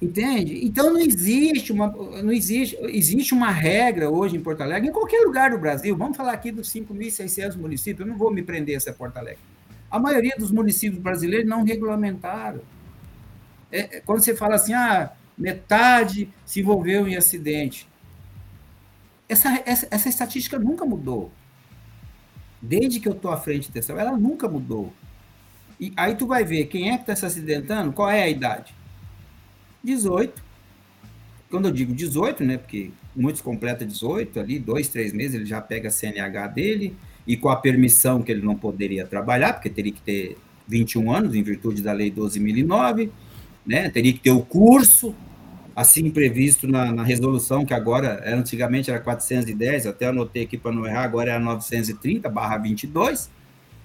entende? 0.00 0.64
Então 0.64 0.92
não 0.92 1.00
existe 1.00 1.72
uma, 1.72 1.88
não 1.88 2.32
existe, 2.32 2.76
existe 2.82 3.34
uma 3.34 3.50
regra 3.50 4.08
hoje 4.08 4.36
em 4.36 4.40
Porto 4.40 4.62
Alegre, 4.62 4.88
em 4.88 4.92
qualquer 4.92 5.20
lugar 5.20 5.50
do 5.50 5.58
Brasil, 5.58 5.96
vamos 5.96 6.16
falar 6.16 6.32
aqui 6.32 6.52
dos 6.52 6.72
5.600 6.72 7.56
municípios, 7.56 8.00
eu 8.00 8.12
não 8.12 8.18
vou 8.18 8.32
me 8.32 8.42
prender 8.42 8.78
é 8.84 8.92
Porto 8.92 9.16
Alegre. 9.16 9.40
A 9.90 9.98
maioria 9.98 10.36
dos 10.38 10.50
municípios 10.50 11.00
brasileiros 11.00 11.48
não 11.48 11.64
regulamentaram. 11.64 12.60
É, 13.72 14.00
quando 14.00 14.20
você 14.20 14.36
fala 14.36 14.54
assim, 14.54 14.74
ah, 14.74 15.12
metade 15.36 16.32
se 16.44 16.60
envolveu 16.60 17.08
em 17.08 17.16
acidente, 17.16 17.88
essa, 19.28 19.62
essa, 19.66 19.88
essa 19.90 20.08
estatística 20.08 20.58
nunca 20.58 20.84
mudou. 20.84 21.30
Desde 22.60 22.98
que 23.00 23.08
eu 23.08 23.12
estou 23.12 23.30
à 23.30 23.36
frente 23.36 23.70
dessa, 23.70 23.92
ela 23.92 24.16
nunca 24.16 24.48
mudou. 24.48 24.92
E 25.78 25.92
aí 25.96 26.14
tu 26.14 26.26
vai 26.26 26.44
ver 26.44 26.66
quem 26.66 26.90
é 26.90 26.96
que 26.96 27.02
está 27.02 27.14
se 27.14 27.24
acidentando, 27.24 27.92
qual 27.92 28.10
é 28.10 28.22
a 28.22 28.28
idade? 28.28 28.74
18. 29.82 30.42
Quando 31.50 31.68
eu 31.68 31.72
digo 31.72 31.94
18, 31.94 32.44
né? 32.44 32.58
Porque 32.58 32.90
muitos 33.16 33.40
completam 33.40 33.86
18 33.86 34.38
ali, 34.38 34.58
dois, 34.58 34.88
três 34.88 35.12
meses, 35.12 35.34
ele 35.34 35.46
já 35.46 35.60
pega 35.60 35.88
a 35.88 35.90
CNH 35.90 36.46
dele, 36.48 36.96
e 37.26 37.36
com 37.36 37.48
a 37.48 37.56
permissão 37.56 38.22
que 38.22 38.32
ele 38.32 38.42
não 38.42 38.56
poderia 38.56 39.06
trabalhar, 39.06 39.52
porque 39.52 39.68
teria 39.68 39.92
que 39.92 40.00
ter 40.00 40.38
21 40.66 41.12
anos, 41.12 41.34
em 41.34 41.42
virtude 41.42 41.82
da 41.82 41.92
Lei 41.92 42.10
12.009, 42.10 43.10
né? 43.66 43.90
Teria 43.90 44.12
que 44.12 44.20
ter 44.20 44.30
o 44.30 44.40
curso, 44.40 45.14
assim 45.74 46.10
previsto 46.10 46.66
na, 46.66 46.92
na, 46.92 47.02
resolução, 47.02 47.64
que 47.64 47.74
agora, 47.74 48.22
antigamente 48.34 48.90
era 48.90 49.00
410, 49.00 49.86
até 49.86 50.06
anotei 50.06 50.44
aqui 50.44 50.56
para 50.56 50.72
não 50.72 50.86
errar, 50.86 51.04
agora 51.04 51.30
é 51.30 51.36
a 51.36 51.38
930, 51.38 52.28
barra 52.28 52.58
22. 52.58 53.30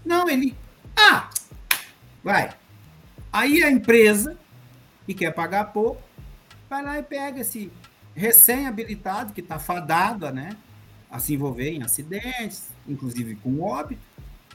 Não, 0.05 0.29
ele, 0.29 0.55
ah, 0.95 1.29
vai. 2.23 2.49
Aí 3.31 3.63
a 3.63 3.71
empresa, 3.71 4.37
que 5.05 5.13
quer 5.13 5.31
pagar 5.31 5.65
pouco, 5.65 6.01
vai 6.69 6.83
lá 6.83 6.99
e 6.99 7.03
pega 7.03 7.41
esse 7.41 7.71
recém-habilitado, 8.15 9.33
que 9.33 9.41
está 9.41 9.59
fadado 9.59 10.29
né, 10.31 10.55
a 11.09 11.19
se 11.19 11.33
envolver 11.33 11.69
em 11.69 11.83
acidentes, 11.83 12.69
inclusive 12.87 13.35
com 13.35 13.61
óbito, 13.61 14.01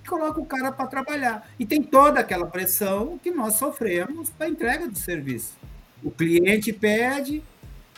e 0.03 0.09
coloca 0.09 0.41
o 0.41 0.47
cara 0.47 0.73
para 0.73 0.87
trabalhar. 0.87 1.49
E 1.59 1.67
tem 1.67 1.83
toda 1.83 2.21
aquela 2.21 2.47
pressão 2.47 3.19
que 3.19 3.31
nós 3.31 3.55
sofremos 3.55 4.31
para 4.31 4.47
a 4.47 4.51
entrega 4.51 4.89
do 4.89 4.97
serviço. 4.97 5.55
O 6.03 6.11
cliente 6.11 6.73
pede, 6.73 7.43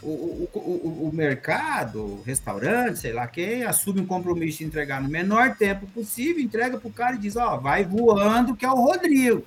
o, 0.02 0.08
o, 0.08 0.50
o, 0.54 1.08
o, 1.08 1.14
mercado, 1.14 2.00
o 2.00 2.22
restaurante, 2.22 2.98
sei 2.98 3.12
lá 3.12 3.26
quem, 3.26 3.64
assume 3.64 4.00
um 4.00 4.06
compromisso 4.06 4.58
de 4.58 4.64
entregar 4.64 5.02
no 5.02 5.08
menor 5.08 5.56
tempo 5.56 5.86
possível, 5.88 6.42
entrega 6.42 6.78
para 6.78 6.88
o 6.88 6.92
cara 6.92 7.16
e 7.16 7.18
diz: 7.18 7.36
Ó, 7.36 7.58
vai 7.58 7.84
voando, 7.84 8.56
que 8.56 8.64
é 8.64 8.70
o 8.70 8.74
Rodrigo. 8.74 9.44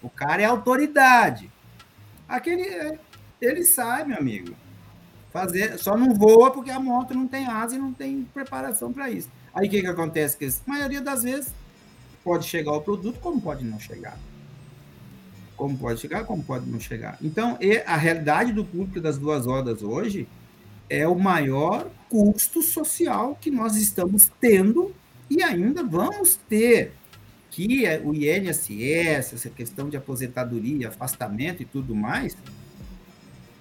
O 0.00 0.08
cara 0.08 0.42
é 0.42 0.44
autoridade. 0.44 1.50
Aquele, 2.34 2.62
é, 2.62 2.98
ele 3.40 3.64
sai, 3.64 4.04
meu 4.04 4.18
amigo. 4.18 4.54
Fazer, 5.32 5.78
só 5.78 5.96
não 5.96 6.14
voa 6.14 6.50
porque 6.50 6.70
a 6.70 6.78
moto 6.78 7.14
não 7.14 7.26
tem 7.26 7.46
asa 7.46 7.76
e 7.76 7.78
não 7.78 7.92
tem 7.92 8.28
preparação 8.34 8.92
para 8.92 9.10
isso. 9.10 9.30
Aí 9.54 9.66
o 9.66 9.70
que, 9.70 9.80
que 9.80 9.86
acontece? 9.86 10.36
Que 10.36 10.46
a 10.46 10.50
maioria 10.66 11.00
das 11.00 11.22
vezes 11.22 11.52
pode 12.22 12.46
chegar 12.46 12.72
o 12.72 12.80
produto, 12.80 13.18
como 13.20 13.40
pode 13.40 13.64
não 13.64 13.78
chegar 13.78 14.18
como 15.62 15.78
pode 15.78 16.00
chegar, 16.00 16.24
como 16.24 16.42
pode 16.42 16.68
não 16.68 16.80
chegar. 16.80 17.16
Então, 17.22 17.56
a 17.86 17.96
realidade 17.96 18.52
do 18.52 18.64
público 18.64 19.00
das 19.00 19.16
duas 19.16 19.46
rodas 19.46 19.80
hoje 19.80 20.26
é 20.90 21.06
o 21.06 21.14
maior 21.14 21.88
custo 22.08 22.60
social 22.62 23.38
que 23.40 23.48
nós 23.48 23.76
estamos 23.76 24.28
tendo 24.40 24.92
e 25.30 25.40
ainda 25.40 25.84
vamos 25.84 26.34
ter. 26.48 26.94
Que 27.52 27.86
é 27.86 28.00
o 28.02 28.12
INSS, 28.12 29.34
essa 29.34 29.50
questão 29.50 29.88
de 29.88 29.96
aposentadoria, 29.96 30.88
afastamento 30.88 31.62
e 31.62 31.64
tudo 31.64 31.94
mais. 31.94 32.36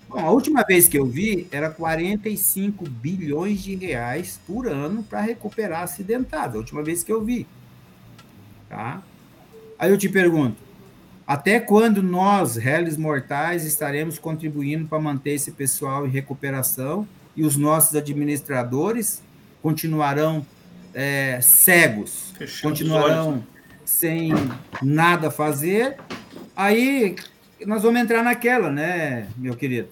Bom, 0.10 0.20
a 0.20 0.32
última 0.32 0.64
vez 0.64 0.88
que 0.88 0.98
eu 0.98 1.06
vi 1.06 1.48
era 1.52 1.70
45 1.70 2.90
bilhões 2.90 3.62
de 3.62 3.76
reais 3.76 4.40
por 4.48 4.68
ano 4.68 5.04
para 5.04 5.22
recuperar 5.22 5.84
acidentados. 5.84 6.56
A 6.56 6.58
última 6.60 6.82
vez 6.82 7.04
que 7.04 7.12
eu 7.12 7.24
vi. 7.24 7.46
Tá? 8.68 9.04
Aí 9.78 9.92
eu 9.92 9.98
te 9.98 10.10
pergunto, 10.10 10.58
até 11.28 11.60
quando 11.60 12.02
nós, 12.02 12.56
réis 12.56 12.98
mortais, 12.98 13.66
estaremos 13.66 14.18
contribuindo 14.18 14.88
para 14.88 15.00
manter 15.00 15.32
esse 15.32 15.52
pessoal 15.52 16.08
em 16.08 16.10
recuperação 16.10 17.08
e 17.36 17.44
os 17.44 17.56
nossos 17.56 17.96
administradores 17.96 19.22
continuarão 19.62 20.46
é, 20.94 21.40
cegos, 21.42 22.34
continuarão 22.62 23.44
sem 23.92 24.32
nada 24.82 25.30
fazer? 25.30 25.98
Aí 26.56 27.16
nós 27.66 27.84
vamos 27.84 28.02
entrar 28.02 28.24
naquela, 28.24 28.72
né, 28.72 29.28
meu 29.38 29.56
querido? 29.56 29.90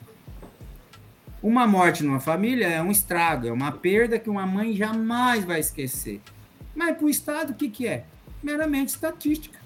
Uma 1.41 1.65
morte 1.67 2.03
numa 2.03 2.19
família 2.19 2.67
é 2.67 2.81
um 2.81 2.91
estrago, 2.91 3.47
é 3.47 3.51
uma 3.51 3.71
perda 3.71 4.19
que 4.19 4.29
uma 4.29 4.45
mãe 4.45 4.75
jamais 4.75 5.45
vai 5.45 5.59
esquecer. 5.59 6.21
Mas 6.75 6.97
para 6.97 7.05
o 7.05 7.09
Estado, 7.09 7.51
o 7.51 7.55
que, 7.55 7.69
que 7.69 7.87
é? 7.87 8.05
Meramente 8.43 8.89
estatística 8.89 9.59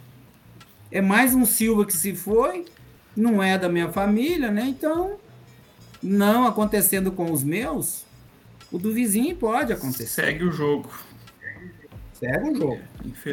é 0.94 1.02
mais 1.02 1.34
um 1.34 1.44
Silva 1.44 1.86
que 1.86 1.94
se 1.94 2.16
foi, 2.16 2.66
não 3.18 3.42
é 3.42 3.58
da 3.58 3.68
minha 3.68 3.92
família, 3.92 4.52
né? 4.52 4.66
Então, 4.68 5.18
não 6.02 6.46
acontecendo 6.46 7.12
com 7.12 7.32
os 7.32 7.44
meus, 7.44 8.06
o 8.72 8.78
do 8.78 8.94
vizinho 8.94 9.36
pode 9.36 9.74
acontecer. 9.74 10.06
Segue 10.06 10.44
o 10.44 10.52
jogo. 10.52 10.88
Segue 12.24 12.50
o 12.50 12.56
jogo. 12.56 12.80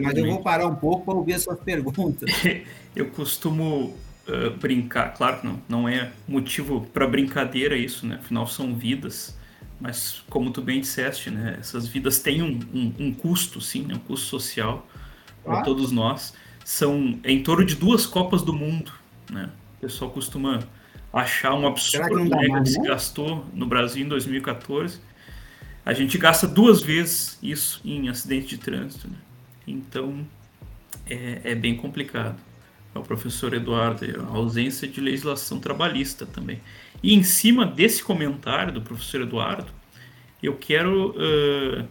Mas 0.03 0.17
eu 0.17 0.27
vou 0.27 0.43
parar 0.43 0.67
um 0.67 0.75
pouco 0.75 1.05
para 1.05 1.15
ouvir 1.15 1.35
as 1.35 1.43
suas 1.43 1.61
perguntas. 1.61 2.29
eu 2.97 3.07
costumo 3.11 3.97
uh, 4.27 4.51
brincar, 4.59 5.15
claro 5.15 5.41
que 5.41 5.47
não, 5.47 5.63
não 5.69 5.89
é 5.89 6.11
motivo 6.27 6.81
para 6.93 7.07
brincadeira 7.07 7.77
isso, 7.77 8.05
né? 8.05 8.17
Afinal, 8.17 8.47
são 8.47 8.75
vidas. 8.75 9.39
Mas, 9.81 10.23
como 10.29 10.51
tu 10.51 10.61
bem 10.61 10.81
disseste, 10.81 11.31
né? 11.31 11.57
Essas 11.61 11.87
vidas 11.87 12.19
têm 12.19 12.43
um, 12.43 12.59
um, 12.75 12.95
um 12.99 13.15
custo, 13.15 13.61
sim, 13.61 13.83
né? 13.83 13.95
um 13.95 13.99
custo 13.99 14.27
social 14.27 14.87
para 15.45 15.63
todos 15.63 15.91
nós 15.91 16.35
são 16.65 17.19
em 17.25 17.43
torno 17.43 17.65
de 17.65 17.75
duas 17.75 18.07
Copas 18.07 18.43
do 18.43 18.53
Mundo. 18.53 18.93
Né? 19.31 19.49
O 19.79 19.81
pessoal 19.81 20.11
costuma 20.11 20.61
achar 21.13 21.55
um 21.55 21.67
absurdo 21.67 22.25
né, 22.25 22.61
que 22.63 22.71
se 22.71 22.81
gastou 22.83 23.45
no 23.53 23.67
Brasil 23.67 24.05
em 24.05 24.09
2014. 24.09 25.01
A 25.85 25.93
gente 25.93 26.19
gasta 26.19 26.47
duas 26.47 26.83
vezes 26.83 27.39
isso 27.43 27.81
em 27.85 28.09
acidente 28.09 28.49
de 28.49 28.59
trânsito. 28.59 29.09
Né? 29.09 29.17
Então 29.67 30.27
é, 31.07 31.41
é, 31.45 31.55
bem 31.55 31.77
complicado. 31.77 32.39
É 32.95 32.99
o 32.99 33.03
professor 33.03 33.55
Eduardo, 33.55 34.05
a 34.21 34.37
ausência 34.37 34.87
de 34.87 35.01
legislação 35.01 35.61
trabalhista 35.61 36.27
também. 36.27 36.61
E 37.03 37.15
em 37.15 37.23
cima 37.23 37.65
desse 37.65 38.03
comentário 38.03 38.73
do 38.73 38.83
professor 38.83 39.23
Eduardo, 39.23 39.71
eu 40.43 40.57
quero 40.57 41.11
uh, 41.11 41.89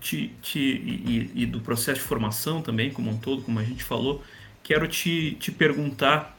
te, 0.00 0.34
te 0.40 0.58
e, 0.58 1.30
e, 1.34 1.46
do 1.46 1.60
processo 1.60 2.00
de 2.00 2.06
formação 2.06 2.62
também, 2.62 2.90
como 2.90 3.10
um 3.10 3.18
todo, 3.18 3.42
como 3.42 3.58
a 3.58 3.64
gente 3.64 3.84
falou, 3.84 4.22
quero 4.62 4.88
te, 4.88 5.36
te 5.38 5.52
perguntar 5.52 6.36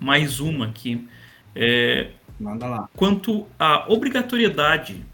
mais 0.00 0.40
uma 0.40 0.66
aqui. 0.66 1.06
É, 1.54 2.10
Manda 2.38 2.66
lá. 2.66 2.88
Quanto 2.96 3.46
à 3.58 3.84
obrigatoriedade 3.92 5.04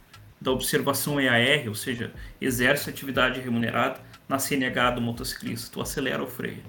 da 0.47 0.53
observação 0.53 1.21
EAR, 1.21 1.67
ou 1.67 1.75
seja, 1.75 2.13
exerce 2.41 2.89
atividade 2.89 3.41
remunerada 3.41 4.01
na 4.29 4.39
CNH 4.39 4.93
do 4.93 5.01
motociclista, 5.01 5.69
tu 5.73 5.83
acelera 5.83 6.23
o 6.23 6.27
freio. 6.29 6.63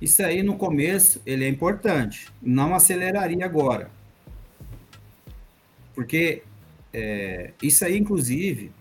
Isso 0.00 0.22
aí 0.22 0.42
no 0.42 0.56
começo 0.56 1.20
ele 1.26 1.44
é 1.44 1.48
importante, 1.48 2.30
não 2.40 2.74
aceleraria 2.74 3.44
agora, 3.44 3.90
porque 5.94 6.42
é, 6.94 7.52
isso 7.62 7.84
aí 7.84 7.98
inclusive 7.98 8.72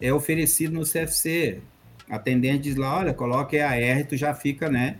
é 0.00 0.10
oferecido 0.10 0.72
no 0.72 0.86
CFC. 0.86 1.60
A 2.08 2.16
atendente 2.16 2.62
diz 2.64 2.76
lá, 2.76 2.96
olha, 2.98 3.12
coloque 3.12 3.56
EAR, 3.56 4.06
tu 4.06 4.16
já 4.16 4.34
fica, 4.34 4.70
né, 4.70 4.96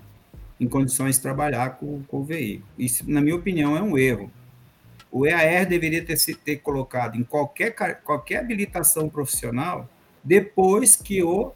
em 0.60 0.68
condições 0.68 1.16
de 1.16 1.22
trabalhar 1.22 1.78
com, 1.78 2.02
com 2.02 2.18
o 2.18 2.24
veículo. 2.24 2.68
Isso, 2.78 3.10
na 3.10 3.22
minha 3.22 3.34
opinião, 3.34 3.74
é 3.74 3.82
um 3.82 3.96
erro. 3.96 4.30
O 5.12 5.26
EAR 5.26 5.66
deveria 5.66 6.02
ter, 6.02 6.16
ter 6.36 6.56
colocado 6.56 7.16
em 7.16 7.22
qualquer, 7.22 7.74
qualquer 8.02 8.38
habilitação 8.38 9.10
profissional 9.10 9.86
depois 10.24 10.96
que 10.96 11.22
o 11.22 11.52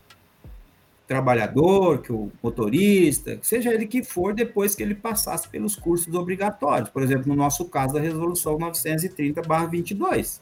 trabalhador, 1.06 2.02
que 2.02 2.12
o 2.12 2.30
motorista, 2.42 3.38
seja 3.40 3.72
ele 3.72 3.86
que 3.86 4.02
for, 4.02 4.34
depois 4.34 4.74
que 4.74 4.82
ele 4.82 4.94
passasse 4.94 5.48
pelos 5.48 5.74
cursos 5.74 6.12
obrigatórios. 6.14 6.90
Por 6.90 7.02
exemplo, 7.02 7.28
no 7.28 7.36
nosso 7.36 7.64
caso, 7.66 7.96
a 7.96 8.00
resolução 8.00 8.58
930-22. 8.58 10.40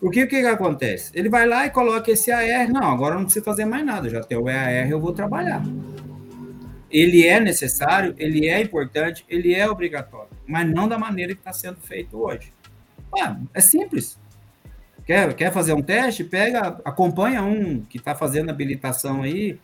Porque 0.00 0.24
o 0.24 0.28
que, 0.28 0.40
que 0.40 0.46
acontece? 0.46 1.12
Ele 1.14 1.28
vai 1.28 1.46
lá 1.46 1.66
e 1.66 1.70
coloca 1.70 2.10
esse 2.10 2.32
AR, 2.32 2.72
não, 2.72 2.90
agora 2.90 3.16
não 3.16 3.24
precisa 3.24 3.44
fazer 3.44 3.66
mais 3.66 3.84
nada, 3.84 4.08
já 4.08 4.22
tem 4.22 4.38
o 4.38 4.48
EAR, 4.48 4.90
eu 4.90 4.98
vou 4.98 5.12
trabalhar. 5.12 5.62
Ele 6.90 7.26
é 7.26 7.38
necessário, 7.38 8.14
ele 8.18 8.48
é 8.48 8.60
importante, 8.60 9.24
ele 9.28 9.54
é 9.54 9.68
obrigatório, 9.68 10.30
mas 10.46 10.68
não 10.68 10.88
da 10.88 10.98
maneira 10.98 11.34
que 11.34 11.40
está 11.40 11.52
sendo 11.52 11.78
feito 11.80 12.18
hoje. 12.18 12.52
Ah, 13.18 13.38
é 13.54 13.60
simples. 13.60 14.18
Quer, 15.06 15.34
quer 15.34 15.52
fazer 15.52 15.72
um 15.72 15.82
teste? 15.82 16.24
Pega, 16.24 16.80
acompanha 16.84 17.42
um 17.42 17.82
que 17.82 17.98
está 17.98 18.14
fazendo 18.14 18.50
habilitação 18.50 19.22
aí, 19.22 19.58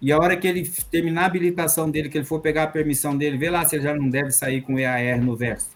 e 0.00 0.10
a 0.10 0.18
hora 0.18 0.36
que 0.36 0.48
ele 0.48 0.66
terminar 0.90 1.22
a 1.22 1.26
habilitação 1.26 1.90
dele, 1.90 2.08
que 2.08 2.16
ele 2.16 2.24
for 2.24 2.40
pegar 2.40 2.62
a 2.64 2.66
permissão 2.66 3.16
dele, 3.16 3.36
vê 3.36 3.50
lá 3.50 3.64
se 3.64 3.76
ele 3.76 3.82
já 3.82 3.94
não 3.94 4.08
deve 4.08 4.30
sair 4.30 4.62
com 4.62 4.78
EAR 4.78 5.20
no 5.20 5.36
verso. 5.36 5.70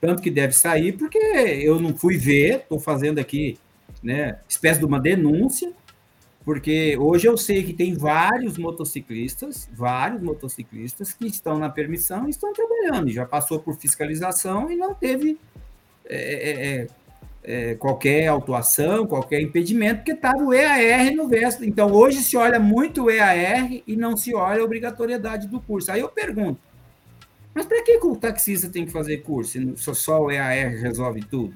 Tanto 0.00 0.22
que 0.22 0.30
deve 0.30 0.52
sair, 0.52 0.92
porque 0.92 1.18
eu 1.18 1.80
não 1.80 1.94
fui 1.94 2.16
ver, 2.16 2.56
estou 2.56 2.80
fazendo 2.80 3.18
aqui, 3.18 3.58
né, 4.02 4.38
espécie 4.48 4.78
de 4.78 4.86
uma 4.86 5.00
denúncia, 5.00 5.72
porque 6.44 6.96
hoje 6.98 7.26
eu 7.26 7.36
sei 7.36 7.62
que 7.62 7.72
tem 7.72 7.94
vários 7.94 8.58
motociclistas, 8.58 9.68
vários 9.72 10.22
motociclistas 10.22 11.12
que 11.12 11.26
estão 11.26 11.58
na 11.58 11.70
permissão 11.70 12.26
e 12.26 12.30
estão 12.30 12.52
trabalhando, 12.52 13.10
já 13.10 13.24
passou 13.24 13.58
por 13.58 13.76
fiscalização 13.76 14.70
e 14.70 14.76
não 14.76 14.94
teve 14.94 15.38
é, 16.04 16.16
é, 16.16 16.82
é 16.82 16.86
é, 17.44 17.74
qualquer 17.74 18.26
autuação, 18.28 19.06
qualquer 19.06 19.42
impedimento, 19.42 19.96
porque 19.96 20.12
estava 20.12 20.42
o 20.42 20.52
EAR 20.52 21.14
no 21.14 21.28
verso. 21.28 21.62
Então, 21.64 21.92
hoje 21.92 22.22
se 22.22 22.36
olha 22.36 22.58
muito 22.58 23.04
o 23.04 23.10
EAR 23.10 23.70
e 23.86 23.94
não 23.94 24.16
se 24.16 24.34
olha 24.34 24.62
a 24.62 24.64
obrigatoriedade 24.64 25.46
do 25.46 25.60
curso. 25.60 25.92
Aí 25.92 26.00
eu 26.00 26.08
pergunto, 26.08 26.58
mas 27.54 27.66
para 27.66 27.82
que, 27.84 27.98
o 27.98 28.16
taxista 28.16 28.68
tem 28.70 28.86
que 28.86 28.90
fazer 28.90 29.18
curso? 29.18 29.58
Só, 29.76 29.92
só 29.92 30.22
o 30.22 30.30
EAR 30.30 30.70
resolve 30.80 31.22
tudo? 31.22 31.54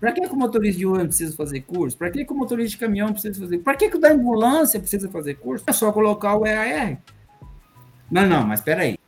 Para 0.00 0.12
que, 0.12 0.22
que 0.22 0.32
o 0.32 0.36
motorista 0.36 0.78
de 0.78 0.86
ônibus 0.86 1.08
precisa 1.08 1.36
fazer 1.36 1.60
curso? 1.60 1.96
Para 1.96 2.10
que, 2.10 2.24
que 2.24 2.32
o 2.32 2.36
motorista 2.36 2.70
de 2.70 2.78
caminhão 2.78 3.12
precisa 3.12 3.38
fazer? 3.38 3.58
Para 3.58 3.76
que, 3.76 3.90
que 3.90 3.96
o 3.98 4.00
da 4.00 4.10
ambulância 4.10 4.80
precisa 4.80 5.10
fazer 5.10 5.34
curso? 5.34 5.62
É 5.68 5.72
só 5.72 5.92
colocar 5.92 6.36
o 6.36 6.46
EAR. 6.46 6.98
Não, 8.10 8.26
não, 8.26 8.46
mas 8.46 8.60
espera 8.60 8.82
aí. 8.82 8.98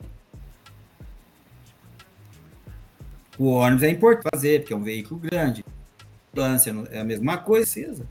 O 3.38 3.46
ônibus 3.46 3.82
é 3.84 3.90
importante 3.90 4.28
fazer, 4.34 4.60
porque 4.60 4.74
é 4.74 4.76
um 4.76 4.82
veículo 4.82 5.18
grande 5.18 5.64
ambulância, 6.30 6.74
é 6.90 7.00
a 7.00 7.04
mesma 7.04 7.38
coisa, 7.38 7.64
precisa. 7.64 8.06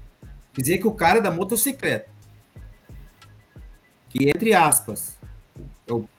Quer 0.52 0.62
dizer 0.62 0.78
que 0.80 0.88
o 0.88 0.94
cara 0.94 1.22
da 1.22 1.30
motocicleta, 1.30 2.10
que 4.10 4.28
entre 4.28 4.54
aspas, 4.54 5.18
é 5.88 5.94
o 5.94 6.10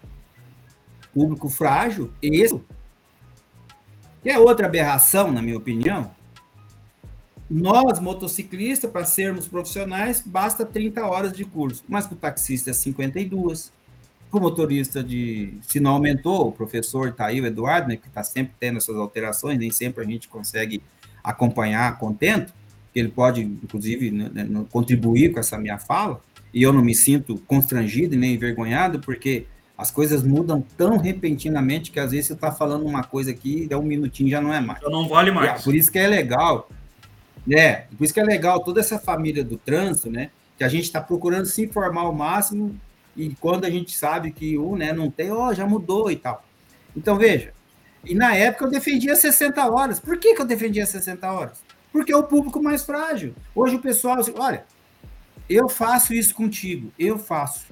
público 1.12 1.48
frágil, 1.48 2.12
isso, 2.22 2.64
que 4.22 4.30
é 4.30 4.38
outra 4.38 4.66
aberração, 4.66 5.30
na 5.30 5.42
minha 5.42 5.58
opinião, 5.58 6.10
nós, 7.52 8.00
motociclistas, 8.00 8.90
para 8.90 9.04
sermos 9.04 9.46
profissionais, 9.46 10.22
basta 10.24 10.64
30 10.64 11.04
horas 11.04 11.32
de 11.34 11.44
curso, 11.44 11.84
mas 11.86 12.06
para 12.06 12.14
o 12.14 12.16
taxista 12.16 12.70
é 12.70 12.72
52, 12.72 13.70
para 14.30 14.38
o 14.38 14.42
motorista 14.42 15.04
de, 15.04 15.52
se 15.60 15.78
não 15.78 15.90
aumentou, 15.90 16.48
o 16.48 16.52
professor 16.52 17.08
está 17.08 17.26
aí, 17.26 17.42
o 17.42 17.46
Eduardo, 17.46 17.88
né, 17.88 17.96
que 17.96 18.08
está 18.08 18.24
sempre 18.24 18.54
tendo 18.58 18.78
essas 18.78 18.96
alterações, 18.96 19.58
nem 19.58 19.70
sempre 19.70 20.02
a 20.02 20.06
gente 20.06 20.28
consegue 20.28 20.82
acompanhar 21.22 21.98
contento, 21.98 22.54
ele 22.94 23.08
pode, 23.08 23.42
inclusive, 23.42 24.10
né, 24.10 24.30
né 24.32 24.64
contribuir 24.70 25.32
com 25.32 25.38
essa 25.38 25.58
minha 25.58 25.78
fala, 25.78 26.22
e 26.54 26.62
eu 26.62 26.72
não 26.72 26.82
me 26.82 26.94
sinto 26.94 27.36
constrangido 27.46 28.14
e 28.14 28.18
nem 28.18 28.34
envergonhado, 28.34 28.98
porque 29.00 29.46
as 29.76 29.90
coisas 29.90 30.22
mudam 30.22 30.64
tão 30.76 30.96
repentinamente 30.96 31.90
que 31.90 32.00
às 32.00 32.12
vezes 32.12 32.28
você 32.28 32.32
está 32.32 32.50
falando 32.50 32.86
uma 32.86 33.04
coisa 33.04 33.30
aqui 33.30 33.68
e 33.70 33.74
um 33.74 33.82
minutinho 33.82 34.30
já 34.30 34.40
não 34.40 34.54
é 34.54 34.60
mais. 34.60 34.80
Já 34.80 34.88
não 34.88 35.06
vale 35.06 35.30
mais. 35.30 35.60
E, 35.60 35.64
por 35.64 35.74
isso 35.74 35.90
que 35.90 35.98
é 35.98 36.06
legal, 36.06 36.68
né? 37.46 37.86
Por 37.96 38.04
isso 38.04 38.14
que 38.14 38.20
é 38.20 38.24
legal 38.24 38.60
toda 38.60 38.80
essa 38.80 38.98
família 38.98 39.44
do 39.44 39.56
trânsito, 39.56 40.10
né? 40.10 40.30
Que 40.56 40.64
a 40.64 40.68
gente 40.68 40.84
está 40.84 41.00
procurando 41.00 41.46
se 41.46 41.62
informar 41.62 42.02
ao 42.02 42.12
máximo 42.12 42.78
e 43.16 43.34
quando 43.34 43.64
a 43.64 43.70
gente 43.70 43.96
sabe 43.96 44.30
que 44.30 44.56
um, 44.58 44.76
né, 44.76 44.92
não 44.92 45.10
tem, 45.10 45.30
ó, 45.30 45.48
oh, 45.48 45.54
já 45.54 45.66
mudou 45.66 46.10
e 46.10 46.16
tal. 46.16 46.44
Então 46.96 47.16
veja, 47.16 47.52
e 48.04 48.14
na 48.14 48.34
época 48.34 48.64
eu 48.64 48.70
defendia 48.70 49.14
60 49.14 49.70
horas. 49.70 50.00
Por 50.00 50.18
que, 50.18 50.34
que 50.34 50.40
eu 50.40 50.46
defendia 50.46 50.86
60 50.86 51.30
horas? 51.30 51.62
Porque 51.92 52.12
é 52.12 52.16
o 52.16 52.22
público 52.22 52.62
mais 52.62 52.84
frágil. 52.84 53.34
Hoje 53.54 53.76
o 53.76 53.80
pessoal, 53.80 54.18
olha, 54.36 54.64
eu 55.48 55.68
faço 55.68 56.14
isso 56.14 56.34
contigo, 56.34 56.90
eu 56.98 57.18
faço. 57.18 57.66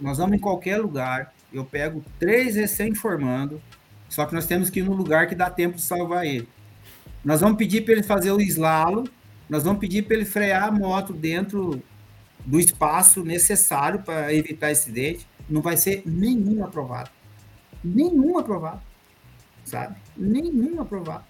Nós 0.00 0.18
vamos 0.18 0.36
em 0.36 0.40
qualquer 0.40 0.78
lugar, 0.78 1.34
eu 1.52 1.64
pego 1.64 2.04
três 2.18 2.54
recém-formando, 2.56 3.60
só 4.08 4.24
que 4.24 4.34
nós 4.34 4.46
temos 4.46 4.70
que 4.70 4.80
ir 4.80 4.84
no 4.84 4.94
lugar 4.94 5.26
que 5.26 5.34
dá 5.34 5.50
tempo 5.50 5.76
de 5.76 5.82
salvar 5.82 6.24
ele. 6.24 6.48
Nós 7.28 7.40
vamos 7.40 7.58
pedir 7.58 7.84
para 7.84 7.92
ele 7.92 8.02
fazer 8.02 8.32
o 8.32 8.40
slalom, 8.40 9.04
nós 9.48 9.62
vamos 9.62 9.78
pedir 9.78 10.02
para 10.02 10.16
ele 10.16 10.24
frear 10.24 10.64
a 10.64 10.70
moto 10.70 11.12
dentro 11.12 11.82
do 12.44 12.58
espaço 12.58 13.22
necessário 13.22 14.00
para 14.02 14.32
evitar 14.32 14.70
acidente. 14.70 15.26
Não 15.48 15.60
vai 15.60 15.76
ser 15.76 16.02
nenhum 16.06 16.64
aprovado. 16.64 17.10
Nenhum 17.84 18.38
aprovado 18.38 18.80
sabe? 19.68 19.96
Nenhum 20.16 20.80
aprovado. 20.80 21.24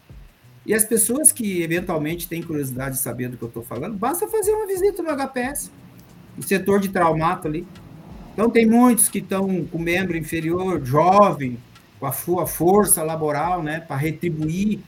E 0.65 0.75
as 0.75 0.85
pessoas 0.85 1.33
que 1.33 1.63
eventualmente 1.63 2.29
têm 2.29 2.43
curiosidade 2.43 2.97
de 2.97 3.01
saber 3.01 3.29
do 3.29 3.37
que 3.37 3.43
eu 3.43 3.49
estou 3.49 3.63
falando, 3.63 3.97
basta 3.97 4.29
fazer 4.29 4.53
uma 4.53 4.67
visita 4.67 5.03
no 5.03 5.11
HPS, 5.11 5.71
no 6.37 6.43
setor 6.43 6.81
de 6.81 6.89
traumato 6.89 7.49
ali. 7.49 7.67
Então, 8.33 8.51
tem 8.51 8.67
muitos 8.67 9.09
que 9.09 9.19
estão 9.19 9.65
com 9.65 9.79
membro 9.79 10.17
inferior, 10.17 10.85
jovem, 10.85 11.59
com 11.99 12.07
a 12.07 12.13
sua 12.13 12.47
força 12.47 13.03
laboral, 13.03 13.63
né, 13.63 13.81
para 13.81 13.97
retribuir 13.97 14.81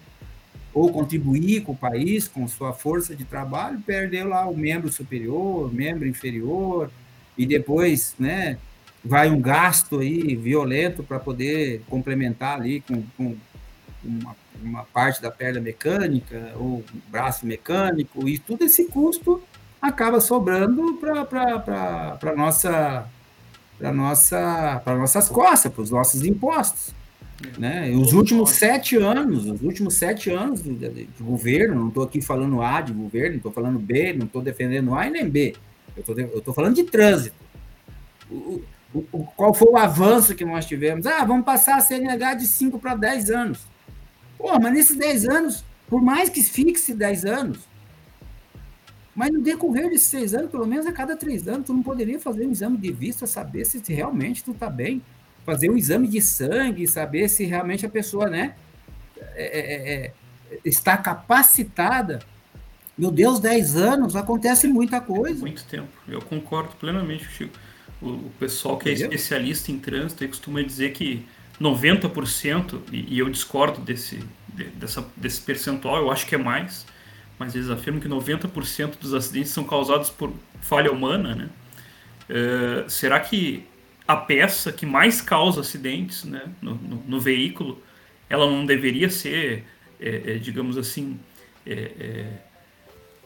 ou 0.73 0.93
contribuir 0.93 1.63
com 1.63 1.73
o 1.73 1.77
país, 1.77 2.29
com 2.29 2.47
sua 2.47 2.73
força 2.73 3.15
de 3.15 3.25
trabalho, 3.25 3.81
perdeu 3.85 4.29
lá 4.29 4.47
o 4.49 4.57
membro 4.57 4.91
superior, 4.91 5.73
membro 5.73 6.07
inferior, 6.07 6.91
e 7.37 7.45
depois, 7.45 8.15
né, 8.19 8.59
vai 9.05 9.31
um 9.31 9.41
gasto 9.41 10.01
aí 10.01 10.37
violento 10.37 11.03
para 11.03 11.19
poder 11.19 11.83
complementar 11.89 12.59
ali 12.59 12.81
com, 12.83 13.03
com 13.17 13.37
uma, 14.05 14.37
uma, 14.63 14.85
parte 14.85 15.21
da 15.23 15.31
perna 15.31 15.61
mecânica 15.61 16.53
ou 16.57 16.85
braço 17.09 17.47
mecânico 17.47 18.29
e 18.29 18.39
tudo 18.39 18.65
esse 18.65 18.85
custo 18.85 19.43
acaba 19.81 20.21
sobrando 20.21 20.95
para 20.95 22.37
nossa 22.37 23.09
para 23.79 23.93
nossa 23.93 24.83
para 24.85 24.97
nossas 24.97 25.29
costas 25.29 25.73
para 25.73 25.83
os 25.83 25.91
nossos 25.91 26.25
impostos 26.25 26.95
né? 27.59 27.91
Os 27.91 28.13
últimos 28.13 28.51
sete 28.51 28.97
anos, 28.97 29.47
os 29.47 29.63
últimos 29.63 29.95
sete 29.95 30.31
anos 30.31 30.61
do, 30.61 30.75
de, 30.75 30.89
de 30.89 31.23
governo, 31.23 31.75
não 31.75 31.89
estou 31.89 32.03
aqui 32.03 32.21
falando 32.21 32.63
A 32.63 32.81
de 32.81 32.93
governo, 32.93 33.37
estou 33.37 33.53
falando 33.53 33.79
B, 33.79 34.13
não 34.13 34.27
estou 34.27 34.43
defendendo 34.43 34.95
A 34.95 35.07
e 35.07 35.11
nem 35.11 35.29
B, 35.29 35.55
eu 35.97 36.39
estou 36.39 36.55
falando 36.55 36.75
de 36.75 36.85
trânsito. 36.85 37.37
O, 38.31 38.63
o, 38.95 39.07
o, 39.13 39.25
qual 39.37 39.55
foi 39.55 39.69
o 39.69 39.77
avanço 39.77 40.35
que 40.35 40.45
nós 40.45 40.67
tivemos? 40.67 41.07
Ah, 41.07 41.25
vamos 41.25 41.45
passar 41.45 41.77
a 41.77 41.81
CNH 41.81 42.35
de 42.35 42.47
5 42.47 42.79
para 42.79 42.95
10 42.95 43.31
anos. 43.31 43.61
Pô, 44.39 44.59
mas 44.59 44.73
nesses 44.73 44.97
10 44.97 45.29
anos, 45.29 45.65
por 45.89 46.01
mais 46.01 46.29
que 46.29 46.43
fixe 46.43 46.95
10 46.95 47.25
anos, 47.25 47.59
mas 49.15 49.31
no 49.31 49.41
decorrer 49.41 49.91
desses 49.91 50.09
6 50.09 50.35
anos, 50.35 50.51
pelo 50.51 50.67
menos 50.67 50.87
a 50.87 50.93
cada 50.93 51.17
3 51.17 51.49
anos, 51.49 51.67
tu 51.67 51.75
não 51.75 51.83
poderia 51.83 52.19
fazer 52.19 52.47
um 52.47 52.53
exame 52.53 52.79
de 52.79 52.93
vista, 52.93 53.27
saber 53.27 53.65
se 53.65 53.83
realmente 53.93 54.43
tu 54.43 54.53
está 54.53 54.71
bem. 54.71 55.03
Fazer 55.45 55.71
um 55.71 55.77
exame 55.77 56.07
de 56.07 56.21
sangue, 56.21 56.87
saber 56.87 57.29
se 57.29 57.45
realmente 57.45 57.85
a 57.87 57.89
pessoa, 57.89 58.29
né, 58.29 58.55
é, 59.35 59.45
é, 59.45 60.05
é, 60.53 60.59
está 60.65 60.97
capacitada. 60.97 62.21
Meu 62.97 63.11
Deus, 63.11 63.41
10 63.41 63.77
anos, 63.77 64.17
acontece 64.17 64.69
muita 64.69 65.01
coisa. 65.01 65.41
Muito 65.41 65.65
tempo, 65.65 65.89
eu 66.09 66.21
concordo 66.21 66.75
plenamente, 66.77 67.25
Chico. 67.25 67.55
O, 68.03 68.31
pessoal 68.39 68.79
que 68.79 68.89
é 68.89 68.93
especialista 68.93 69.71
em 69.71 69.79
trânsito 69.79 70.27
costuma 70.27 70.63
dizer 70.63 70.93
que 70.93 71.27
90%, 71.61 72.81
e, 72.91 73.15
e 73.15 73.19
eu 73.19 73.29
discordo 73.29 73.81
desse, 73.81 74.21
dessa, 74.77 75.07
desse 75.17 75.41
percentual, 75.41 75.97
eu 75.97 76.11
acho 76.11 76.27
que 76.27 76.35
é 76.35 76.39
mais, 76.39 76.87
mas 77.39 77.55
eles 77.55 77.69
afirmam 77.69 78.01
que 78.01 78.09
90% 78.09 78.99
dos 78.99 79.13
acidentes 79.13 79.51
são 79.51 79.65
causados 79.65 80.09
por 80.09 80.33
falha 80.61 80.91
humana, 80.91 81.35
né? 81.35 81.49
Uh, 82.29 82.89
será 82.89 83.19
que 83.19 83.67
a 84.13 84.17
peça 84.17 84.73
que 84.73 84.85
mais 84.85 85.21
causa 85.21 85.61
acidentes 85.61 86.25
né, 86.25 86.43
no, 86.61 86.75
no, 86.75 86.97
no 87.07 87.21
veículo, 87.21 87.81
ela 88.29 88.51
não 88.51 88.67
deveria 88.67 89.09
ser, 89.09 89.65
é, 90.01 90.33
é, 90.33 90.35
digamos 90.35 90.77
assim, 90.77 91.19
é, 91.65 92.27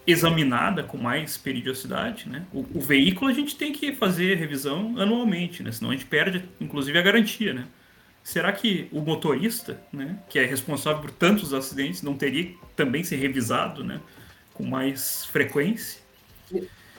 examinada 0.07 0.83
com 0.83 0.99
mais 0.99 1.39
periodicidade, 1.39 2.29
né? 2.29 2.45
O, 2.53 2.67
o, 2.75 2.81
veículo 2.81 3.31
a 3.31 3.35
gente 3.35 3.57
tem 3.57 3.73
que 3.73 3.95
fazer 3.95 4.37
revisão 4.37 4.95
anualmente, 4.99 5.63
né? 5.63 5.73
Senão 5.73 5.91
a 5.91 5.95
gente 5.95 6.05
perde, 6.05 6.45
inclusive, 6.61 6.99
a 6.99 7.03
garantia, 7.03 7.55
né? 7.55 7.67
Será 8.23 8.53
que 8.53 8.89
o 8.93 9.01
motorista, 9.01 9.81
né, 9.93 10.19
que 10.31 10.39
é 10.39 10.47
responsável 10.47 11.01
por 11.01 11.11
tantos 11.11 11.53
acidentes, 11.53 12.01
não 12.03 12.17
teria 12.17 12.55
também 12.75 13.05
ser 13.05 13.17
revisado, 13.17 13.85
né, 13.85 14.01
com 14.55 14.65
mais 14.65 15.27
frequência? 15.27 16.01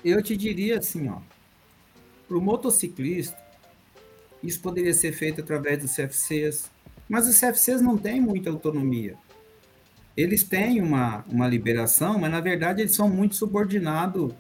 Eu 0.03 0.21
te 0.21 0.38
diria 0.38 0.77
assim, 0.77 1.09
ó, 1.09 1.17
para 2.27 2.38
o 2.38 2.41
motociclista, 2.41 3.36
isso 4.45 4.61
poderia 4.61 4.93
ser 4.93 5.11
feito 5.11 5.41
através 5.41 5.79
dos 5.79 5.95
CFCs, 5.95 6.69
mas 7.07 7.27
os 7.27 7.39
CFCs 7.39 7.81
não 7.81 7.97
têm 7.97 8.19
muita 8.19 8.49
autonomia. 8.49 9.15
Eles 10.15 10.43
têm 10.43 10.81
uma, 10.81 11.25
uma 11.27 11.47
liberação, 11.47 12.17
mas 12.17 12.31
na 12.31 12.39
verdade 12.39 12.81
eles 12.81 12.95
são 12.95 13.09
muito 13.09 13.35
subordinados 13.35 14.33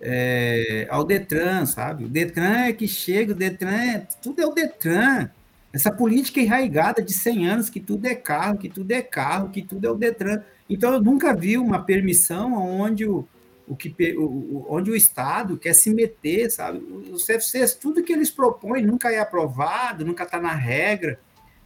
é, 0.00 0.86
ao 0.90 1.04
Detran, 1.04 1.66
sabe? 1.66 2.04
O 2.04 2.08
Detran 2.08 2.66
é 2.66 2.72
que 2.72 2.88
chega, 2.88 3.32
o 3.32 3.36
Detran 3.36 3.74
é, 3.74 4.06
tudo 4.22 4.40
é 4.40 4.46
o 4.46 4.52
Detran. 4.52 5.28
Essa 5.72 5.92
política 5.92 6.40
enraigada 6.40 7.02
de 7.02 7.12
100 7.12 7.46
anos, 7.46 7.70
que 7.70 7.78
tudo 7.78 8.06
é 8.06 8.14
carro, 8.14 8.56
que 8.56 8.70
tudo 8.70 8.90
é 8.90 9.02
carro, 9.02 9.50
que 9.50 9.60
tudo 9.60 9.86
é 9.86 9.90
o 9.90 9.94
Detran. 9.94 10.42
Então, 10.68 10.92
eu 10.94 11.02
nunca 11.02 11.34
vi 11.34 11.58
uma 11.58 11.82
permissão 11.82 12.54
onde 12.54 13.04
o, 13.06 13.28
o, 13.68 13.76
que, 13.76 13.94
o, 14.16 14.66
onde 14.68 14.90
o 14.90 14.96
Estado 14.96 15.56
quer 15.56 15.74
se 15.74 15.90
meter, 15.90 16.50
sabe? 16.50 16.78
Os 17.12 17.24
CFCs, 17.24 17.74
tudo 17.74 18.02
que 18.02 18.12
eles 18.12 18.30
propõem 18.30 18.84
nunca 18.84 19.12
é 19.12 19.18
aprovado, 19.18 20.04
nunca 20.04 20.24
está 20.24 20.40
na 20.40 20.54
regra, 20.54 21.20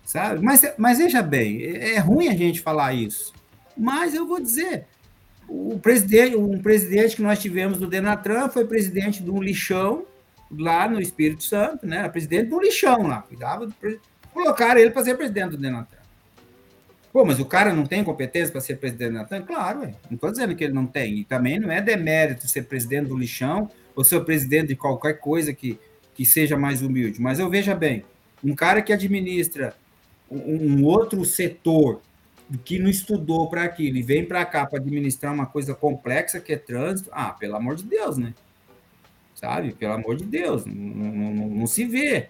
sabe? 0.04 0.44
Mas, 0.44 0.62
mas 0.76 0.98
veja 0.98 1.22
bem, 1.22 1.62
é, 1.62 1.94
é 1.94 1.98
ruim 1.98 2.28
a 2.28 2.34
gente 2.34 2.60
falar 2.60 2.92
isso. 2.92 3.32
Mas 3.76 4.14
eu 4.14 4.26
vou 4.26 4.40
dizer, 4.40 4.86
o 5.48 5.78
presidente, 5.78 6.36
um 6.36 6.60
presidente 6.60 7.16
que 7.16 7.22
nós 7.22 7.38
tivemos 7.38 7.78
do 7.78 7.86
Denatran 7.86 8.48
foi 8.48 8.64
presidente 8.64 9.22
de 9.22 9.30
um 9.30 9.42
lixão, 9.42 10.04
lá 10.50 10.86
no 10.86 11.00
Espírito 11.00 11.44
Santo, 11.44 11.86
né? 11.86 11.98
Era 11.98 12.08
presidente 12.08 12.50
do 12.50 12.60
lixão 12.60 13.06
lá, 13.06 13.22
cuidava 13.22 13.66
do 13.66 13.74
colocaram 14.32 14.80
ele 14.80 14.90
para 14.90 15.04
ser 15.04 15.16
presidente 15.16 15.50
do 15.50 15.56
Denatan. 15.56 16.01
Pô, 17.12 17.24
mas 17.24 17.38
o 17.38 17.44
cara 17.44 17.74
não 17.74 17.84
tem 17.84 18.02
competência 18.02 18.50
para 18.50 18.60
ser 18.60 18.76
presidente 18.76 19.08
do 19.08 19.12
Denatan? 19.12 19.42
Claro, 19.42 19.80
ué. 19.80 19.94
não 20.08 20.14
estou 20.14 20.30
dizendo 20.30 20.56
que 20.56 20.64
ele 20.64 20.72
não 20.72 20.86
tem. 20.86 21.18
E 21.18 21.24
também 21.24 21.58
não 21.58 21.70
é 21.70 21.80
demérito 21.80 22.48
ser 22.48 22.62
presidente 22.62 23.08
do 23.08 23.16
lixão 23.16 23.70
ou 23.94 24.02
ser 24.02 24.24
presidente 24.24 24.68
de 24.68 24.76
qualquer 24.76 25.18
coisa 25.18 25.52
que, 25.52 25.78
que 26.14 26.24
seja 26.24 26.56
mais 26.56 26.80
humilde. 26.80 27.20
Mas 27.20 27.38
eu 27.38 27.50
veja 27.50 27.74
bem, 27.74 28.04
um 28.42 28.54
cara 28.54 28.80
que 28.80 28.92
administra 28.92 29.74
um, 30.30 30.78
um 30.78 30.84
outro 30.84 31.22
setor 31.24 32.00
que 32.64 32.78
não 32.78 32.88
estudou 32.88 33.48
para 33.48 33.64
aquilo 33.64 33.98
e 33.98 34.02
vem 34.02 34.24
para 34.24 34.44
cá 34.44 34.66
para 34.66 34.78
administrar 34.78 35.32
uma 35.32 35.46
coisa 35.46 35.74
complexa 35.74 36.40
que 36.40 36.52
é 36.52 36.56
trânsito, 36.56 37.10
ah, 37.12 37.30
pelo 37.30 37.56
amor 37.56 37.76
de 37.76 37.84
Deus, 37.84 38.16
né? 38.16 38.32
sabe? 39.42 39.72
Pelo 39.72 39.94
amor 39.94 40.16
de 40.16 40.24
Deus, 40.24 40.64
não, 40.64 40.74
não, 40.74 41.34
não, 41.34 41.48
não 41.48 41.66
se 41.66 41.84
vê, 41.84 42.28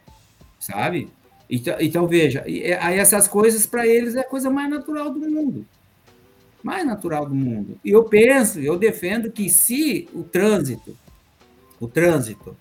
sabe? 0.58 1.10
Então, 1.54 1.76
então 1.78 2.08
veja, 2.08 2.42
é, 2.46 2.78
aí 2.82 2.98
essas 2.98 3.28
coisas 3.28 3.66
para 3.66 3.86
eles 3.86 4.14
é 4.14 4.20
a 4.20 4.24
coisa 4.24 4.48
mais 4.48 4.70
natural 4.70 5.10
do 5.12 5.20
mundo. 5.20 5.66
Mais 6.62 6.86
natural 6.86 7.26
do 7.26 7.34
mundo. 7.34 7.78
E 7.84 7.90
eu 7.90 8.04
penso, 8.04 8.58
eu 8.58 8.78
defendo 8.78 9.30
que 9.30 9.50
se 9.50 10.08
o 10.14 10.22
trânsito, 10.22 10.96
o 11.78 11.86
trânsito, 11.86 12.56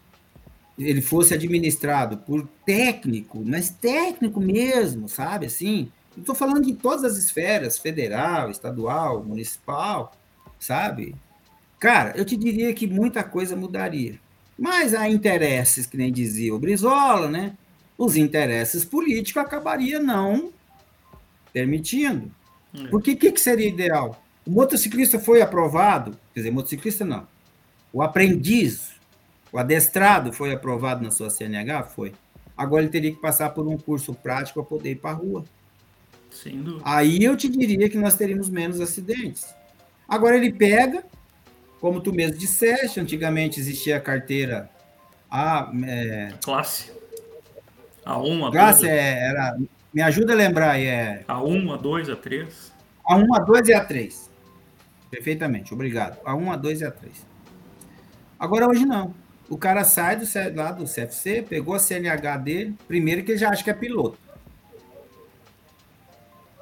ele 0.77 1.01
fosse 1.01 1.33
administrado 1.33 2.17
por 2.17 2.45
técnico, 2.65 3.41
mas 3.45 3.69
técnico 3.69 4.41
mesmo, 4.41 5.07
sabe? 5.07 5.45
Assim, 5.45 5.89
estou 6.17 6.35
falando 6.35 6.61
de 6.61 6.73
todas 6.73 7.05
as 7.05 7.17
esferas, 7.17 7.77
federal, 7.77 8.51
estadual, 8.51 9.23
municipal, 9.23 10.11
sabe? 10.59 11.15
Cara, 11.79 12.11
eu 12.17 12.25
te 12.25 12.35
diria 12.35 12.73
que 12.73 12.87
muita 12.87 13.23
coisa 13.23 13.55
mudaria. 13.55 14.19
Mas 14.59 14.93
há 14.93 15.07
interesses, 15.07 15.85
que 15.85 15.95
nem 15.95 16.11
dizia 16.11 16.53
o 16.53 16.59
Brizola, 16.59 17.29
né? 17.29 17.53
Os 18.01 18.15
interesses 18.15 18.83
políticos 18.83 19.43
acabaria 19.43 19.99
não 19.99 20.51
permitindo. 21.53 22.31
É. 22.73 22.87
Porque 22.87 23.11
o 23.11 23.15
que, 23.15 23.31
que 23.31 23.39
seria 23.39 23.67
ideal? 23.69 24.23
O 24.43 24.49
motociclista 24.49 25.19
foi 25.19 25.39
aprovado, 25.39 26.17
quer 26.33 26.39
dizer, 26.39 26.51
motociclista 26.51 27.05
não. 27.05 27.27
O 27.93 28.01
aprendiz, 28.01 28.93
o 29.51 29.59
adestrado 29.59 30.33
foi 30.33 30.51
aprovado 30.51 31.03
na 31.03 31.11
sua 31.11 31.29
CNH? 31.29 31.83
Foi. 31.83 32.11
Agora 32.57 32.81
ele 32.81 32.91
teria 32.91 33.11
que 33.11 33.21
passar 33.21 33.51
por 33.51 33.67
um 33.67 33.77
curso 33.77 34.15
prático 34.15 34.63
para 34.63 34.69
poder 34.69 34.93
ir 34.93 34.95
para 34.95 35.11
a 35.11 35.13
rua. 35.13 35.45
Sem 36.31 36.59
dúvida. 36.59 36.81
Aí 36.83 37.23
eu 37.23 37.37
te 37.37 37.47
diria 37.47 37.87
que 37.87 37.99
nós 37.99 38.15
teríamos 38.15 38.49
menos 38.49 38.81
acidentes. 38.81 39.45
Agora 40.09 40.35
ele 40.35 40.51
pega, 40.51 41.03
como 41.79 42.01
tu 42.01 42.11
mesmo 42.11 42.35
disseste, 42.35 42.99
antigamente 42.99 43.59
existia 43.59 43.97
a 43.97 44.01
carteira 44.01 44.67
A. 45.29 45.71
É... 45.85 46.33
Classe. 46.41 46.99
A1, 48.17 48.39
A2. 48.39 48.51
Classe 48.51 48.87
é, 48.87 49.29
era. 49.29 49.57
Me 49.93 50.01
ajuda 50.01 50.33
a 50.33 50.35
lembrar 50.35 50.71
aí. 50.71 50.85
É... 50.85 51.23
A1, 51.27 51.79
A2, 51.79 52.15
A3. 52.15 52.47
A1, 53.05 53.27
A2 53.27 53.67
e 53.67 53.73
A3. 53.73 54.29
Perfeitamente, 55.09 55.73
obrigado. 55.73 56.17
A1, 56.23 56.59
A2 56.59 56.81
e 56.81 56.85
A3. 56.85 57.09
Agora 58.39 58.67
hoje 58.67 58.85
não. 58.85 59.13
O 59.49 59.57
cara 59.57 59.83
sai 59.83 60.15
do, 60.15 60.25
lá 60.55 60.71
do 60.71 60.85
CFC, 60.85 61.41
pegou 61.41 61.75
a 61.75 61.79
CNH 61.79 62.37
dele, 62.37 62.75
primeiro 62.87 63.21
que 63.23 63.31
ele 63.31 63.37
já 63.37 63.49
acha 63.49 63.63
que 63.63 63.69
é 63.69 63.73
piloto. 63.73 64.17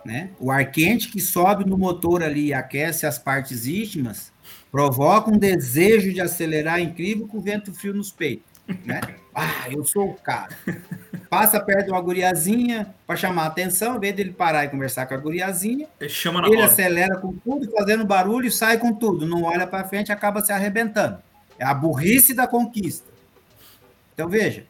Né? 0.04 0.32
O 0.40 0.50
ar 0.50 0.72
quente 0.72 1.10
que 1.10 1.22
sobe 1.22 1.70
no 1.70 1.78
motor 1.78 2.24
ali 2.24 2.48
e 2.48 2.54
aquece 2.54 3.06
as 3.06 3.20
partes 3.20 3.68
íntimas, 3.68 4.32
Provoca 4.72 5.32
um 5.32 5.38
desejo 5.38 6.14
de 6.14 6.22
acelerar 6.22 6.80
incrível 6.80 7.28
com 7.28 7.42
vento 7.42 7.74
frio 7.74 7.94
nos 7.94 8.12
peitos. 8.12 8.49
Né? 8.86 9.02
Ah, 9.34 9.70
eu 9.72 9.84
sou 9.84 10.10
o 10.10 10.14
cara. 10.16 10.50
Passa 11.30 11.60
perto 11.60 11.86
de 11.86 11.92
uma 11.92 12.02
guriazinha 12.02 12.94
para 13.06 13.16
chamar 13.16 13.44
a 13.44 13.48
atenção, 13.48 13.96
em 13.96 14.00
vez 14.00 14.16
dele 14.16 14.32
parar 14.32 14.66
e 14.66 14.70
conversar 14.70 15.06
com 15.06 15.14
a 15.14 15.18
guriazinha, 15.18 15.88
ele, 16.00 16.10
chama 16.10 16.46
ele 16.48 16.62
acelera 16.62 17.18
com 17.18 17.34
tudo, 17.34 17.72
fazendo 17.72 18.06
barulho 18.06 18.48
e 18.48 18.52
sai 18.52 18.78
com 18.78 18.94
tudo. 18.94 19.28
Não 19.28 19.44
olha 19.44 19.68
para 19.68 19.88
frente 19.88 20.12
acaba 20.12 20.42
se 20.42 20.52
arrebentando. 20.52 21.20
É 21.58 21.66
a 21.66 21.74
burrice 21.74 22.34
da 22.34 22.48
conquista. 22.48 23.08
Então 24.14 24.28
veja. 24.28 24.66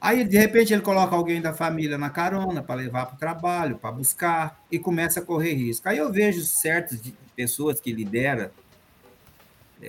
Aí 0.00 0.24
de 0.24 0.36
repente 0.36 0.72
ele 0.72 0.82
coloca 0.82 1.14
alguém 1.16 1.40
da 1.40 1.54
família 1.54 1.96
na 1.96 2.10
carona 2.10 2.62
para 2.62 2.74
levar 2.74 3.06
para 3.06 3.14
o 3.14 3.18
trabalho, 3.18 3.78
para 3.78 3.90
buscar 3.90 4.60
e 4.70 4.78
começa 4.78 5.20
a 5.20 5.22
correr 5.22 5.54
risco. 5.54 5.88
Aí 5.88 5.98
eu 5.98 6.12
vejo 6.12 6.42
certas 6.42 7.00
pessoas 7.34 7.80
que 7.80 7.92
lideram 7.92 8.50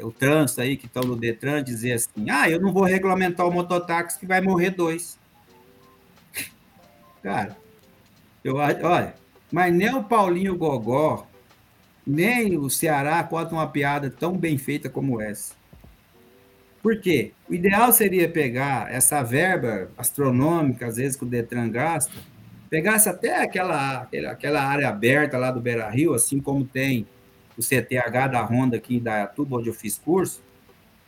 o 0.03 0.11
trânsito 0.11 0.61
aí, 0.61 0.77
que 0.77 0.85
estão 0.85 1.03
no 1.03 1.15
Detran, 1.15 1.63
dizer 1.63 1.93
assim: 1.93 2.29
ah, 2.29 2.49
eu 2.49 2.59
não 2.59 2.73
vou 2.73 2.83
regulamentar 2.83 3.47
o 3.47 3.51
mototáxi 3.51 4.19
que 4.19 4.25
vai 4.25 4.41
morrer 4.41 4.71
dois. 4.71 5.17
Cara, 7.23 7.55
eu 8.43 8.55
olha, 8.55 9.15
mas 9.51 9.73
nem 9.73 9.93
o 9.93 10.03
Paulinho 10.03 10.57
Gogó, 10.57 11.27
nem 12.05 12.57
o 12.57 12.69
Ceará 12.69 13.23
contam 13.23 13.57
uma 13.57 13.67
piada 13.67 14.09
tão 14.09 14.37
bem 14.37 14.57
feita 14.57 14.89
como 14.89 15.21
essa. 15.21 15.53
Por 16.83 16.99
quê? 16.99 17.31
O 17.49 17.53
ideal 17.53 17.91
seria 17.91 18.29
pegar 18.29 18.93
essa 18.93 19.23
verba 19.23 19.89
astronômica, 19.97 20.85
às 20.85 20.97
vezes, 20.97 21.17
que 21.17 21.23
o 21.23 21.27
Detran 21.27 21.69
gasta, 21.69 22.13
pegasse 22.69 23.09
até 23.09 23.41
aquela, 23.41 24.07
aquela 24.29 24.61
área 24.61 24.89
aberta 24.89 25.35
lá 25.37 25.49
do 25.49 25.59
Beira 25.59 25.89
Rio, 25.89 26.13
assim 26.13 26.39
como 26.39 26.63
tem 26.63 27.07
o 27.57 27.61
CTH 27.61 28.27
da 28.31 28.43
Honda 28.43 28.77
aqui 28.77 28.97
em 28.97 28.99
Dayatuba, 28.99 29.57
onde 29.57 29.69
eu 29.69 29.73
fiz 29.73 29.97
curso, 29.97 30.41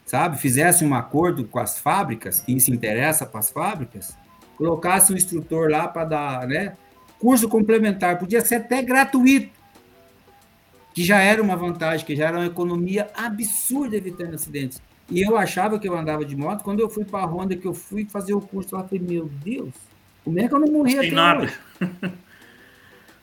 sabe? 0.05 0.37
Fizesse 0.37 0.85
um 0.85 0.95
acordo 0.95 1.45
com 1.45 1.59
as 1.59 1.79
fábricas, 1.79 2.39
quem 2.39 2.59
se 2.59 2.71
interessa 2.71 3.25
para 3.25 3.39
as 3.39 3.49
fábricas, 3.49 4.17
colocasse 4.55 5.13
um 5.13 5.15
instrutor 5.15 5.69
lá 5.69 5.87
para 5.87 6.05
dar, 6.05 6.47
né? 6.47 6.75
Curso 7.19 7.49
complementar, 7.49 8.17
podia 8.17 8.41
ser 8.41 8.55
até 8.55 8.81
gratuito, 8.81 9.51
que 10.93 11.03
já 11.03 11.19
era 11.19 11.41
uma 11.41 11.55
vantagem, 11.55 12.05
que 12.05 12.15
já 12.15 12.27
era 12.27 12.37
uma 12.37 12.45
economia 12.45 13.09
absurda 13.15 13.95
evitando 13.95 14.33
acidentes. 14.33 14.81
E 15.09 15.21
eu 15.21 15.37
achava 15.37 15.79
que 15.79 15.87
eu 15.87 15.97
andava 15.97 16.25
de 16.25 16.35
moto, 16.35 16.63
quando 16.63 16.79
eu 16.79 16.89
fui 16.89 17.05
para 17.05 17.23
a 17.23 17.25
Honda, 17.25 17.55
que 17.55 17.67
eu 17.67 17.73
fui 17.73 18.05
fazer 18.05 18.33
o 18.33 18.41
curso 18.41 18.75
lá, 18.75 18.81
eu 18.81 18.87
falei, 18.87 19.03
meu 19.03 19.25
Deus, 19.43 19.73
como 20.23 20.39
é 20.39 20.47
que 20.47 20.53
eu 20.53 20.59
não 20.59 20.67
morri 20.67 20.97
Sem 20.97 21.11
nada. 21.11 21.51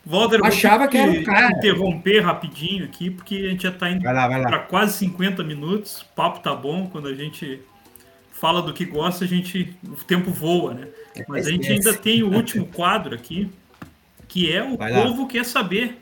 Walter, 0.07 0.45
achava 0.45 0.87
que 0.87 0.99
era 0.99 1.11
um 1.11 1.25
cara. 1.25 1.51
interromper 1.57 2.21
rapidinho 2.21 2.85
aqui, 2.85 3.11
porque 3.11 3.37
a 3.37 3.49
gente 3.51 3.63
já 3.63 3.71
está 3.71 3.91
indo 3.91 4.03
para 4.03 4.59
quase 4.61 4.99
50 4.99 5.43
minutos. 5.43 6.03
O 6.03 6.07
papo 6.15 6.41
tá 6.41 6.55
bom, 6.55 6.87
quando 6.89 7.09
a 7.09 7.15
gente 7.15 7.61
fala 8.31 8.61
do 8.61 8.75
que 8.75 8.85
gosta, 8.85 9.25
a 9.25 9.29
gente 9.29 9.75
o 9.83 10.05
tempo 10.05 10.31
voa, 10.31 10.75
né? 10.75 10.89
Mas 11.27 11.47
a 11.47 11.51
gente 11.51 11.73
ainda 11.73 11.95
tem 11.95 12.23
o 12.23 12.35
último 12.35 12.67
quadro 12.75 13.15
aqui, 13.15 13.51
que 14.29 14.53
é 14.53 14.63
o 14.63 14.77
povo 14.77 15.27
quer 15.27 15.45
saber, 15.45 15.99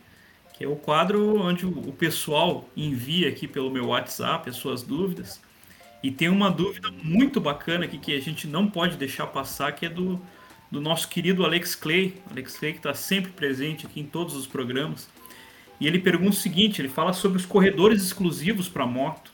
que 0.52 0.64
é 0.64 0.68
o 0.68 0.74
quadro 0.74 1.40
onde 1.40 1.64
o 1.64 1.92
pessoal 1.92 2.68
envia 2.76 3.28
aqui 3.28 3.46
pelo 3.46 3.70
meu 3.70 3.88
WhatsApp 3.88 4.50
as 4.50 4.56
suas 4.56 4.82
dúvidas. 4.82 5.40
E 6.02 6.10
tem 6.10 6.28
uma 6.28 6.50
dúvida 6.50 6.90
muito 6.90 7.40
bacana 7.40 7.84
aqui 7.84 7.96
que 7.96 8.16
a 8.16 8.20
gente 8.20 8.48
não 8.48 8.66
pode 8.66 8.96
deixar 8.96 9.28
passar, 9.28 9.70
que 9.70 9.86
é 9.86 9.88
do 9.88 10.20
do 10.72 10.80
nosso 10.80 11.06
querido 11.06 11.44
Alex 11.44 11.74
Clay, 11.74 12.14
Alex 12.30 12.56
Clay 12.56 12.72
que 12.72 12.78
está 12.78 12.94
sempre 12.94 13.30
presente 13.30 13.84
aqui 13.84 14.00
em 14.00 14.06
todos 14.06 14.34
os 14.34 14.46
programas. 14.46 15.06
E 15.78 15.86
ele 15.86 15.98
pergunta 15.98 16.30
o 16.30 16.40
seguinte: 16.40 16.80
ele 16.80 16.88
fala 16.88 17.12
sobre 17.12 17.36
os 17.36 17.44
corredores 17.44 18.02
exclusivos 18.02 18.70
para 18.70 18.86
moto, 18.86 19.30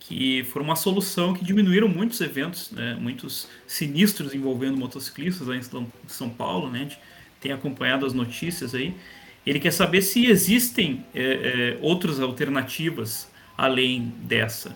que 0.00 0.42
foram 0.44 0.64
uma 0.64 0.76
solução 0.76 1.34
que 1.34 1.44
diminuíram 1.44 1.86
muitos 1.86 2.18
eventos, 2.22 2.70
né, 2.70 2.96
muitos 2.98 3.46
sinistros 3.66 4.34
envolvendo 4.34 4.76
motociclistas 4.78 5.50
aí 5.50 5.58
em 5.58 6.08
São 6.08 6.30
Paulo, 6.30 6.70
né? 6.70 6.78
A 6.78 6.82
gente 6.84 6.98
tem 7.38 7.52
acompanhado 7.52 8.06
as 8.06 8.14
notícias 8.14 8.74
aí. 8.74 8.96
Ele 9.44 9.60
quer 9.60 9.72
saber 9.72 10.00
se 10.00 10.26
existem 10.26 11.04
é, 11.14 11.22
é, 11.74 11.78
outras 11.82 12.20
alternativas 12.20 13.28
além 13.58 14.14
dessa. 14.22 14.74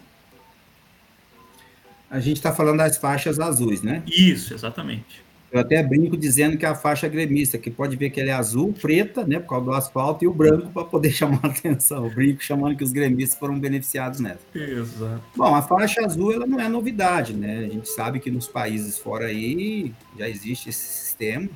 A 2.11 2.21
gente 2.21 2.37
está 2.37 2.53
falando 2.53 2.79
das 2.79 2.99
faixas 2.99 3.41
azuis, 3.41 3.81
né? 3.81 4.03
Isso, 4.07 4.53
exatamente. 4.53 5.26
Eu 5.57 5.63
até 5.63 5.83
brinco 5.83 6.19
dizendo 6.19 6.59
que 6.59 6.67
é 6.67 6.69
a 6.69 6.75
faixa 6.75 7.09
gremista, 7.09 7.57
que 7.57 7.71
pode 7.71 7.97
ver 7.97 8.11
que 8.11 8.21
ele 8.21 8.29
é 8.29 8.35
azul, 8.35 8.75
preta, 8.75 9.27
né, 9.27 9.39
por 9.39 9.49
causa 9.49 9.65
do 9.65 9.73
asfalto, 9.73 10.23
e 10.23 10.29
o 10.29 10.33
branco 10.33 10.71
para 10.71 10.85
poder 10.85 11.11
chamar 11.13 11.41
a 11.43 11.47
atenção. 11.47 12.07
O 12.07 12.11
brinco 12.11 12.43
chamando 12.43 12.77
que 12.77 12.85
os 12.85 12.93
gremistas 12.93 13.39
foram 13.39 13.59
beneficiados 13.59 14.21
nessa. 14.21 14.41
Exato. 14.55 15.23
Bom, 15.35 15.55
a 15.55 15.63
faixa 15.63 16.05
azul 16.05 16.33
ela 16.33 16.47
não 16.47 16.61
é 16.61 16.69
novidade, 16.69 17.33
né? 17.33 17.59
A 17.59 17.69
gente 17.69 17.89
sabe 17.89 18.21
que 18.21 18.31
nos 18.31 18.47
países 18.47 18.99
fora 18.99 19.27
aí 19.27 19.95
já 20.19 20.29
existe 20.29 20.69
esse 20.69 20.85
sistema. 20.85 21.49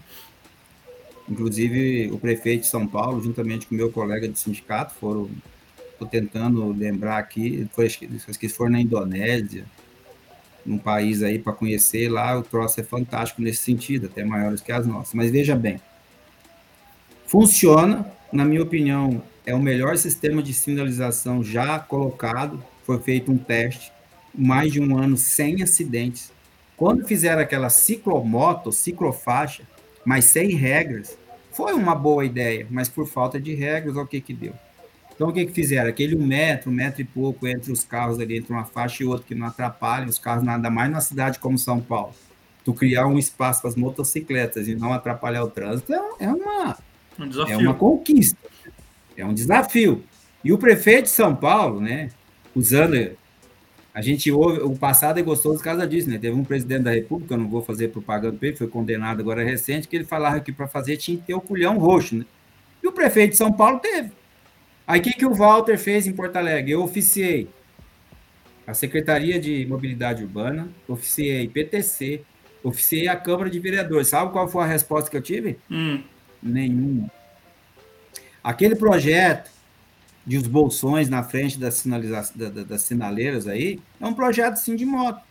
Inclusive, 1.29 2.11
o 2.11 2.19
prefeito 2.19 2.63
de 2.63 2.69
São 2.69 2.87
Paulo, 2.87 3.23
juntamente 3.23 3.67
com 3.67 3.75
o 3.75 3.79
meu 3.79 3.93
colega 3.93 4.27
do 4.27 4.37
sindicato, 4.37 4.95
foram. 4.95 5.29
Estou 5.93 6.09
tentando 6.09 6.73
lembrar 6.73 7.19
aqui, 7.19 7.69
foi, 7.73 7.85
acho 7.85 8.39
que 8.39 8.49
foram 8.49 8.73
na 8.73 8.81
Indonésia, 8.81 9.67
num 10.65 10.79
país 10.79 11.23
aí 11.23 11.39
para 11.39 11.53
conhecer 11.53 12.09
lá, 12.09 12.39
o 12.39 12.43
troço 12.43 12.81
é 12.81 12.83
fantástico 12.83 13.43
nesse 13.43 13.63
sentido, 13.63 14.07
até 14.07 14.25
maiores 14.25 14.61
que 14.61 14.73
as 14.73 14.87
nossas. 14.87 15.15
Mas 15.15 15.31
veja 15.31 15.57
bem, 15.57 15.81
funciona, 17.27 18.07
na 18.33 18.45
minha 18.45 18.63
opinião, 18.63 19.23
é 19.47 19.55
o 19.55 19.61
melhor 19.61 19.97
sistema 19.97 20.43
de 20.43 20.53
sinalização 20.53 21.43
já 21.43 21.79
colocado. 21.79 22.63
Foi 22.85 22.99
feito 22.99 23.31
um 23.31 23.39
teste, 23.39 23.93
mais 24.35 24.73
de 24.73 24.81
um 24.81 24.97
ano 24.97 25.17
sem 25.17 25.63
acidentes. 25.63 26.33
Quando 26.77 27.07
fizeram 27.07 27.43
aquela 27.43 27.69
ciclomoto, 27.69 28.73
ciclofaixa, 28.73 29.65
mas 30.05 30.25
sem 30.27 30.55
regras, 30.55 31.17
foi 31.53 31.73
uma 31.75 31.95
boa 31.95 32.25
ideia, 32.25 32.67
mas 32.71 32.89
por 32.89 33.07
falta 33.07 33.41
de 33.41 33.55
regras, 33.55 33.97
olha 33.97 34.05
o 34.05 34.09
que 34.09 34.21
que 34.21 34.33
deu. 34.33 34.55
Então, 35.21 35.29
o 35.29 35.33
que, 35.35 35.45
que 35.45 35.53
fizeram? 35.53 35.91
Aquele 35.91 36.17
um 36.17 36.27
metro, 36.27 36.71
um 36.71 36.73
metro 36.73 37.03
e 37.03 37.05
pouco 37.05 37.47
entre 37.47 37.71
os 37.71 37.85
carros 37.85 38.19
ali, 38.19 38.39
entre 38.39 38.55
uma 38.55 38.65
faixa 38.65 39.03
e 39.03 39.07
outra, 39.07 39.27
que 39.29 39.35
não 39.35 39.49
atrapalhem 39.49 40.09
os 40.09 40.19
carros, 40.19 40.43
nada 40.43 40.71
mais 40.71 40.89
numa 40.89 41.03
cidade 41.03 41.39
como 41.39 41.59
São 41.59 41.79
Paulo. 41.79 42.15
Tu 42.65 42.73
criar 42.73 43.07
um 43.07 43.19
espaço 43.19 43.61
para 43.61 43.69
as 43.69 43.77
motocicletas 43.77 44.67
e 44.67 44.75
não 44.75 44.95
atrapalhar 44.95 45.45
o 45.45 45.51
trânsito 45.51 45.93
é, 45.93 46.01
é 46.21 46.29
uma, 46.31 46.79
um 47.19 47.47
é 47.47 47.57
uma 47.59 47.75
conquista, 47.75 48.39
é 49.15 49.23
um 49.23 49.35
desafio. 49.35 50.03
E 50.43 50.55
o 50.55 50.57
prefeito 50.57 51.05
de 51.05 51.11
São 51.11 51.37
Paulo, 51.37 51.83
né, 51.83 52.09
usando. 52.57 53.11
A 53.93 54.01
gente 54.01 54.33
ouve, 54.33 54.61
o 54.61 54.75
passado 54.75 55.21
é 55.21 55.23
gostoso 55.23 55.59
por 55.59 55.65
causa 55.65 55.87
disso, 55.87 56.09
né? 56.09 56.17
Teve 56.17 56.35
um 56.35 56.45
presidente 56.45 56.85
da 56.85 56.93
República, 56.93 57.35
eu 57.35 57.39
não 57.39 57.49
vou 57.49 57.61
fazer 57.61 57.89
propaganda 57.89 58.39
para 58.39 58.49
ele, 58.49 58.57
foi 58.57 58.69
condenado 58.69 59.21
agora 59.21 59.45
recente, 59.45 59.87
que 59.87 59.97
ele 59.97 60.05
falava 60.05 60.41
que 60.41 60.51
para 60.51 60.67
fazer 60.67 60.97
tinha 60.97 61.19
que 61.19 61.25
ter 61.25 61.35
o 61.35 61.43
culhão 61.43 61.77
roxo, 61.77 62.17
né? 62.17 62.25
E 62.83 62.89
o 62.89 62.93
prefeito 62.93 63.33
de 63.33 63.37
São 63.37 63.53
Paulo 63.53 63.81
teve. 63.81 64.19
Aí 64.91 64.99
o 64.99 65.03
que, 65.05 65.13
que 65.13 65.25
o 65.25 65.33
Walter 65.33 65.79
fez 65.79 66.09
em 66.09 66.13
Porto 66.13 66.35
Alegre? 66.35 66.73
Eu 66.73 66.83
oficiei 66.83 67.49
a 68.67 68.75
Secretaria 68.75 69.39
de 69.39 69.65
Mobilidade 69.65 70.25
Urbana, 70.25 70.69
oficiei 70.89 71.47
PTC, 71.47 72.23
oficiei 72.61 73.07
a 73.07 73.15
Câmara 73.15 73.49
de 73.49 73.61
Vereadores. 73.61 74.09
Sabe 74.09 74.33
qual 74.33 74.49
foi 74.49 74.65
a 74.65 74.67
resposta 74.67 75.09
que 75.09 75.17
eu 75.17 75.23
tive? 75.23 75.61
Hum. 75.71 76.03
Nenhuma. 76.43 77.09
Aquele 78.43 78.75
projeto 78.75 79.49
de 80.27 80.37
os 80.37 80.49
bolsões 80.49 81.09
na 81.09 81.23
frente 81.23 81.57
das, 81.57 81.75
sinaliza... 81.75 82.33
das 82.67 82.83
sinaleiras 82.83 83.47
aí 83.47 83.81
é 84.01 84.05
um 84.05 84.13
projeto 84.13 84.57
sim 84.57 84.75
de 84.75 84.85
moto. 84.85 85.23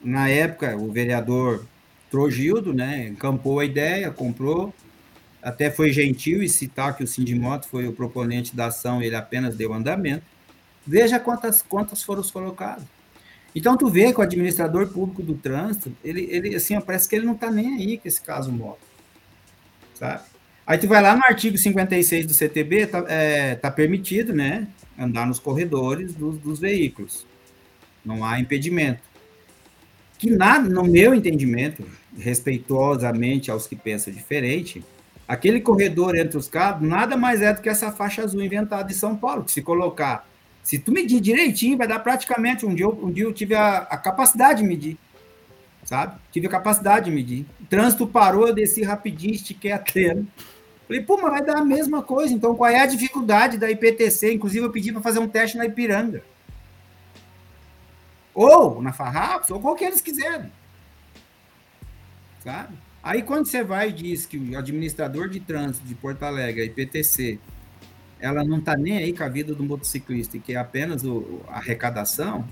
Na 0.00 0.28
época, 0.28 0.76
o 0.76 0.92
vereador 0.92 1.66
Trogildo, 2.12 2.72
né, 2.72 3.08
encampou 3.08 3.58
a 3.58 3.64
ideia, 3.64 4.12
comprou, 4.12 4.72
até 5.44 5.70
foi 5.70 5.92
gentil 5.92 6.42
em 6.42 6.48
citar 6.48 6.96
que 6.96 7.04
o 7.04 7.06
Sindimoto 7.06 7.68
foi 7.68 7.86
o 7.86 7.92
proponente 7.92 8.56
da 8.56 8.66
ação, 8.66 9.02
ele 9.02 9.14
apenas 9.14 9.54
deu 9.54 9.74
andamento. 9.74 10.24
Veja 10.86 11.20
quantas 11.20 11.60
contas 11.60 12.02
foram 12.02 12.22
colocadas. 12.22 12.84
Então, 13.54 13.76
tu 13.76 13.88
vê 13.88 14.10
que 14.12 14.18
o 14.18 14.22
administrador 14.22 14.88
público 14.88 15.22
do 15.22 15.34
trânsito, 15.34 15.94
ele, 16.02 16.26
ele 16.30 16.56
assim, 16.56 16.80
parece 16.80 17.06
que 17.06 17.14
ele 17.14 17.26
não 17.26 17.34
está 17.34 17.50
nem 17.50 17.74
aí 17.74 17.98
com 17.98 18.08
esse 18.08 18.20
caso 18.20 18.50
moto. 18.50 18.80
Sabe? 19.94 20.22
Aí 20.66 20.78
tu 20.78 20.88
vai 20.88 21.02
lá 21.02 21.14
no 21.14 21.22
artigo 21.24 21.58
56 21.58 22.26
do 22.26 22.32
CTB, 22.32 22.86
tá, 22.86 23.04
é, 23.06 23.54
tá 23.54 23.70
permitido, 23.70 24.32
né, 24.32 24.66
andar 24.98 25.26
nos 25.26 25.38
corredores 25.38 26.14
dos, 26.14 26.38
dos 26.38 26.58
veículos. 26.58 27.26
Não 28.02 28.24
há 28.24 28.40
impedimento. 28.40 29.02
Que 30.18 30.30
na, 30.30 30.58
no 30.58 30.84
meu 30.84 31.14
entendimento, 31.14 31.86
respeitosamente 32.18 33.50
aos 33.50 33.66
que 33.66 33.76
pensam 33.76 34.12
diferente, 34.12 34.82
Aquele 35.26 35.60
corredor 35.60 36.16
entre 36.16 36.36
os 36.36 36.48
carros 36.48 36.86
nada 36.86 37.16
mais 37.16 37.40
é 37.40 37.52
do 37.52 37.62
que 37.62 37.68
essa 37.68 37.90
faixa 37.90 38.22
azul 38.22 38.42
inventada 38.42 38.92
em 38.92 38.94
São 38.94 39.16
Paulo, 39.16 39.44
que 39.44 39.52
se 39.52 39.62
colocar, 39.62 40.26
se 40.62 40.78
tu 40.78 40.92
medir 40.92 41.20
direitinho, 41.20 41.78
vai 41.78 41.86
dar 41.86 41.98
praticamente 41.98 42.64
um 42.64 42.74
dia, 42.74 42.88
um 42.88 43.10
dia 43.10 43.24
eu 43.24 43.32
tive 43.32 43.54
a, 43.54 43.78
a 43.78 43.96
capacidade 43.96 44.62
de 44.62 44.68
medir, 44.68 44.98
sabe? 45.84 46.18
Tive 46.30 46.46
a 46.46 46.50
capacidade 46.50 47.06
de 47.06 47.10
medir. 47.10 47.46
O 47.60 47.66
trânsito 47.66 48.06
parou, 48.06 48.48
eu 48.48 48.54
desci 48.54 48.82
rapidinho, 48.82 49.34
estiquei 49.34 49.72
a 49.72 49.78
trena. 49.78 50.26
Falei, 50.86 51.02
pô, 51.02 51.16
mas 51.16 51.30
vai 51.30 51.44
dar 51.44 51.58
a 51.58 51.64
mesma 51.64 52.02
coisa. 52.02 52.32
Então, 52.32 52.54
qual 52.54 52.70
é 52.70 52.80
a 52.80 52.86
dificuldade 52.86 53.56
da 53.56 53.70
IPTC? 53.70 54.34
Inclusive, 54.34 54.66
eu 54.66 54.70
pedi 54.70 54.92
para 54.92 55.00
fazer 55.00 55.18
um 55.18 55.28
teste 55.28 55.56
na 55.56 55.64
Ipiranga. 55.66 56.22
Ou 58.34 58.82
na 58.82 58.92
Farrapos, 58.92 59.50
ou 59.50 59.60
qualquer 59.60 59.86
eles 59.86 60.00
quiserem. 60.00 60.52
Sabe? 62.42 62.76
Aí 63.04 63.22
quando 63.22 63.46
você 63.46 63.62
vai 63.62 63.90
e 63.90 63.92
diz 63.92 64.24
que 64.24 64.38
o 64.38 64.58
administrador 64.58 65.28
de 65.28 65.38
trânsito 65.38 65.86
de 65.86 65.94
Porto 65.94 66.22
Alegre, 66.22 66.62
a 66.62 66.64
IPTC, 66.64 67.38
ela 68.18 68.42
não 68.42 68.56
está 68.56 68.74
nem 68.78 68.96
aí 68.96 69.12
com 69.12 69.22
a 69.22 69.28
vida 69.28 69.54
do 69.54 69.62
motociclista, 69.62 70.38
que 70.38 70.54
é 70.54 70.56
apenas 70.56 71.04
o, 71.04 71.42
a 71.46 71.58
arrecadação, 71.58 72.48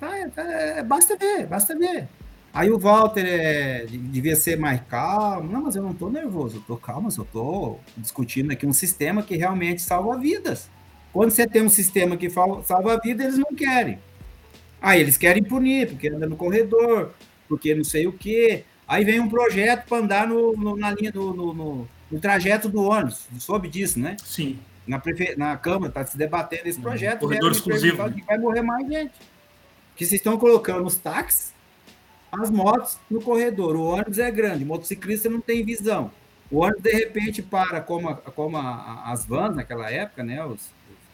tá, 0.00 0.16
é, 0.16 0.82
basta 0.82 1.14
ver, 1.14 1.46
basta 1.46 1.78
ver. 1.78 2.08
Aí 2.54 2.70
o 2.70 2.78
Walter 2.78 3.26
é, 3.26 3.84
devia 3.86 4.34
ser 4.34 4.58
mais 4.58 4.80
calmo. 4.88 5.52
Não, 5.52 5.60
mas 5.60 5.76
eu 5.76 5.82
não 5.82 5.90
estou 5.90 6.10
nervoso, 6.10 6.56
eu 6.56 6.60
estou 6.62 6.78
calmo, 6.78 7.10
eu 7.14 7.24
estou 7.24 7.80
discutindo 7.98 8.50
aqui 8.52 8.66
um 8.66 8.72
sistema 8.72 9.22
que 9.22 9.36
realmente 9.36 9.82
salva 9.82 10.18
vidas. 10.18 10.70
Quando 11.12 11.32
você 11.32 11.46
tem 11.46 11.60
um 11.60 11.68
sistema 11.68 12.16
que 12.16 12.30
salva 12.30 12.98
vidas, 13.04 13.26
eles 13.26 13.38
não 13.38 13.54
querem. 13.54 13.98
Aí 14.80 15.02
eles 15.02 15.18
querem 15.18 15.42
punir, 15.42 15.88
porque 15.90 16.08
anda 16.08 16.26
no 16.26 16.34
corredor, 16.34 17.12
porque 17.46 17.74
não 17.74 17.84
sei 17.84 18.06
o 18.06 18.12
quê. 18.14 18.64
Aí 18.86 19.04
vem 19.04 19.18
um 19.18 19.28
projeto 19.28 19.86
para 19.88 19.98
andar 19.98 20.28
no, 20.28 20.56
no, 20.56 20.76
na 20.76 20.92
linha 20.92 21.10
do 21.10 21.34
no, 21.34 21.52
no, 21.52 21.88
no, 22.10 22.20
trajeto 22.20 22.68
do 22.68 22.82
ônibus. 22.82 23.26
Soube 23.38 23.68
disso, 23.68 23.98
né? 23.98 24.16
Sim. 24.24 24.58
Na, 24.86 24.98
prefe... 24.98 25.34
na 25.36 25.56
Câmara 25.56 25.88
está 25.88 26.06
se 26.06 26.16
debatendo 26.16 26.68
esse 26.68 26.80
projeto. 26.80 27.20
corredor 27.20 27.50
exclusivo. 27.50 27.96
vai 27.96 28.38
morrer 28.38 28.62
mais 28.62 28.86
gente. 28.86 29.14
Que 29.96 30.04
vocês 30.04 30.20
estão 30.20 30.38
colocando 30.38 30.86
os 30.86 30.96
táxis, 30.96 31.52
as 32.30 32.50
motos 32.50 32.98
no 33.10 33.20
corredor. 33.20 33.74
O 33.74 33.82
ônibus 33.82 34.18
é 34.18 34.30
grande, 34.30 34.62
o 34.62 34.66
motociclista 34.66 35.28
não 35.28 35.40
tem 35.40 35.64
visão. 35.64 36.12
O 36.48 36.58
ônibus, 36.58 36.82
de 36.82 36.92
repente, 36.92 37.42
para 37.42 37.80
como, 37.80 38.08
a, 38.08 38.14
como 38.14 38.56
a, 38.56 39.10
as 39.10 39.24
vans 39.26 39.56
naquela 39.56 39.90
época, 39.90 40.22
né? 40.22 40.44
Os, 40.44 40.70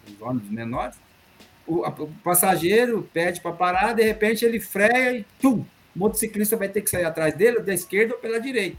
os 0.06 0.20
ônibus 0.20 0.50
menores. 0.50 0.96
O, 1.66 1.84
a, 1.84 1.88
o 1.88 2.08
passageiro 2.22 3.08
pede 3.14 3.40
para 3.40 3.52
parar, 3.52 3.94
de 3.94 4.02
repente 4.02 4.44
ele 4.44 4.60
freia 4.60 5.16
e 5.16 5.24
tum, 5.40 5.64
o 5.94 5.98
motociclista 5.98 6.56
vai 6.56 6.68
ter 6.68 6.80
que 6.80 6.90
sair 6.90 7.04
atrás 7.04 7.34
dele, 7.34 7.60
da 7.60 7.74
esquerda 7.74 8.14
ou 8.14 8.20
pela 8.20 8.40
direita. 8.40 8.76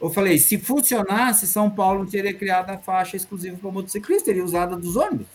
Eu 0.00 0.08
falei, 0.08 0.38
se 0.38 0.56
funcionasse, 0.56 1.46
São 1.46 1.70
Paulo 1.70 2.00
não 2.00 2.06
teria 2.06 2.32
criado 2.32 2.70
a 2.70 2.78
faixa 2.78 3.16
exclusiva 3.16 3.56
para 3.58 3.70
motociclista, 3.70 4.26
teria 4.26 4.44
usado 4.44 4.74
a 4.74 4.78
dos 4.78 4.96
ônibus. 4.96 5.26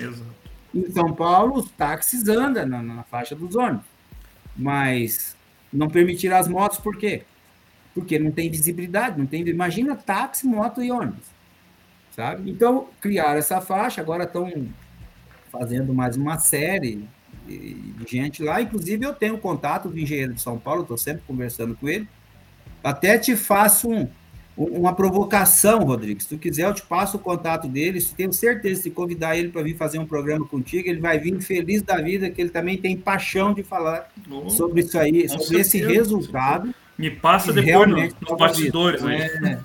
Exato. 0.00 0.34
Em 0.74 0.90
São 0.90 1.12
Paulo, 1.12 1.56
os 1.58 1.70
táxis 1.72 2.26
andam 2.26 2.66
na, 2.66 2.82
na 2.82 3.02
faixa 3.04 3.36
dos 3.36 3.54
ônibus. 3.54 3.84
Mas 4.56 5.36
não 5.72 5.88
permitiram 5.88 6.36
as 6.36 6.48
motos, 6.48 6.78
por 6.78 6.96
quê? 6.96 7.22
Porque 7.94 8.18
não 8.18 8.30
tem 8.30 8.50
visibilidade, 8.50 9.18
não 9.18 9.26
tem. 9.26 9.46
Imagina 9.46 9.94
táxi, 9.94 10.46
moto 10.46 10.82
e 10.82 10.90
ônibus. 10.90 11.26
Sabe? 12.12 12.50
Então, 12.50 12.88
criaram 13.00 13.38
essa 13.38 13.60
faixa, 13.60 14.00
agora 14.00 14.24
estão 14.24 14.68
fazendo 15.50 15.92
mais 15.92 16.16
uma 16.16 16.38
série 16.38 17.06
de 17.46 18.04
gente 18.06 18.42
lá. 18.42 18.60
Inclusive, 18.60 19.04
eu 19.04 19.14
tenho 19.14 19.38
contato 19.38 19.88
do 19.88 19.98
engenheiro 19.98 20.34
de 20.34 20.40
São 20.40 20.58
Paulo, 20.58 20.82
estou 20.82 20.96
sempre 20.96 21.22
conversando 21.26 21.74
com 21.74 21.88
ele. 21.88 22.08
Até 22.82 23.18
te 23.18 23.36
faço 23.36 23.90
um, 23.90 24.08
uma 24.56 24.94
provocação, 24.94 25.80
Rodrigo. 25.84 26.20
Se 26.20 26.28
tu 26.28 26.38
quiser, 26.38 26.66
eu 26.66 26.74
te 26.74 26.82
passo 26.82 27.16
o 27.16 27.20
contato 27.20 27.66
dele. 27.66 28.00
Se 28.00 28.14
tenho 28.14 28.32
certeza, 28.32 28.82
se 28.82 28.90
convidar 28.90 29.36
ele 29.36 29.48
para 29.48 29.62
vir 29.62 29.76
fazer 29.76 29.98
um 29.98 30.06
programa 30.06 30.46
contigo, 30.46 30.88
ele 30.88 31.00
vai 31.00 31.18
vir 31.18 31.40
feliz 31.40 31.82
da 31.82 31.96
vida, 31.96 32.30
que 32.30 32.40
ele 32.40 32.50
também 32.50 32.78
tem 32.78 32.96
paixão 32.96 33.52
de 33.52 33.62
falar 33.62 34.10
oh, 34.30 34.48
sobre 34.50 34.80
isso 34.80 34.98
aí, 34.98 35.28
sobre 35.28 35.44
certeza, 35.44 35.60
esse 35.60 35.78
resultado. 35.78 36.74
Me 36.96 37.10
passa 37.10 37.52
depois 37.52 37.88
no, 37.88 37.96
nos 37.96 38.38
bastidores. 38.38 39.02
Não, 39.02 39.10
é, 39.10 39.60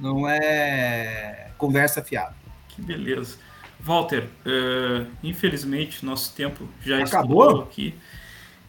não 0.00 0.28
é 0.28 1.50
conversa 1.56 2.02
fiada. 2.02 2.34
Que 2.68 2.82
beleza. 2.82 3.38
Walter, 3.84 4.24
uh, 4.46 5.06
infelizmente 5.22 6.04
nosso 6.04 6.34
tempo 6.34 6.66
já 6.84 7.04
acabou 7.04 7.62
aqui. 7.62 7.94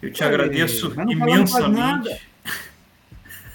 Eu 0.02 0.12
te 0.12 0.22
agradeço 0.22 0.92
imensamente. 1.08 2.20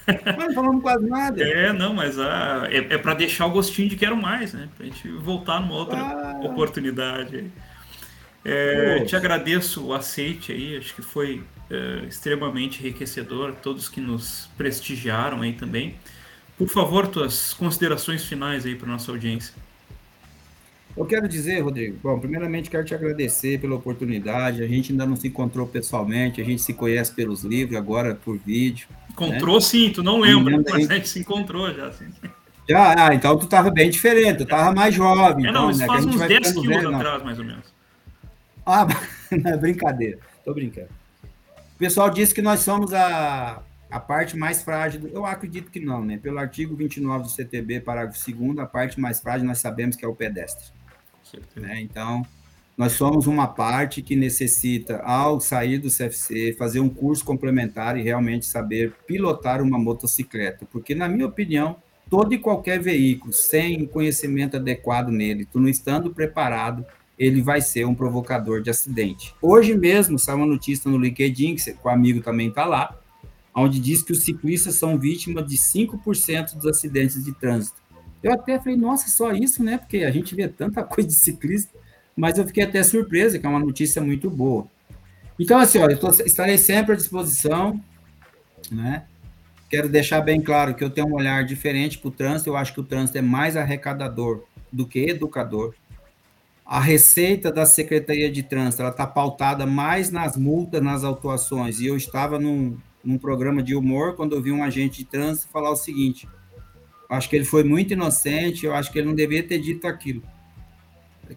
Mas 0.07 0.47
não 0.47 0.53
falamos 0.53 0.81
quase 0.81 1.07
nada. 1.07 1.43
É, 1.43 1.71
não, 1.71 1.93
mas 1.93 2.19
ah, 2.19 2.67
é, 2.69 2.77
é 2.77 2.97
para 2.97 3.13
deixar 3.13 3.45
o 3.45 3.51
gostinho 3.51 3.87
de 3.87 3.95
quero 3.95 4.17
mais, 4.17 4.53
né? 4.53 4.67
Para 4.75 4.85
a 4.85 4.89
gente 4.89 5.07
voltar 5.07 5.61
numa 5.61 5.75
outra 5.75 5.99
ah. 5.99 6.39
oportunidade. 6.43 7.45
É, 8.43 9.03
te 9.05 9.15
agradeço 9.15 9.85
o 9.85 9.93
aceite 9.93 10.51
aí, 10.51 10.75
acho 10.75 10.95
que 10.95 11.03
foi 11.03 11.43
é, 11.69 12.05
extremamente 12.07 12.81
enriquecedor, 12.81 13.53
todos 13.61 13.87
que 13.87 14.01
nos 14.01 14.49
prestigiaram 14.57 15.41
aí 15.41 15.53
também. 15.53 15.95
Por 16.57 16.67
favor, 16.67 17.07
tuas 17.07 17.53
considerações 17.53 18.25
finais 18.25 18.65
aí 18.65 18.75
para 18.75 18.87
nossa 18.87 19.11
audiência. 19.11 19.53
Eu 20.95 21.05
quero 21.05 21.27
dizer, 21.27 21.61
Rodrigo, 21.61 21.97
bom, 22.03 22.19
primeiramente 22.19 22.69
quero 22.69 22.83
te 22.83 22.93
agradecer 22.93 23.59
pela 23.59 23.75
oportunidade. 23.75 24.61
A 24.61 24.67
gente 24.67 24.91
ainda 24.91 25.05
não 25.05 25.15
se 25.15 25.27
encontrou 25.27 25.65
pessoalmente, 25.65 26.41
a 26.41 26.43
gente 26.43 26.61
se 26.61 26.73
conhece 26.73 27.13
pelos 27.13 27.43
livros, 27.43 27.77
agora 27.77 28.15
por 28.15 28.37
vídeo. 28.37 28.87
Encontrou 29.09 29.55
né? 29.55 29.61
sim, 29.61 29.91
tu 29.91 30.03
não 30.03 30.19
lembra, 30.19 30.61
mas 30.69 30.89
a 30.89 30.93
gente 30.95 31.09
se 31.09 31.19
encontrou 31.19 31.73
já. 31.73 31.91
Sim. 31.93 32.07
Já, 32.67 33.07
ah, 33.07 33.15
então 33.15 33.37
tu 33.37 33.45
estava 33.45 33.71
bem 33.71 33.89
diferente, 33.89 34.37
tu 34.37 34.43
estava 34.43 34.73
mais 34.73 34.93
jovem. 34.93 35.47
É, 35.47 35.51
não, 35.51 35.69
então, 35.69 35.71
isso 35.71 35.79
né, 35.79 35.87
faz 35.87 36.05
uns 36.05 36.19
10 36.19 36.51
quilos 36.51 36.67
velho, 36.67 36.95
atrás, 36.95 37.23
mais 37.23 37.39
ou 37.39 37.45
menos. 37.45 37.73
Ah, 38.65 38.87
não, 39.31 39.57
brincadeira, 39.57 40.19
tô 40.43 40.53
brincando. 40.53 40.89
O 41.75 41.77
pessoal 41.77 42.09
disse 42.09 42.33
que 42.33 42.41
nós 42.41 42.59
somos 42.59 42.93
a, 42.93 43.61
a 43.89 43.99
parte 43.99 44.37
mais 44.37 44.61
frágil. 44.61 45.09
Eu 45.11 45.25
acredito 45.25 45.71
que 45.71 45.79
não, 45.79 46.03
né? 46.05 46.17
Pelo 46.17 46.37
artigo 46.37 46.75
29 46.75 47.23
do 47.23 47.29
CTB, 47.29 47.79
parágrafo 47.79 48.31
2, 48.31 48.59
a 48.59 48.65
parte 48.65 48.99
mais 48.99 49.19
frágil 49.19 49.47
nós 49.47 49.57
sabemos 49.57 49.95
que 49.95 50.05
é 50.05 50.07
o 50.07 50.15
pedestre. 50.15 50.65
Né? 51.55 51.81
Então, 51.81 52.25
nós 52.77 52.93
somos 52.93 53.27
uma 53.27 53.47
parte 53.47 54.01
que 54.01 54.15
necessita, 54.15 54.97
ao 55.03 55.39
sair 55.39 55.77
do 55.77 55.89
CFC, 55.89 56.55
fazer 56.57 56.79
um 56.79 56.89
curso 56.89 57.23
complementar 57.23 57.97
e 57.97 58.01
realmente 58.01 58.45
saber 58.45 58.93
pilotar 59.05 59.61
uma 59.61 59.77
motocicleta. 59.77 60.65
Porque, 60.71 60.95
na 60.95 61.07
minha 61.07 61.27
opinião, 61.27 61.75
todo 62.09 62.33
e 62.33 62.39
qualquer 62.39 62.79
veículo 62.79 63.33
sem 63.33 63.85
conhecimento 63.85 64.57
adequado 64.57 65.09
nele, 65.09 65.45
tu 65.45 65.59
não 65.59 65.69
estando 65.69 66.13
preparado, 66.13 66.85
ele 67.19 67.41
vai 67.41 67.61
ser 67.61 67.85
um 67.85 67.93
provocador 67.93 68.61
de 68.61 68.69
acidente. 68.69 69.33
Hoje 69.41 69.77
mesmo 69.77 70.17
saiu 70.17 70.37
uma 70.37 70.47
notícia 70.47 70.89
no 70.89 70.97
LinkedIn, 70.97 71.55
que 71.55 71.75
o 71.83 71.89
amigo 71.89 72.21
também 72.21 72.47
está 72.49 72.65
lá, 72.65 72.97
onde 73.55 73.79
diz 73.79 74.01
que 74.01 74.11
os 74.11 74.23
ciclistas 74.23 74.75
são 74.75 74.97
vítimas 74.97 75.45
de 75.47 75.55
5% 75.55 76.55
dos 76.55 76.65
acidentes 76.65 77.23
de 77.23 77.31
trânsito. 77.33 77.80
Eu 78.23 78.33
até 78.33 78.59
falei, 78.59 78.77
nossa, 78.77 79.09
só 79.09 79.31
isso, 79.31 79.63
né? 79.63 79.77
Porque 79.77 79.99
a 79.99 80.11
gente 80.11 80.35
vê 80.35 80.47
tanta 80.47 80.83
coisa 80.85 81.07
de 81.07 81.15
ciclista, 81.15 81.77
mas 82.15 82.37
eu 82.37 82.45
fiquei 82.45 82.63
até 82.63 82.83
surpresa, 82.83 83.39
que 83.39 83.45
é 83.45 83.49
uma 83.49 83.59
notícia 83.59 84.01
muito 84.01 84.29
boa. 84.29 84.67
Então, 85.39 85.59
assim, 85.59 85.79
olha, 85.79 85.93
eu 85.93 85.99
tô, 85.99 86.09
estarei 86.09 86.57
sempre 86.57 86.93
à 86.93 86.95
disposição, 86.95 87.81
né? 88.71 89.05
Quero 89.69 89.87
deixar 89.87 90.21
bem 90.21 90.41
claro 90.41 90.75
que 90.75 90.83
eu 90.83 90.89
tenho 90.89 91.07
um 91.07 91.13
olhar 91.13 91.45
diferente 91.45 91.97
para 91.97 92.09
o 92.09 92.11
trânsito, 92.11 92.49
eu 92.49 92.57
acho 92.57 92.73
que 92.73 92.81
o 92.81 92.83
trânsito 92.83 93.17
é 93.17 93.21
mais 93.21 93.55
arrecadador 93.55 94.43
do 94.71 94.85
que 94.85 94.99
educador. 94.99 95.73
A 96.65 96.79
receita 96.79 97.51
da 97.51 97.65
Secretaria 97.65 98.31
de 98.31 98.43
Trânsito, 98.43 98.83
está 98.83 99.07
pautada 99.07 99.65
mais 99.65 100.11
nas 100.11 100.37
multas, 100.37 100.81
nas 100.81 101.03
autuações, 101.03 101.79
e 101.79 101.87
eu 101.87 101.97
estava 101.97 102.37
num, 102.37 102.77
num 103.03 103.17
programa 103.17 103.63
de 103.63 103.75
humor 103.75 104.15
quando 104.15 104.35
eu 104.35 104.41
vi 104.41 104.51
um 104.51 104.63
agente 104.63 104.99
de 104.99 105.05
trânsito 105.05 105.49
falar 105.51 105.71
o 105.71 105.75
seguinte, 105.75 106.27
acho 107.11 107.29
que 107.29 107.35
ele 107.35 107.45
foi 107.45 107.63
muito 107.63 107.93
inocente, 107.93 108.65
eu 108.65 108.73
acho 108.73 108.91
que 108.91 108.97
ele 108.99 109.07
não 109.07 109.15
deveria 109.15 109.47
ter 109.47 109.59
dito 109.59 109.85
aquilo. 109.85 110.23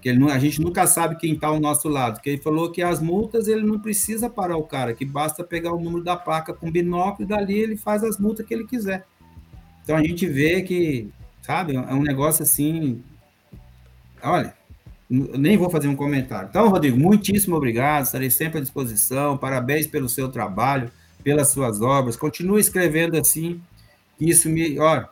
Que 0.01 0.09
ele 0.09 0.18
não, 0.18 0.29
a 0.29 0.39
gente 0.39 0.61
nunca 0.61 0.87
sabe 0.87 1.16
quem 1.16 1.35
está 1.35 1.49
ao 1.49 1.61
nosso 1.61 1.89
lado. 1.89 2.20
Que 2.20 2.31
ele 2.31 2.43
falou 2.43 2.70
que 2.70 2.83
as 2.83 3.01
multas 3.01 3.47
ele 3.47 3.62
não 3.62 3.79
precisa 3.79 4.29
parar 4.31 4.57
o 4.57 4.64
cara, 4.64 4.95
que 4.95 5.05
basta 5.05 5.45
pegar 5.45 5.72
o 5.72 5.81
número 5.81 6.03
da 6.03 6.16
placa 6.16 6.53
com 6.53 6.70
binóculo 6.70 7.27
e 7.27 7.29
dali 7.29 7.59
ele 7.59 7.77
faz 7.77 8.03
as 8.03 8.18
multas 8.18 8.47
que 8.47 8.55
ele 8.55 8.66
quiser. 8.66 9.07
Então 9.83 9.97
a 9.97 10.03
gente 10.03 10.27
vê 10.27 10.62
que, 10.62 11.11
sabe, 11.43 11.77
é 11.77 11.95
um 11.95 12.03
negócio 12.03 12.43
assim. 12.43 13.03
Olha, 14.22 14.55
nem 15.09 15.57
vou 15.57 15.70
fazer 15.70 15.89
um 15.89 15.97
comentário. 15.97 16.49
Então, 16.49 16.68
Rodrigo, 16.68 16.99
muitíssimo 16.99 17.57
obrigado, 17.57 18.05
estarei 18.05 18.31
sempre 18.31 18.59
à 18.59 18.61
disposição. 18.61 19.37
Parabéns 19.37 19.87
pelo 19.87 20.09
seu 20.09 20.29
trabalho, 20.29 20.91
pelas 21.22 21.49
suas 21.49 21.81
obras. 21.83 22.16
Continue 22.16 22.61
escrevendo 22.61 23.16
assim. 23.16 23.61
Isso 24.18 24.49
me, 24.49 24.79
olha, 24.79 25.09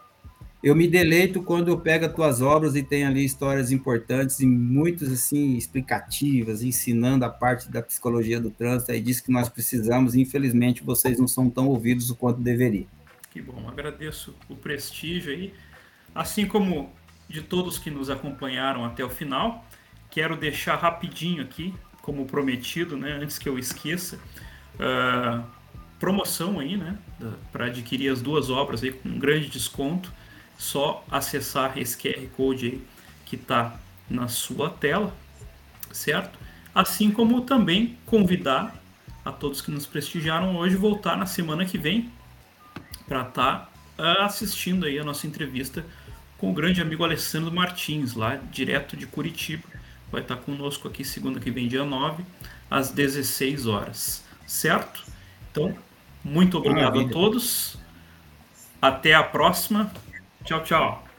eu 0.62 0.76
me 0.76 0.86
deleito 0.86 1.42
quando 1.42 1.68
eu 1.68 1.80
pego 1.80 2.06
as 2.06 2.12
tuas 2.12 2.40
obras 2.40 2.76
e 2.76 2.84
tem 2.84 3.04
ali 3.04 3.24
histórias 3.24 3.72
importantes 3.72 4.38
e 4.38 4.46
muitas 4.46 5.10
assim 5.10 5.56
explicativas, 5.56 6.62
ensinando 6.62 7.24
a 7.24 7.28
parte 7.28 7.68
da 7.68 7.82
psicologia 7.82 8.40
do 8.40 8.48
trânsito, 8.48 8.92
aí 8.92 9.00
diz 9.00 9.20
que 9.20 9.32
nós 9.32 9.48
precisamos, 9.48 10.14
e 10.14 10.20
infelizmente 10.20 10.84
vocês 10.84 11.18
não 11.18 11.26
são 11.26 11.50
tão 11.50 11.66
ouvidos 11.66 12.10
o 12.10 12.14
quanto 12.14 12.40
deveriam. 12.40 12.86
Que 13.32 13.42
bom, 13.42 13.68
agradeço 13.68 14.36
o 14.48 14.54
prestígio 14.54 15.32
aí, 15.32 15.52
assim 16.14 16.46
como 16.46 16.92
de 17.28 17.42
todos 17.42 17.76
que 17.78 17.90
nos 17.90 18.08
acompanharam 18.08 18.84
até 18.84 19.04
o 19.04 19.10
final. 19.10 19.66
Quero 20.10 20.36
deixar 20.36 20.76
rapidinho 20.76 21.42
aqui, 21.42 21.74
como 22.02 22.24
prometido, 22.24 22.96
né, 22.96 23.12
antes 23.20 23.36
que 23.36 23.48
eu 23.48 23.58
esqueça, 23.58 24.16
uh, 24.76 25.42
promoção 25.98 26.60
aí, 26.60 26.76
né, 26.76 26.96
para 27.50 27.66
adquirir 27.66 28.12
as 28.12 28.22
duas 28.22 28.48
obras 28.48 28.84
aí 28.84 28.92
com 28.92 29.08
um 29.08 29.18
grande 29.18 29.48
desconto 29.48 30.12
só 30.56 31.04
acessar 31.10 31.78
esse 31.78 31.96
QR 31.96 32.26
Code 32.36 32.66
aí 32.66 32.82
que 33.24 33.36
está 33.36 33.76
na 34.08 34.28
sua 34.28 34.68
tela, 34.70 35.14
certo? 35.90 36.38
Assim 36.74 37.10
como 37.10 37.40
também 37.42 37.98
convidar 38.06 38.76
a 39.24 39.30
todos 39.30 39.60
que 39.60 39.70
nos 39.70 39.86
prestigiaram 39.86 40.56
hoje 40.56 40.76
voltar 40.76 41.16
na 41.16 41.26
semana 41.26 41.64
que 41.64 41.78
vem 41.78 42.10
para 43.06 43.22
estar 43.22 43.70
tá 43.96 44.24
assistindo 44.24 44.86
aí 44.86 44.98
a 44.98 45.04
nossa 45.04 45.26
entrevista 45.26 45.84
com 46.38 46.50
o 46.50 46.52
grande 46.52 46.82
amigo 46.82 47.04
Alessandro 47.04 47.52
Martins, 47.52 48.14
lá 48.14 48.36
direto 48.36 48.96
de 48.96 49.06
Curitiba. 49.06 49.62
Vai 50.10 50.22
estar 50.22 50.36
tá 50.36 50.42
conosco 50.42 50.88
aqui 50.88 51.04
segunda 51.04 51.38
que 51.38 51.50
vem, 51.50 51.68
dia 51.68 51.84
9, 51.84 52.24
às 52.70 52.90
16 52.90 53.66
horas, 53.66 54.24
certo? 54.46 55.04
Então, 55.50 55.76
muito 56.24 56.58
obrigado 56.58 56.96
Maravilha. 56.96 57.06
a 57.06 57.12
todos. 57.12 57.78
Até 58.80 59.14
a 59.14 59.22
próxima. 59.22 59.92
Tchau, 60.44 60.60
tchau. 60.64 61.11